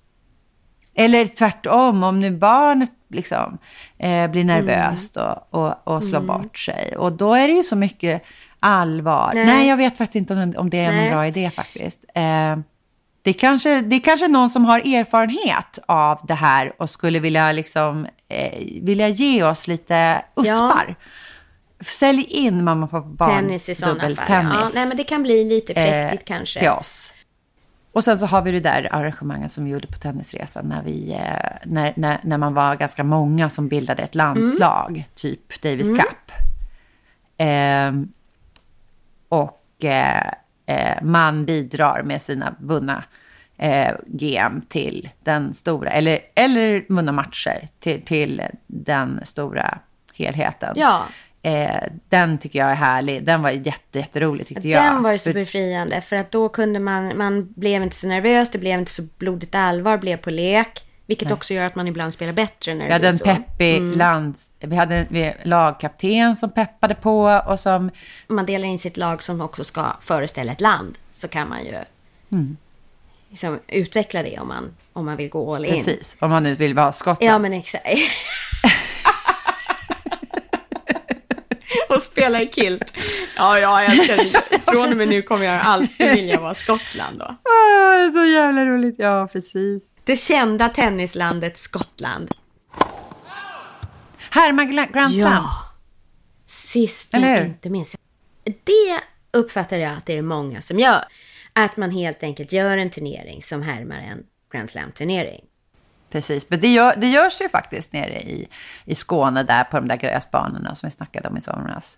Eller 0.96 1.26
tvärtom, 1.26 2.04
om 2.04 2.20
nu 2.20 2.32
barnet 2.32 2.92
liksom, 3.10 3.58
eh, 4.00 4.28
blir 4.28 4.44
nervöst 4.44 5.18
och, 5.18 5.54
och, 5.64 5.88
och 5.88 6.04
slår 6.04 6.20
bort 6.20 6.58
sig. 6.58 6.96
Och 6.98 7.12
då 7.14 7.34
är 7.34 7.48
det 7.48 7.54
ju 7.54 7.64
så 7.64 7.76
mycket 7.76 8.24
allvar. 8.60 9.32
Nej, 9.34 9.46
Nej. 9.46 9.68
jag 9.68 9.78
vet 9.78 9.98
faktiskt 9.98 10.16
inte 10.16 10.34
om, 10.34 10.54
om 10.58 10.70
det 10.70 10.80
är 10.80 10.92
Nej. 10.92 11.02
någon 11.02 11.12
bra 11.12 11.28
idé 11.28 11.52
faktiskt. 11.56 12.06
Eh, 12.16 12.58
det, 13.22 13.34
kanske, 13.34 13.82
det 13.82 13.96
är 13.96 14.00
kanske 14.00 14.28
någon 14.28 14.50
som 14.50 14.66
har 14.66 14.80
erfarenhet 14.80 15.80
av 15.86 16.20
det 16.28 16.34
här 16.34 16.74
och 16.78 16.90
skulle 16.90 17.20
vilja, 17.20 17.52
liksom, 17.52 18.08
eh, 18.28 18.60
vilja 18.82 19.10
ge 19.10 19.44
oss 19.44 19.68
lite 19.68 20.22
uspar. 20.36 20.96
Sälj 21.86 22.24
in 22.24 22.64
mamma, 22.64 22.88
pappa, 22.88 23.08
barn, 23.08 23.36
Tennis 23.36 23.70
i 23.70 23.76
sådana 23.76 24.00
fall. 24.00 24.10
dubbeltennis. 24.10 24.54
Ja, 24.54 24.70
nej, 24.74 24.86
men 24.88 24.98
det 24.98 25.04
kan 25.04 25.24
bli 25.24 25.44
lite 25.44 25.74
präktigt 25.74 26.30
eh, 26.30 26.36
kanske. 26.36 26.60
Till 26.60 26.70
oss. 26.70 27.14
Och 27.94 28.04
sen 28.04 28.18
så 28.18 28.26
har 28.26 28.42
vi 28.42 28.52
det 28.52 28.60
där 28.60 28.90
arrangemanget 28.92 29.52
som 29.52 29.66
vi 29.66 29.72
gjorde 29.72 29.88
på 29.88 29.98
tennisresan 29.98 30.66
när, 30.66 30.84
vi, 30.84 31.14
eh, 31.14 31.58
när, 31.66 31.94
när, 31.96 32.20
när 32.24 32.38
man 32.38 32.54
var 32.54 32.76
ganska 32.76 33.04
många 33.04 33.50
som 33.50 33.68
bildade 33.68 34.04
ett 34.04 34.16
landslag, 34.16 35.10
typ 35.16 35.62
Davis 35.62 35.90
Cup. 36.00 36.32
Ehm, 37.38 38.12
och 39.30 39.84
eh, 39.84 40.32
eh, 40.66 41.04
man 41.04 41.46
bidrar 41.46 42.04
med 42.04 42.22
sina 42.22 42.56
vunna 42.60 43.04
eh, 43.58 43.96
GM 44.08 44.62
till 44.62 45.10
den 45.24 45.54
stora, 45.54 45.90
eller, 45.90 46.20
eller 46.36 46.86
vunna 46.90 47.12
matcher 47.12 47.68
till, 47.80 48.02
till 48.02 48.42
den 48.68 49.20
stora 49.24 49.78
helheten. 50.14 50.74
Ja. 50.76 51.06
Eh, 51.44 51.84
den 52.10 52.38
tycker 52.38 52.60
jag 52.60 52.70
är 52.72 52.76
härlig. 52.76 53.24
Den 53.24 53.42
var 53.42 53.50
jätte, 53.50 54.00
jätterolig 54.00 54.48
tyckte 54.48 54.68
jag. 54.68 54.84
Den 54.84 55.04
var 55.04 55.12
ju 55.12 55.18
så 55.18 55.34
befriande 55.34 56.02
för 56.02 56.16
att 56.16 56.32
då 56.32 56.50
kunde 56.50 56.80
man, 56.80 57.18
man 57.18 57.54
blev 57.56 57.84
inte 57.84 57.96
så 57.96 58.08
nervös, 58.08 58.52
det 58.52 58.58
blev 58.58 58.80
inte 58.80 58.92
så 58.92 59.04
blodigt 59.18 59.56
allvar, 59.56 59.98
blev 59.98 60.18
på 60.18 60.30
lek. 60.30 60.84
Vilket 61.06 61.32
också 61.32 61.54
gör 61.54 61.66
att 61.66 61.76
man 61.76 61.88
ibland 61.88 62.14
spelar 62.14 62.34
bättre 62.34 62.74
när 62.74 62.82
Vi 62.84 62.88
det 62.88 62.94
hade 62.94 63.02
blir 63.02 63.10
en 63.12 63.18
så. 63.18 63.26
peppig 63.26 63.96
lands... 63.96 64.52
Vi 64.60 64.76
hade 64.76 64.96
en 64.96 65.06
vi, 65.10 65.34
lagkapten 65.44 66.36
som 66.36 66.50
peppade 66.50 66.96
på 66.96 67.42
och 67.48 67.60
som... 67.60 67.92
Om 68.28 68.36
man 68.36 68.46
delar 68.46 68.68
in 68.68 68.80
sitt 68.80 68.98
lag 68.98 69.24
som 69.24 69.42
också 69.42 69.64
ska 69.64 69.86
föreställa 70.02 70.52
ett 70.52 70.62
land 70.62 70.98
så 71.12 71.28
kan 71.28 71.50
man 71.50 71.66
ju 71.66 71.74
Mm. 72.32 72.58
liksom 73.30 73.60
utveckla 73.68 74.24
det 74.24 74.40
om 74.40 74.48
man, 74.48 74.72
om 74.94 75.06
man 75.06 75.18
vill 75.18 75.30
gå 75.30 75.56
all 75.56 75.66
in. 75.66 75.74
Precis, 75.74 76.16
om 76.20 76.30
man 76.32 76.44
nu 76.44 76.56
vill 76.56 76.74
vara 76.74 76.92
Skottland. 76.92 77.32
Ja, 77.34 77.40
men 77.40 77.54
exakt. 77.54 77.86
och 81.96 82.02
spela 82.02 82.42
i 82.42 82.48
kilt. 82.48 82.98
Ja, 83.38 83.60
jag 83.60 83.86
älskar 83.86 84.18
det. 84.18 84.60
Från 84.72 84.92
och 84.92 84.98
med 84.98 85.08
nu 85.08 85.22
kommer 85.22 85.46
jag 85.46 85.62
alltid 85.62 86.12
vilja 86.12 86.40
vara 86.40 86.54
Skottland 86.54 87.20
då. 87.20 87.26
Åh, 87.26 88.14
så 88.14 88.26
jävla 88.26 88.66
roligt. 88.66 88.96
Ja, 88.98 89.28
precis. 89.34 89.84
Det 90.04 90.16
kända 90.16 90.70
tennislandet 90.70 91.58
Skottland. 91.58 92.32
Härma 94.30 94.66
Grand 94.66 95.14
Ja. 95.14 95.28
Slams. 95.28 95.52
Sist 96.46 97.14
Eller 97.14 97.40
men 97.40 97.48
inte 97.48 97.70
minst. 97.70 97.96
Det 98.44 99.02
uppfattar 99.40 99.78
jag 99.78 99.92
att 99.98 100.06
det 100.06 100.18
är 100.18 100.22
många 100.22 100.62
som 100.62 100.80
gör. 100.80 101.04
Att 101.54 101.78
man 101.78 101.92
helt 101.92 102.24
enkelt 102.24 102.52
gör 102.52 102.78
en 102.78 102.90
turnering 102.90 103.42
som 103.42 103.62
härmar 103.62 103.96
en 103.96 104.24
Grand 104.54 104.70
Slam-turnering. 104.70 105.42
Precis, 106.12 106.50
men 106.50 106.60
det, 106.60 106.68
gör, 106.68 106.96
det 106.98 107.08
görs 107.08 107.42
ju 107.42 107.50
faktiskt 107.50 107.94
nere 107.94 108.22
i, 108.22 108.48
i 108.86 108.96
Skåne 108.96 109.44
där 109.44 109.64
på 109.64 109.80
de 109.80 109.88
där 109.88 109.96
gräsbanorna 109.96 110.76
som 110.76 110.88
vi 110.88 110.92
snackade 110.92 111.30
om 111.30 111.38
i 111.38 111.42
somras. 111.42 111.98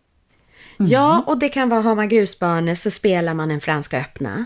Ja, 0.78 1.24
och 1.28 1.38
det 1.38 1.50
kan 1.50 1.70
vara, 1.70 1.82
har 1.82 1.96
man 1.96 2.10
grusbanor 2.10 2.76
så 2.76 2.92
spelar 2.92 3.34
man 3.34 3.52
en 3.52 3.62
Franska 3.62 4.00
öppna. 4.00 4.46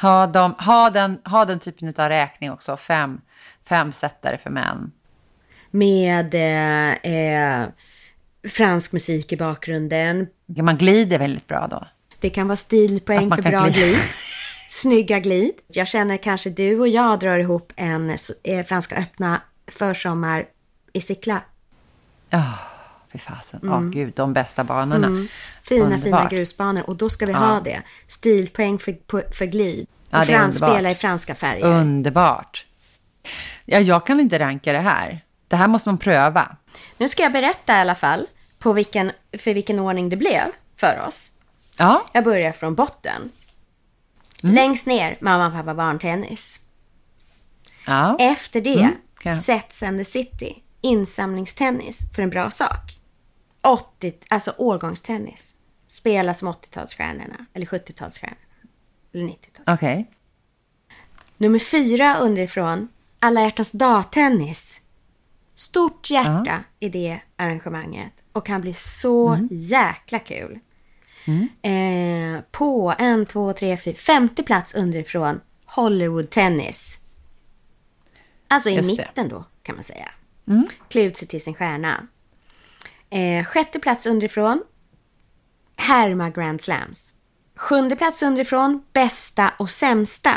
Ha, 0.00 0.26
dem, 0.26 0.54
ha, 0.58 0.90
den, 0.90 1.18
ha 1.24 1.44
den 1.44 1.58
typen 1.58 1.94
av 1.96 2.08
räkning 2.08 2.52
också, 2.52 2.76
fem, 2.76 3.20
fem 3.68 3.92
sättare 3.92 4.38
för 4.38 4.50
män. 4.50 4.92
Med 5.70 6.34
eh, 6.34 7.12
eh, 7.12 7.68
fransk 8.48 8.92
musik 8.92 9.32
i 9.32 9.36
bakgrunden. 9.36 10.26
Man 10.46 10.76
glider 10.76 11.18
väldigt 11.18 11.46
bra 11.46 11.66
då. 11.70 11.86
Det 12.20 12.30
kan 12.30 12.48
vara 12.48 12.56
stilpoäng 12.56 13.30
för 13.30 13.42
bra 13.42 13.68
glid. 13.68 13.96
Snygga 14.72 15.18
glid. 15.18 15.54
Jag 15.68 15.88
känner 15.88 16.16
kanske 16.16 16.50
du 16.50 16.80
och 16.80 16.88
jag 16.88 17.18
drar 17.18 17.38
ihop 17.38 17.72
en 17.76 18.16
eh, 18.44 18.64
Franska 18.66 18.96
öppna 18.96 19.42
försommar 19.66 20.46
i 20.92 21.00
Sickla. 21.00 21.40
Ja, 22.30 22.54
fy 23.12 23.18
fasen. 23.18 23.60
Ja, 23.62 23.78
gud, 23.78 24.12
de 24.16 24.32
bästa 24.32 24.64
banorna. 24.64 25.06
Mm. 25.06 25.28
Fina, 25.62 25.84
fina 25.84 25.96
Underbart. 25.96 26.30
grusbanor. 26.30 26.82
Och 26.90 26.96
då 26.96 27.08
ska 27.08 27.26
vi 27.26 27.32
ha 27.32 27.60
det. 27.60 27.82
Stilpoäng 28.06 28.78
för, 28.78 29.32
för 29.34 29.44
glid. 29.44 29.86
Ja, 30.10 30.20
och 30.20 30.26
frans, 30.26 30.56
spela 30.56 30.90
i 30.90 30.94
franska 30.94 31.34
färger. 31.34 31.64
Underbart. 31.66 32.66
Ja, 33.64 33.78
jag 33.78 34.06
kan 34.06 34.20
inte 34.20 34.38
ranka 34.38 34.72
det 34.72 34.78
här. 34.80 35.20
Det 35.48 35.56
här 35.56 35.68
måste 35.68 35.88
man 35.88 35.98
pröva. 35.98 36.56
Nu 36.98 37.08
ska 37.08 37.22
jag 37.22 37.32
berätta 37.32 37.76
i 37.76 37.80
alla 37.80 37.94
fall 37.94 38.26
på 38.58 38.72
vilken, 38.72 39.12
för 39.38 39.54
vilken 39.54 39.78
ordning 39.78 40.08
det 40.08 40.16
blev 40.16 40.44
för 40.76 41.00
oss. 41.08 41.30
Ja, 41.78 42.06
Jag 42.12 42.24
börjar 42.24 42.52
från 42.52 42.74
botten. 42.74 43.30
Mm. 44.42 44.54
Längst 44.54 44.86
ner, 44.86 45.18
mamma, 45.20 45.50
pappa, 45.50 45.74
barntennis. 45.74 46.60
ja. 47.86 48.16
Efter 48.20 48.60
det, 48.60 48.80
Mm, 48.80 48.94
jag- 49.22 49.36
Sets 49.36 49.82
and 49.82 49.98
the 50.00 50.04
City. 50.04 50.62
Insamlingstennis 50.80 52.00
för 52.14 52.22
en 52.22 52.30
bra 52.30 52.50
sak. 52.50 52.98
80, 53.62 54.14
alltså 54.30 54.54
årgångstennis. 54.58 55.54
Spela 55.86 56.34
som 56.34 56.48
80-talsstjärnorna. 56.48 57.46
Eller 57.54 57.66
70-talsstjärnorna. 57.66 58.36
Eller 59.14 59.24
90-tals. 59.26 59.68
okej. 59.78 60.10
Nummer 61.36 61.58
fyra 61.58 62.16
underifrån. 62.18 62.88
Alla 63.18 63.40
hjärtans 63.40 63.72
dag-tennis. 63.72 64.80
Stort 65.54 66.10
hjärta 66.10 66.64
i 66.80 66.88
det 66.88 67.20
arrangemanget. 67.36 68.12
Och 68.32 68.46
kan 68.46 68.60
bli 68.60 68.74
så 68.74 69.28
Mm. 69.28 69.48
jäkla 69.50 70.18
kul. 70.18 70.58
Eh, 71.62 72.40
på 72.50 72.94
en, 72.98 73.26
två, 73.26 73.52
tre, 73.52 73.76
fyra, 73.76 73.94
femte 73.94 74.42
plats 74.42 74.74
underifrån. 74.74 75.40
Hollywood 75.64 76.30
tennis. 76.30 76.98
Alltså 78.48 78.70
i 78.70 78.74
Just 78.74 78.96
det. 78.96 79.02
mitten 79.08 79.28
då, 79.28 79.44
kan 79.62 79.74
man 79.74 79.84
säga. 79.84 80.10
Klä 80.88 81.02
ut 81.02 81.16
sig 81.16 81.28
till 81.28 81.42
sin 81.42 81.54
stjärna. 81.54 82.06
Eh, 83.10 83.44
sjätte 83.44 83.78
plats 83.78 84.06
underifrån. 84.06 84.62
Härma 85.76 86.30
Grand 86.30 86.60
Slams. 86.60 87.14
Sjunde 87.56 87.96
plats 87.96 88.22
underifrån. 88.22 88.82
Bästa 88.92 89.52
och 89.58 89.70
sämsta. 89.70 90.34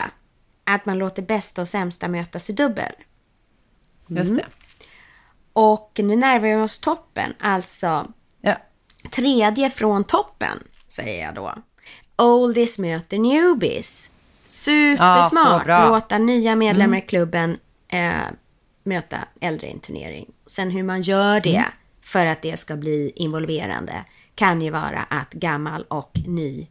Att 0.64 0.86
man 0.86 0.98
låter 0.98 1.22
bästa 1.22 1.62
och 1.62 1.68
sämsta 1.68 2.08
mötas 2.08 2.50
i 2.50 2.54
dubbel. 2.54 2.92
Just 4.08 4.32
Mm. 4.32 4.38
det. 4.38 4.46
Och 5.54 5.92
nu 6.04 6.16
närmar 6.16 6.48
vi 6.48 6.56
oss 6.56 6.80
toppen. 6.80 7.34
Alltså 7.40 8.12
Ja. 8.42 8.58
tredje 9.12 9.70
från 9.70 10.04
toppen, 10.04 10.64
säger 10.88 11.26
jag 11.26 11.36
då. 11.36 11.56
Oldies 12.18 12.80
möter 12.80 13.18
newbies. 13.20 14.12
Supersmart. 14.48 15.68
Ja. 15.68 15.90
Låta 15.90 16.18
nya 16.18 16.56
medlemmar 16.56 16.98
i 16.98 17.02
klubben 17.02 17.58
eh, 17.88 18.22
möta 18.84 19.18
äldre 19.42 19.68
i 19.68 19.72
en 19.72 19.80
turnering. 19.80 20.34
Sen 20.48 20.72
hur 20.72 20.84
man 20.84 21.02
gör 21.02 21.40
det 21.42 21.66
för 22.02 22.26
att 22.26 22.42
det 22.42 22.60
ska 22.60 22.76
bli 22.76 23.12
involverande 23.16 24.06
kan 24.36 24.62
ju 24.62 24.70
vara 24.70 25.04
att 25.10 25.34
gammal 25.34 25.84
och 25.84 26.12
ny 26.28 26.68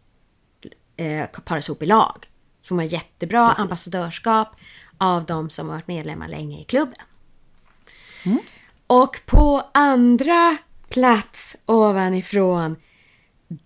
eh, 0.97 1.27
paras 1.45 1.69
ihop 1.69 1.83
i 1.83 1.87
lag. 1.87 2.27
Får 2.65 2.75
man 2.75 2.87
jättebra 2.87 3.51
ambassadörskap 3.51 4.57
av 4.99 5.25
de 5.25 5.51
som 5.51 5.69
har 5.69 5.75
varit 5.75 5.89
medlemmar 5.89 6.29
länge 6.29 6.61
i 6.61 6.65
klubben. 6.65 6.99
Och 8.87 9.21
på 9.27 9.71
andra 9.75 10.57
plats 10.89 11.57
ovanifrån 11.67 12.77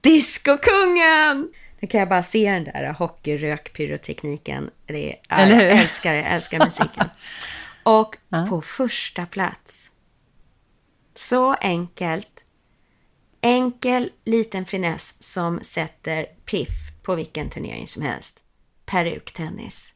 Discokungen! 0.00 1.48
Nu 1.80 1.88
kan 1.88 1.98
jag 2.00 2.08
bara 2.08 2.22
se 2.22 2.50
den 2.52 2.64
där 2.64 2.92
hockeyrökpyrotekniken. 2.98 4.70
Det 4.86 5.10
är, 5.12 5.16
ja, 5.28 5.36
Eller 5.36 5.54
hur? 5.54 5.62
jag 5.62 5.78
älskar 5.78 6.12
det, 6.12 6.18
jag 6.20 6.30
älskar 6.32 6.58
musiken. 6.64 7.04
Och 7.82 8.16
på 8.48 8.62
första 8.62 9.26
plats, 9.26 9.90
så 11.14 11.54
enkelt, 11.54 12.44
enkel 13.40 14.10
liten 14.24 14.66
finess 14.66 15.14
som 15.22 15.60
sätter 15.62 16.26
piff 16.44 16.68
på 17.02 17.14
vilken 17.14 17.50
turnering 17.50 17.88
som 17.88 18.02
helst. 18.02 18.38
Peruktennis. 18.86 19.92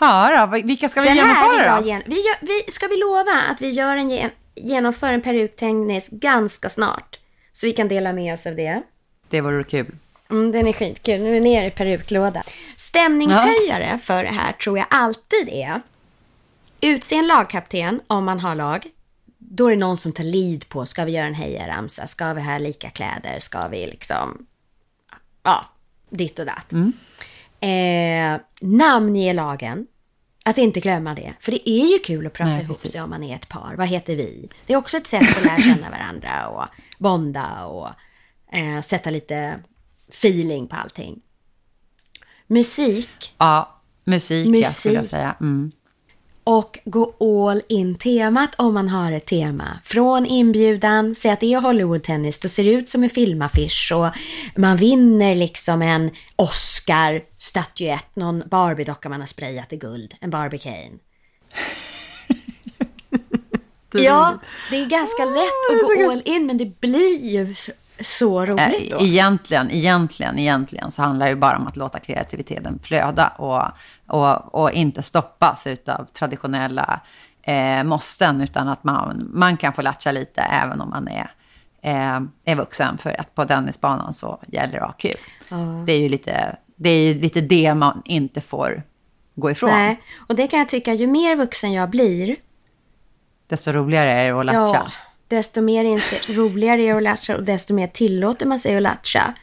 Ja, 0.00 0.46
då, 0.52 0.62
vilka 0.66 0.88
ska 0.88 1.00
vi 1.00 1.06
Den 1.06 1.16
genomföra 1.16 1.80
då? 1.80 1.86
gen- 1.86 2.02
vi 2.06 2.14
gör, 2.16 2.36
vi, 2.40 2.70
Ska 2.72 2.86
vi 2.86 2.96
lova 2.96 3.42
att 3.50 3.60
vi 3.60 3.70
gör 3.70 3.96
en, 3.96 4.10
gen- 4.10 4.30
genomföra 4.54 5.10
en 5.10 5.22
peruktennis 5.22 6.08
ganska 6.08 6.68
snart. 6.68 7.18
Så 7.52 7.66
vi 7.66 7.72
kan 7.72 7.88
dela 7.88 8.12
med 8.12 8.34
oss 8.34 8.46
av 8.46 8.56
det. 8.56 8.82
Det 9.32 9.40
vore 9.40 9.64
kul. 9.64 9.96
Mm, 10.30 10.52
den 10.52 10.66
är 10.66 10.72
skitkul. 10.72 11.20
Nu 11.20 11.28
är 11.28 11.32
vi 11.32 11.40
nere 11.40 11.66
i 11.66 11.70
peruklåda. 11.70 12.42
Stämningshöjare 12.76 13.88
ja. 13.90 13.98
för 13.98 14.24
det 14.24 14.30
här 14.30 14.52
tror 14.52 14.78
jag 14.78 14.86
alltid 14.90 15.48
är 15.48 15.80
utse 16.80 17.16
en 17.16 17.26
lagkapten 17.26 18.00
om 18.06 18.24
man 18.24 18.40
har 18.40 18.54
lag. 18.54 18.86
Då 19.38 19.66
är 19.66 19.70
det 19.70 19.76
någon 19.76 19.96
som 19.96 20.12
tar 20.12 20.24
lead 20.24 20.68
på, 20.68 20.86
ska 20.86 21.04
vi 21.04 21.12
göra 21.12 21.26
en 21.26 21.34
hejaramsa? 21.34 22.06
Ska 22.06 22.32
vi 22.32 22.42
ha 22.42 22.58
lika 22.58 22.90
kläder? 22.90 23.38
Ska 23.38 23.68
vi 23.68 23.86
liksom, 23.86 24.46
ja, 25.42 25.64
ditt 26.10 26.38
och 26.38 26.46
datt. 26.46 26.72
Mm. 26.72 26.92
Eh, 27.60 28.40
namnge 28.60 29.32
lagen. 29.32 29.86
Att 30.44 30.58
inte 30.58 30.80
glömma 30.80 31.14
det. 31.14 31.32
För 31.40 31.52
det 31.52 31.70
är 31.70 31.92
ju 31.92 31.98
kul 31.98 32.26
att 32.26 32.32
prata 32.32 32.50
Nej, 32.50 32.62
ihop 32.62 32.76
sig 32.76 33.00
om 33.00 33.10
man 33.10 33.22
är 33.22 33.34
ett 33.34 33.48
par. 33.48 33.74
Vad 33.76 33.86
heter 33.86 34.16
vi? 34.16 34.48
Det 34.66 34.72
är 34.72 34.76
också 34.76 34.96
ett 34.96 35.06
sätt 35.06 35.36
att 35.36 35.44
lära 35.44 35.58
känna 35.58 35.90
varandra 35.90 36.48
och 36.48 36.64
bonda 36.98 37.64
och 37.64 37.88
eh, 38.52 38.80
sätta 38.80 39.10
lite 39.10 39.58
feeling 40.08 40.66
på 40.66 40.76
allting. 40.76 41.20
Musik. 42.46 43.34
Ja, 43.38 43.80
musik, 44.04 44.48
musik. 44.48 44.64
Ja, 44.64 44.70
skulle 44.70 44.94
jag 44.94 45.06
säga. 45.06 45.36
Mm. 45.40 45.72
Och 46.44 46.78
gå 46.84 47.14
all 47.20 47.62
in 47.68 47.94
temat 47.94 48.54
om 48.58 48.74
man 48.74 48.88
har 48.88 49.12
ett 49.12 49.26
tema. 49.26 49.80
Från 49.84 50.26
inbjudan, 50.26 51.14
säg 51.14 51.30
att 51.30 51.40
det 51.40 51.54
är 51.54 51.60
Hollywood-tennis, 51.60 52.38
då 52.38 52.48
ser 52.48 52.64
det 52.64 52.72
ut 52.72 52.88
som 52.88 53.02
en 53.04 53.10
filmaffisch 53.10 53.92
och 53.94 54.08
man 54.60 54.76
vinner 54.76 55.34
liksom 55.34 55.82
en 55.82 56.10
Oscar-statyett, 56.36 58.16
någon 58.16 58.42
Barbie-docka 58.46 59.08
man 59.08 59.20
har 59.20 59.26
sprayat 59.26 59.72
i 59.72 59.76
guld, 59.76 60.14
en 60.20 60.30
Barbie 60.30 60.58
Kane. 60.58 60.98
ja, 64.04 64.38
det 64.70 64.76
är 64.76 64.86
ganska 64.86 65.24
lätt 65.24 65.70
att 65.70 65.98
gå 65.98 66.10
all 66.10 66.22
in, 66.24 66.46
men 66.46 66.58
det 66.58 66.80
blir 66.80 67.26
ju 67.26 67.54
så 68.02 68.46
roligt 68.46 68.90
då. 68.90 69.00
Egentligen, 69.00 69.70
egentligen, 69.70 70.38
egentligen 70.38 70.90
så 70.90 71.02
handlar 71.02 71.26
det 71.26 71.30
ju 71.30 71.36
bara 71.36 71.56
om 71.56 71.66
att 71.66 71.76
låta 71.76 72.00
kreativiteten 72.00 72.78
flöda 72.82 73.28
och, 73.28 73.62
och, 74.06 74.54
och 74.54 74.72
inte 74.72 75.02
stoppas 75.02 75.66
av 75.86 76.04
traditionella 76.04 77.00
eh, 77.42 77.84
måsten, 77.84 78.40
utan 78.40 78.68
att 78.68 78.84
man, 78.84 79.30
man 79.34 79.56
kan 79.56 79.72
få 79.72 79.82
latcha 79.82 80.12
lite 80.12 80.40
även 80.40 80.80
om 80.80 80.90
man 80.90 81.08
är, 81.08 81.32
eh, 81.82 82.20
är 82.44 82.54
vuxen. 82.54 82.98
För 82.98 83.20
att 83.20 83.34
på 83.34 83.44
tennisbanan 83.44 84.14
så 84.14 84.42
gäller 84.46 84.80
det 84.80 84.92
kul. 84.98 85.20
Mm. 85.50 85.84
Det 85.86 85.92
är 85.92 86.00
ju 86.00 86.08
lite 86.08 86.56
det, 86.76 86.90
är 86.90 87.12
ju 87.12 87.20
lite 87.20 87.40
det 87.40 87.74
man 87.74 88.02
inte 88.04 88.40
får 88.40 88.82
gå 89.34 89.50
ifrån. 89.50 89.70
Nej, 89.70 90.02
och 90.28 90.36
det 90.36 90.46
kan 90.46 90.58
jag 90.58 90.68
tycka, 90.68 90.94
ju 90.94 91.06
mer 91.06 91.36
vuxen 91.36 91.72
jag 91.72 91.90
blir, 91.90 92.36
desto 93.46 93.72
roligare 93.72 94.10
är 94.10 94.32
det 94.32 94.40
att 94.40 94.46
latcha. 94.46 94.82
Ja, 94.84 94.90
desto 95.36 95.62
mer 95.62 95.84
roligare 96.34 96.82
är 96.82 96.86
det 96.86 96.96
att 96.96 97.02
latcha 97.02 97.36
och 97.36 97.42
desto 97.42 97.74
mer 97.74 97.86
tillåter 97.86 98.46
man 98.46 98.58
sig 98.58 98.76
att 98.76 98.82
latcha. 98.82 99.34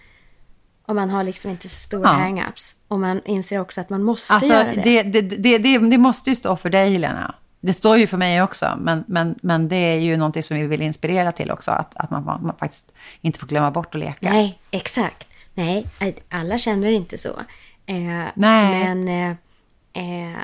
Om 0.85 0.95
man 0.95 1.09
har 1.09 1.23
liksom 1.23 1.51
inte 1.51 1.69
så 1.69 1.75
stora 1.75 2.03
ja. 2.03 2.13
hang-ups. 2.13 2.75
Och 2.87 2.99
man 2.99 3.21
inser 3.25 3.59
också 3.59 3.81
att 3.81 3.89
man 3.89 4.03
måste 4.03 4.33
alltså, 4.33 4.49
göra 4.49 4.73
det. 4.73 4.81
Det, 4.81 5.03
det, 5.03 5.21
det. 5.21 5.57
det, 5.57 5.77
det 5.77 5.97
måste 5.97 6.29
ju 6.29 6.35
stå 6.35 6.55
för 6.55 6.69
dig, 6.69 6.91
Helena. 6.91 7.35
Det 7.61 7.73
står 7.73 7.97
ju 7.97 8.07
för 8.07 8.17
mig 8.17 8.41
också, 8.41 8.77
men, 8.81 9.03
men, 9.07 9.35
men 9.41 9.69
det 9.69 9.75
är 9.75 9.99
ju 9.99 10.17
någonting 10.17 10.43
som 10.43 10.57
vi 10.57 10.67
vill 10.67 10.81
inspirera 10.81 11.31
till 11.31 11.51
också. 11.51 11.71
Att, 11.71 11.95
att 11.95 12.09
man, 12.09 12.23
man 12.23 12.55
faktiskt 12.59 12.91
inte 13.21 13.39
får 13.39 13.47
glömma 13.47 13.71
bort 13.71 13.95
att 13.95 14.01
leka. 14.01 14.29
Nej, 14.29 14.59
exakt. 14.71 15.27
Nej, 15.53 15.85
alla 16.29 16.57
känner 16.57 16.89
inte 16.89 17.17
så. 17.17 17.39
Eh, 17.85 17.95
Nej. 18.33 18.95
Men, 18.95 19.07
eh, 19.07 19.29
eh, 20.03 20.39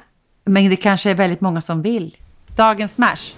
men 0.45 0.69
det 0.69 0.75
kanske 0.75 1.09
är 1.09 1.15
väldigt 1.15 1.41
många 1.41 1.61
som 1.61 1.81
vill. 1.81 2.17
Dagens 2.55 2.93
smash. 2.93 3.33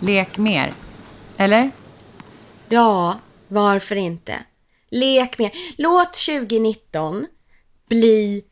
Lek 0.00 0.38
mer. 0.38 0.74
Eller? 1.36 1.70
Ja, 2.68 3.20
varför 3.48 3.96
inte? 3.96 4.34
Lek 4.90 5.38
mer. 5.38 5.52
Låt 5.78 6.14
2019 6.14 7.26
bli... 7.88 8.44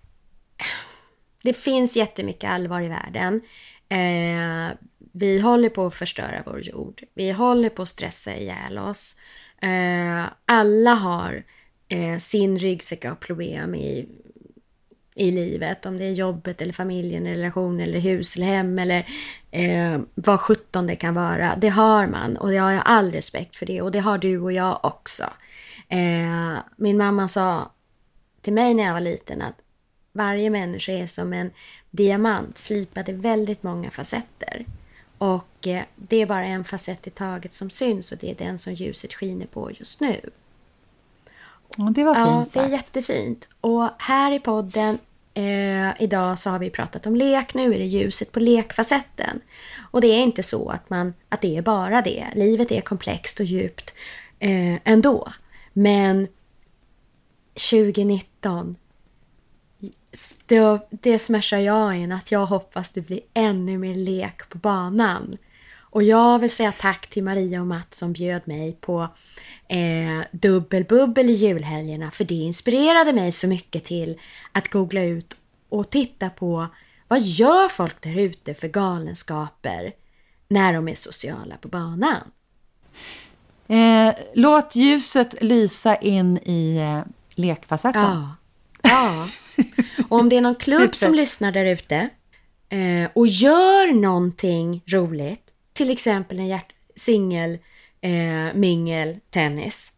Det 1.42 1.53
finns 1.53 1.96
jättemycket 1.96 2.51
allvar 2.51 2.82
i 2.82 2.88
världen. 2.88 3.40
Eh, 3.88 4.76
vi 5.12 5.40
håller 5.40 5.68
på 5.68 5.86
att 5.86 5.94
förstöra 5.94 6.42
vår 6.46 6.61
jord. 6.61 7.03
Vi 7.14 7.30
håller 7.30 7.68
på 7.68 7.82
att 7.82 7.88
stressa 7.88 8.36
ihjäl 8.36 8.78
oss. 8.78 9.16
Eh, 9.62 10.24
alla 10.46 10.94
har 10.94 11.44
eh, 11.88 12.18
sin 12.18 12.59
ryggsäck 12.59 13.05
av 13.05 13.14
problem 13.14 13.74
i 13.74 14.09
i 15.19 15.31
livet. 15.31 15.87
Om 15.87 15.99
det 15.99 16.05
är 16.05 16.12
jobbet 16.12 16.62
eller 16.62 16.73
familjen, 16.73 17.27
eller 17.27 17.37
relation 17.37 17.81
eller 17.81 17.99
hus 17.99 18.37
eller 18.37 18.47
hem 18.47 18.79
eller 18.79 19.07
eh, 19.51 20.01
vad 20.14 20.41
sjutton 20.41 20.87
det 20.87 20.97
kan 20.97 21.14
vara. 21.14 21.57
Det 21.57 21.69
har 21.69 22.07
man 22.07 22.37
och 22.37 22.55
jag 22.55 22.62
har 22.62 22.73
all 22.85 23.12
respekt 23.12 23.57
för 23.57 23.66
det 23.66 23.83
och 23.83 23.93
det 23.93 24.01
har 24.01 24.19
du 24.19 24.41
och 24.41 24.53
jag 24.53 24.79
också. 24.83 25.25
Eh, 25.89 26.59
min 26.77 26.97
mamma 26.97 27.29
sa 27.29 27.73
till 28.43 28.53
mig 28.53 28.75
när 28.75 28.85
jag 28.85 28.93
var 28.93 29.01
liten 29.01 29.43
att 29.43 29.55
varje 30.12 30.51
människa 30.51 30.93
är 30.93 31.07
som 31.07 31.33
en 31.33 31.51
diamant 31.91 32.59
slipad 32.59 33.09
i 33.09 33.12
väldigt 33.12 33.62
många 33.62 33.91
facetter. 33.91 34.66
Och 35.19 35.66
eh, 35.66 35.83
det 35.97 36.16
är 36.16 36.27
bara 36.27 36.45
en 36.45 36.64
facett 36.64 37.07
i 37.07 37.11
taget 37.11 37.53
som 37.53 37.71
syns 37.71 38.12
och 38.12 38.19
det 38.19 38.31
är 38.31 38.35
den 38.35 38.59
som 38.59 38.75
ljuset 38.75 39.14
skiner 39.14 39.47
på 39.47 39.71
just 39.73 40.01
nu. 40.01 40.21
Det 41.77 42.05
var 42.05 42.14
fint 42.14 42.55
Ja, 42.55 42.61
det 42.61 42.69
är 42.69 42.71
jättefint. 42.71 43.49
Och 43.61 43.89
här 43.99 44.33
i 44.33 44.41
podden 44.41 44.99
Eh, 45.39 45.93
idag 45.99 46.39
så 46.39 46.51
har 46.51 46.59
vi 46.59 46.70
pratat 46.70 47.07
om 47.07 47.16
lek, 47.16 47.55
nu 47.55 47.74
är 47.74 47.78
det 47.78 47.84
ljuset 47.84 48.32
på 48.32 48.41
lekfacetten. 48.41 49.41
Och 49.91 50.01
det 50.01 50.07
är 50.07 50.22
inte 50.22 50.43
så 50.43 50.70
att, 50.70 50.91
man, 50.91 51.14
att 51.28 51.41
det 51.41 51.57
är 51.57 51.62
bara 51.62 52.03
det. 52.03 52.26
Livet 52.34 52.72
är 52.72 52.80
komplext 52.80 53.41
och 53.41 53.47
djupt 53.47 53.95
eh, 54.39 54.78
ändå. 54.84 55.32
Men 55.72 56.28
2019, 57.70 58.76
det, 60.47 60.80
det 60.91 61.18
smashar 61.18 61.59
jag 61.59 61.97
in 61.97 62.12
att 62.12 62.32
jag 62.32 62.47
hoppas 62.47 62.91
det 62.91 63.01
blir 63.01 63.20
ännu 63.34 63.78
mer 63.78 63.95
lek 63.95 64.49
på 64.49 64.59
banan. 64.59 65.36
Och 65.99 66.05
jag 66.05 66.38
vill 66.38 66.51
säga 66.51 66.72
tack 66.72 67.07
till 67.07 67.24
Maria 67.24 67.61
och 67.61 67.66
Mats 67.66 67.99
som 67.99 68.12
bjöd 68.12 68.42
mig 68.44 68.78
på 68.80 69.09
eh, 69.68 70.26
dubbelbubbel 70.32 71.30
i 71.30 71.32
julhelgerna 71.32 72.11
för 72.11 72.24
det 72.24 72.34
inspirerade 72.34 73.12
mig 73.12 73.32
så 73.32 73.49
mycket 73.49 73.84
till 73.84 74.20
att 74.53 74.68
googla 74.68 75.03
ut 75.03 75.36
och 75.68 75.90
titta 75.90 76.30
på 76.30 76.66
vad 77.09 77.20
gör 77.20 77.68
folk 77.68 78.03
där 78.03 78.18
ute 78.18 78.55
för 78.55 78.68
galenskaper 78.68 79.92
när 80.49 80.72
de 80.72 80.88
är 80.88 80.94
sociala 80.94 81.57
på 81.57 81.68
banan? 81.68 82.30
Eh, 83.68 84.14
låt 84.34 84.76
ljuset 84.76 85.42
lysa 85.42 85.96
in 85.96 86.38
i 86.38 86.76
eh, 86.76 87.01
lekfacetten. 87.34 88.03
Ja. 88.03 88.36
ja. 88.82 89.28
Och 90.09 90.18
om 90.18 90.28
det 90.28 90.36
är 90.36 90.40
någon 90.40 90.55
klubb 90.55 90.94
som 90.94 91.14
lyssnar 91.14 91.53
där 91.53 91.64
ute 91.64 92.09
eh, 92.68 93.11
och 93.14 93.26
gör 93.26 93.92
någonting 93.92 94.82
roligt, 94.86 95.47
till 95.79 95.91
exempel 95.91 96.39
en 96.41 96.61
singel 96.97 97.59
eh, 98.01 98.55
mingel, 98.55 99.20
tennis. 99.31 99.93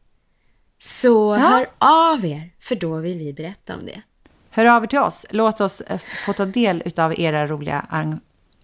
Så 0.79 1.37
ja. 1.41 1.49
hör 1.49 1.67
av 1.79 2.25
er, 2.25 2.51
för 2.61 2.75
då 2.75 2.97
vill 2.97 3.19
vi 3.19 3.33
berätta 3.33 3.75
om 3.75 3.87
det. 3.87 4.03
Hör 4.51 4.65
av 4.65 4.83
er 4.83 4.87
till 4.87 4.99
oss. 4.99 5.27
Låt 5.31 5.61
oss 5.61 5.81
eh, 5.81 6.01
få 6.27 6.33
ta 6.33 6.47
del 6.47 6.93
av 6.97 7.21
era 7.21 7.47
roliga 7.47 7.87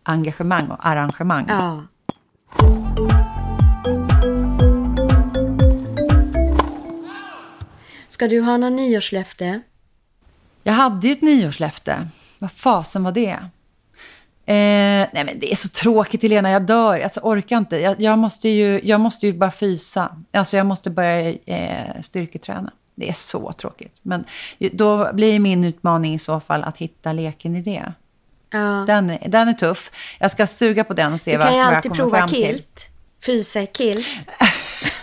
engagemang 0.03 0.69
och 0.69 0.87
arrangemang. 0.87 1.47
Ja. 1.49 1.83
Ska 8.09 8.29
du 8.29 8.41
ha 8.41 8.57
någon 8.57 8.77
nyårslöfte? 8.77 9.61
Jag 10.62 10.73
hade 10.73 11.07
ju 11.07 11.12
ett 11.12 11.23
nyårslöfte. 11.23 12.09
Vad 12.39 12.53
fasen 12.53 13.03
var 13.03 13.12
det? 13.12 13.39
Eh, 14.49 15.09
nej 15.13 15.25
men 15.25 15.39
det 15.39 15.53
är 15.53 15.57
så 15.57 15.69
tråkigt 15.69 16.23
Helena, 16.23 16.51
jag 16.51 16.63
dör. 16.63 17.01
Alltså 17.01 17.21
orkar 17.23 17.57
inte. 17.57 17.77
Jag, 17.77 18.01
jag, 18.01 18.19
måste, 18.19 18.49
ju, 18.49 18.81
jag 18.85 19.01
måste 19.01 19.27
ju 19.27 19.33
bara 19.33 19.51
fysa. 19.51 20.17
Alltså 20.33 20.57
jag 20.57 20.67
måste 20.67 20.91
börja 20.91 21.35
eh, 21.47 22.01
styrketräna. 22.03 22.73
Det 22.95 23.09
är 23.09 23.13
så 23.13 23.53
tråkigt. 23.53 23.97
Men 24.03 24.25
då 24.73 25.13
blir 25.13 25.41
min 25.41 25.65
utmaning 25.65 26.15
i 26.15 26.19
så 26.19 26.41
fall 26.41 26.65
att 26.65 26.77
hitta 26.77 27.13
leken 27.13 27.57
i 27.57 27.63
det. 27.63 27.93
Ja. 28.51 28.85
Den, 28.87 29.19
den 29.27 29.49
är 29.49 29.53
tuff. 29.53 29.91
Jag 30.19 30.31
ska 30.31 30.47
suga 30.47 30.85
på 30.85 30.95
den 30.95 31.13
och 31.13 31.21
se 31.21 31.37
vad, 31.39 31.47
jag 31.47 31.83
kommer 31.83 31.83
fram 31.83 31.83
till. 31.83 31.89
Du 31.89 31.93
kan 31.93 32.09
ju 32.09 32.27
alltid 32.27 32.33
prova 32.33 32.49
kilt. 32.49 32.89
Fysa 33.27 33.67
kilt. 33.67 34.07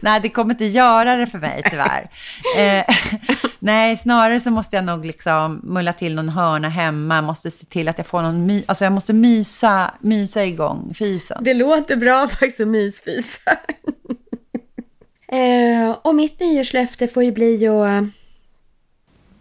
nej, 0.00 0.20
det 0.20 0.28
kommer 0.28 0.54
inte 0.54 0.64
göra 0.64 1.16
det 1.16 1.26
för 1.26 1.38
mig 1.38 1.62
tyvärr. 1.70 2.10
eh, 2.56 2.84
nej, 3.58 3.96
snarare 3.96 4.40
så 4.40 4.50
måste 4.50 4.76
jag 4.76 4.84
nog 4.84 5.06
liksom 5.06 5.60
mulla 5.62 5.92
till 5.92 6.14
någon 6.14 6.28
hörna 6.28 6.68
hemma. 6.68 7.22
Måste 7.22 7.50
se 7.50 7.66
till 7.66 7.88
att 7.88 7.98
jag 7.98 8.06
får 8.06 8.22
någon 8.22 8.46
my 8.46 8.62
Alltså 8.66 8.84
jag 8.84 8.92
måste 8.92 9.12
mysa, 9.12 9.94
mysa 10.00 10.44
igång 10.44 10.94
fysen. 10.98 11.38
Det 11.40 11.54
låter 11.54 11.96
bra 11.96 12.28
faktiskt 12.28 12.60
att 12.60 12.68
mysfysa. 12.68 13.50
eh, 15.28 15.90
och 16.02 16.14
mitt 16.14 16.40
nyårslöfte 16.40 17.08
får 17.08 17.24
ju 17.24 17.32
bli 17.32 17.68
att... 17.68 18.04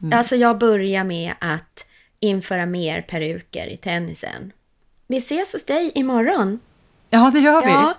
Mm. 0.04 0.20
Alltså 0.20 0.36
jag 0.36 0.58
börjar 0.58 1.04
med 1.04 1.34
att 1.39 1.86
införa 2.20 2.66
mer 2.66 3.02
peruker 3.02 3.68
i 3.68 3.78
tennisen. 3.78 4.52
vi 5.08 5.18
ses 5.18 5.54
hos 5.54 5.66
dig 5.66 5.91
imorgon. 5.96 6.60
Ja, 7.10 7.32
det 7.34 7.39
gör 7.39 7.62
vi. 7.62 7.70
Ja, 7.70 7.96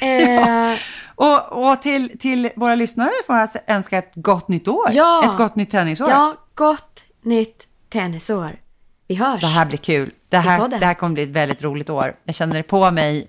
eh, 0.72 0.78
Och, 1.14 1.70
och 1.70 1.82
till, 1.82 2.18
till 2.18 2.50
våra 2.56 2.74
lyssnare 2.74 3.10
får 3.26 3.36
jag 3.36 3.48
önska 3.66 3.98
ett 3.98 4.12
gott 4.14 4.48
nytt 4.48 4.68
år. 4.68 4.88
Ja. 4.92 5.30
Ett 5.30 5.38
gott 5.38 5.56
nytt 5.56 5.70
tennisår. 5.70 6.10
ja, 6.10 6.34
gott 6.54 7.04
nytt 7.22 7.66
tennisår. 7.92 8.50
Vi 9.08 9.14
hörs. 9.14 9.40
Det 9.40 9.46
här 9.46 9.66
blir 9.66 9.78
kul. 9.78 10.10
Det 10.28 10.36
här, 10.38 10.68
det 10.68 10.86
här 10.86 10.94
kommer 10.94 11.14
bli 11.14 11.22
ett 11.22 11.28
väldigt 11.28 11.62
roligt 11.62 11.90
år. 11.90 12.14
Jag 12.24 12.34
känner 12.34 12.56
det 12.56 12.62
på 12.62 12.90
mig. 12.90 13.28